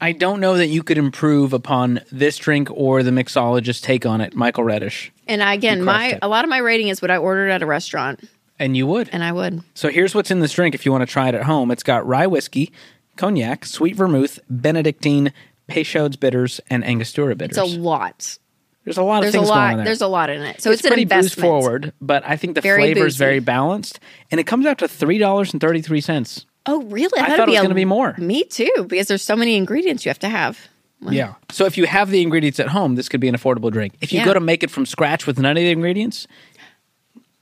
I 0.00 0.12
don't 0.12 0.40
know 0.40 0.58
that 0.58 0.66
you 0.66 0.82
could 0.82 0.98
improve 0.98 1.54
upon 1.54 2.00
this 2.12 2.36
drink 2.36 2.68
or 2.70 3.02
the 3.02 3.10
mixologist 3.10 3.82
take 3.82 4.04
on 4.04 4.20
it, 4.20 4.34
Michael 4.34 4.64
Reddish. 4.64 5.10
And 5.26 5.42
I, 5.42 5.54
again, 5.54 5.82
my 5.82 6.08
it. 6.08 6.18
a 6.20 6.28
lot 6.28 6.44
of 6.44 6.50
my 6.50 6.58
rating 6.58 6.88
is 6.88 7.00
what 7.00 7.10
I 7.10 7.16
ordered 7.16 7.48
at 7.48 7.62
a 7.62 7.66
restaurant, 7.66 8.28
And 8.58 8.76
you 8.76 8.86
would. 8.86 9.08
and 9.10 9.24
I 9.24 9.32
would. 9.32 9.62
So 9.72 9.88
here's 9.88 10.14
what's 10.14 10.30
in 10.30 10.40
this 10.40 10.52
drink 10.52 10.74
if 10.74 10.84
you 10.84 10.92
want 10.92 11.00
to 11.00 11.06
try 11.10 11.28
it 11.30 11.34
at 11.34 11.44
home. 11.44 11.70
It's 11.70 11.82
got 11.82 12.06
rye 12.06 12.26
whiskey, 12.26 12.72
cognac, 13.16 13.64
sweet 13.64 13.96
vermouth, 13.96 14.38
Benedictine, 14.48 15.32
Peychaud's 15.68 16.16
bitters, 16.16 16.60
and 16.70 16.84
Angostura 16.84 17.34
bitters. 17.34 17.58
It's 17.58 17.74
a 17.74 17.78
lot. 17.78 18.38
there's 18.84 18.98
a 18.98 19.02
lot 19.02 19.18
of 19.18 19.22
There's 19.22 19.34
a 19.34 19.38
things 19.38 19.48
going 19.48 19.58
on 19.60 19.68
lot. 19.70 19.76
there. 19.76 19.84
There's 19.86 20.00
a 20.00 20.06
lot 20.06 20.30
in 20.30 20.42
it. 20.42 20.60
So 20.62 20.70
it's, 20.70 20.80
it's, 20.80 20.88
pretty 20.88 21.02
an 21.02 21.08
booze 21.08 21.16
investment. 21.36 21.46
forward, 21.46 21.92
but 22.00 22.22
I 22.26 22.36
think 22.36 22.54
the 22.54 22.62
flavor 22.62 23.06
is 23.06 23.16
very 23.16 23.40
balanced, 23.40 23.98
and 24.30 24.40
it 24.40 24.46
comes 24.46 24.66
out 24.66 24.78
to 24.78 24.88
three 24.88 25.18
dollars 25.18 25.52
and 25.52 25.60
thirty 25.60 25.82
three 25.82 26.00
cents. 26.00 26.46
Oh, 26.66 26.82
really? 26.84 27.20
I 27.20 27.26
thought 27.28 27.36
thought 27.38 27.48
it 27.48 27.52
was 27.52 27.60
gonna 27.62 27.74
be 27.74 27.84
more. 27.84 28.14
Me 28.18 28.44
too, 28.44 28.86
because 28.88 29.08
there's 29.08 29.22
so 29.22 29.36
many 29.36 29.56
ingredients 29.56 30.04
you 30.04 30.10
have 30.10 30.18
to 30.20 30.28
have. 30.28 30.58
Yeah. 31.02 31.34
So 31.52 31.66
if 31.66 31.76
you 31.76 31.86
have 31.86 32.10
the 32.10 32.22
ingredients 32.22 32.58
at 32.58 32.68
home, 32.68 32.94
this 32.94 33.08
could 33.08 33.20
be 33.20 33.28
an 33.28 33.34
affordable 33.36 33.70
drink. 33.70 33.94
If 34.00 34.12
you 34.12 34.20
Yeah. 34.20 34.24
go 34.24 34.34
to 34.34 34.40
make 34.40 34.62
it 34.62 34.70
from 34.70 34.86
scratch 34.86 35.26
with 35.26 35.38
none 35.38 35.56
of 35.56 35.62
the 35.62 35.70
ingredients, 35.70 36.26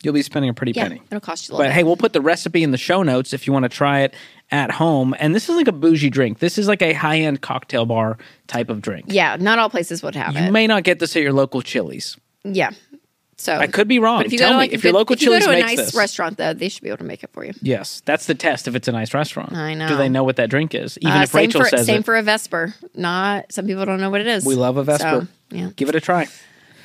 you'll 0.05 0.15
be 0.15 0.23
spending 0.23 0.49
a 0.51 0.55
pretty 0.55 0.73
Yeah, 0.73 0.85
penny. 0.89 1.03
it'll 1.07 1.21
cost 1.21 1.49
you 1.49 1.53
a 1.53 1.57
little 1.57 1.65
But 1.65 1.69
bit. 1.71 1.75
hey, 1.75 1.85
we'll 1.85 1.97
put 1.97 2.13
the 2.13 2.21
recipe 2.21 2.63
in 2.63 2.71
the 2.71 2.79
show 2.79 3.03
notes 3.03 3.33
if 3.33 3.47
you 3.47 3.53
want 3.53 3.65
to 3.65 3.69
try 3.69 4.01
it 4.01 4.15
at 4.51 4.71
home. 4.71 5.15
And 5.19 5.35
this 5.35 5.49
is 5.49 5.57
like 5.57 5.69
a 5.69 5.73
bougie 5.73 6.11
drink. 6.11 6.39
This 6.39 6.59
is 6.59 6.69
like 6.69 6.83
a 6.83 6.93
high 6.93 7.19
end 7.21 7.41
cocktail 7.41 7.87
bar 7.87 8.19
type 8.47 8.69
of 8.71 8.81
drink. 8.83 9.07
yeah, 9.09 9.37
not 9.41 9.59
all 9.59 9.71
places 9.71 10.03
would 10.03 10.15
have 10.15 10.35
You 10.35 10.41
it. 10.41 10.47
You 10.47 10.53
may 10.53 10.67
not 10.67 10.85
get 10.85 10.99
this 10.99 11.17
at 11.17 11.23
your 11.23 11.33
local 11.33 11.63
Chili's. 11.63 12.17
yeah, 12.45 12.71
So 13.37 13.57
I 13.57 13.67
could 13.67 13.89
be 13.89 13.99
wrong. 13.99 14.19
But 14.19 14.27
if 14.27 14.33
you 14.33 14.39
Tell 14.39 14.51
go 14.51 14.53
to 14.53 14.57
me 14.59 14.63
like 14.65 14.71
a 14.73 14.75
if 14.75 14.85
your 14.85 14.93
local 14.93 15.15
if 15.15 15.23
you 15.23 15.29
go 15.29 15.33
Chili's 15.41 15.45
to 15.47 15.51
a 15.53 15.61
nice 15.61 15.77
this. 15.79 15.95
restaurant 15.95 16.37
though, 16.37 16.53
they 16.53 16.69
should 16.69 16.83
be 16.83 16.89
able 16.89 16.99
to 16.99 17.05
make 17.05 17.23
it 17.25 17.31
for 17.33 17.45
you. 17.45 17.53
Yes, 17.63 18.03
that's 18.05 18.27
the 18.27 18.35
test. 18.35 18.69
If 18.69 18.75
it's 18.75 18.87
a 18.89 18.93
nice 18.93 19.13
restaurant, 19.15 19.53
I 19.55 19.75
know. 19.75 19.89
Do 19.89 19.97
they 19.97 20.09
know 20.09 20.23
what 20.25 20.37
that 20.37 20.51
drink 20.51 20.75
is? 20.75 20.99
Even 21.01 21.17
Uh, 21.19 21.23
if 21.23 21.35
Rachel 21.35 21.63
for 21.63 21.69
says 21.69 21.87
same 21.87 22.01
it, 22.01 22.05
for 22.05 22.17
a 22.17 22.23
Vesper. 22.23 22.75
Not 22.95 23.51
some 23.53 23.67
people 23.67 23.85
don't 23.87 24.01
know 24.01 24.11
what 24.11 24.21
it 24.21 24.27
is. 24.27 24.45
we 24.45 24.55
love 24.55 24.77
a 24.77 24.85
Vesper. 24.85 25.27
So, 25.51 25.57
yeah. 25.57 25.71
Give 25.77 25.89
it 25.89 25.95
a 25.95 26.01
try. 26.01 26.29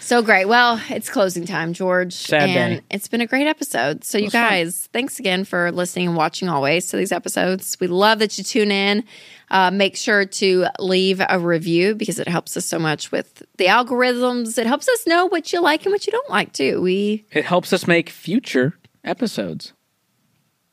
So 0.02 0.22
great. 0.22 0.46
Well, 0.46 0.82
it's 0.90 1.10
closing 1.10 1.46
time, 1.46 1.74
George. 1.74 2.14
Sad 2.14 2.50
and 2.50 2.80
day. 2.80 2.86
it's 2.90 3.08
been 3.08 3.22
a 3.22 3.28
great 3.28 3.48
episode. 3.48 4.04
So, 4.04 4.18
you 4.18 4.26
was 4.26 4.34
fun. 4.34 4.50
guys, 4.50 4.90
thanks 4.94 5.20
again 5.20 5.44
for 5.46 5.72
listening 5.72 6.08
and 6.08 6.16
watching 6.18 6.48
always 6.50 6.88
to 6.88 6.98
these 6.98 7.12
episodes. 7.12 7.78
We 7.80 7.88
love 7.88 8.20
that 8.20 8.38
you 8.38 8.44
tune 8.44 8.72
in. 8.72 9.04
Uh, 9.52 9.72
make 9.72 9.96
sure 9.96 10.26
to 10.26 10.66
leave 10.80 11.22
a 11.28 11.38
review 11.40 11.96
because 11.96 12.18
it 12.20 12.28
helps 12.28 12.56
us 12.56 12.66
so 12.66 12.80
much 12.80 13.12
with 13.12 13.44
the 13.58 13.66
algorithms. 13.66 14.58
It 14.58 14.68
helps 14.68 14.88
us 14.88 15.06
know 15.06 15.26
what 15.26 15.52
you 15.52 15.62
like 15.62 15.86
and 15.86 15.92
what 15.92 16.06
you 16.08 16.12
don't 16.12 16.30
like, 16.30 16.54
too. 16.54 16.82
We, 16.82 17.26
It 17.32 17.46
helps 17.46 17.74
us 17.74 17.86
make 17.88 18.10
future 18.10 18.78
episodes. 19.04 19.74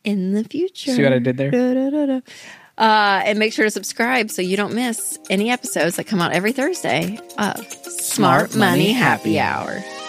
in 0.05 0.33
the 0.35 0.45
future. 0.45 0.93
See 0.95 1.03
what 1.03 1.12
I 1.12 1.18
did 1.18 1.37
there? 1.37 1.51
Da-da-da-da. 1.51 2.20
Uh, 2.79 3.22
and 3.24 3.39
make 3.39 3.55
sure 3.55 3.64
to 3.64 3.70
subscribe 3.70 4.31
so 4.31 4.43
you 4.43 4.57
don't 4.57 4.74
miss 4.74 5.18
any 5.31 5.51
episodes 5.51 5.97
that 5.97 6.05
come 6.05 6.20
out 6.20 6.33
every 6.33 6.53
Thursday 6.53 7.18
of 7.39 7.57
Smart, 7.85 8.51
Smart 8.51 8.57
Money 8.57 8.70
Money 8.70 8.93
Happy 8.93 9.39
Happy 9.39 9.41
Hour. 9.41 10.05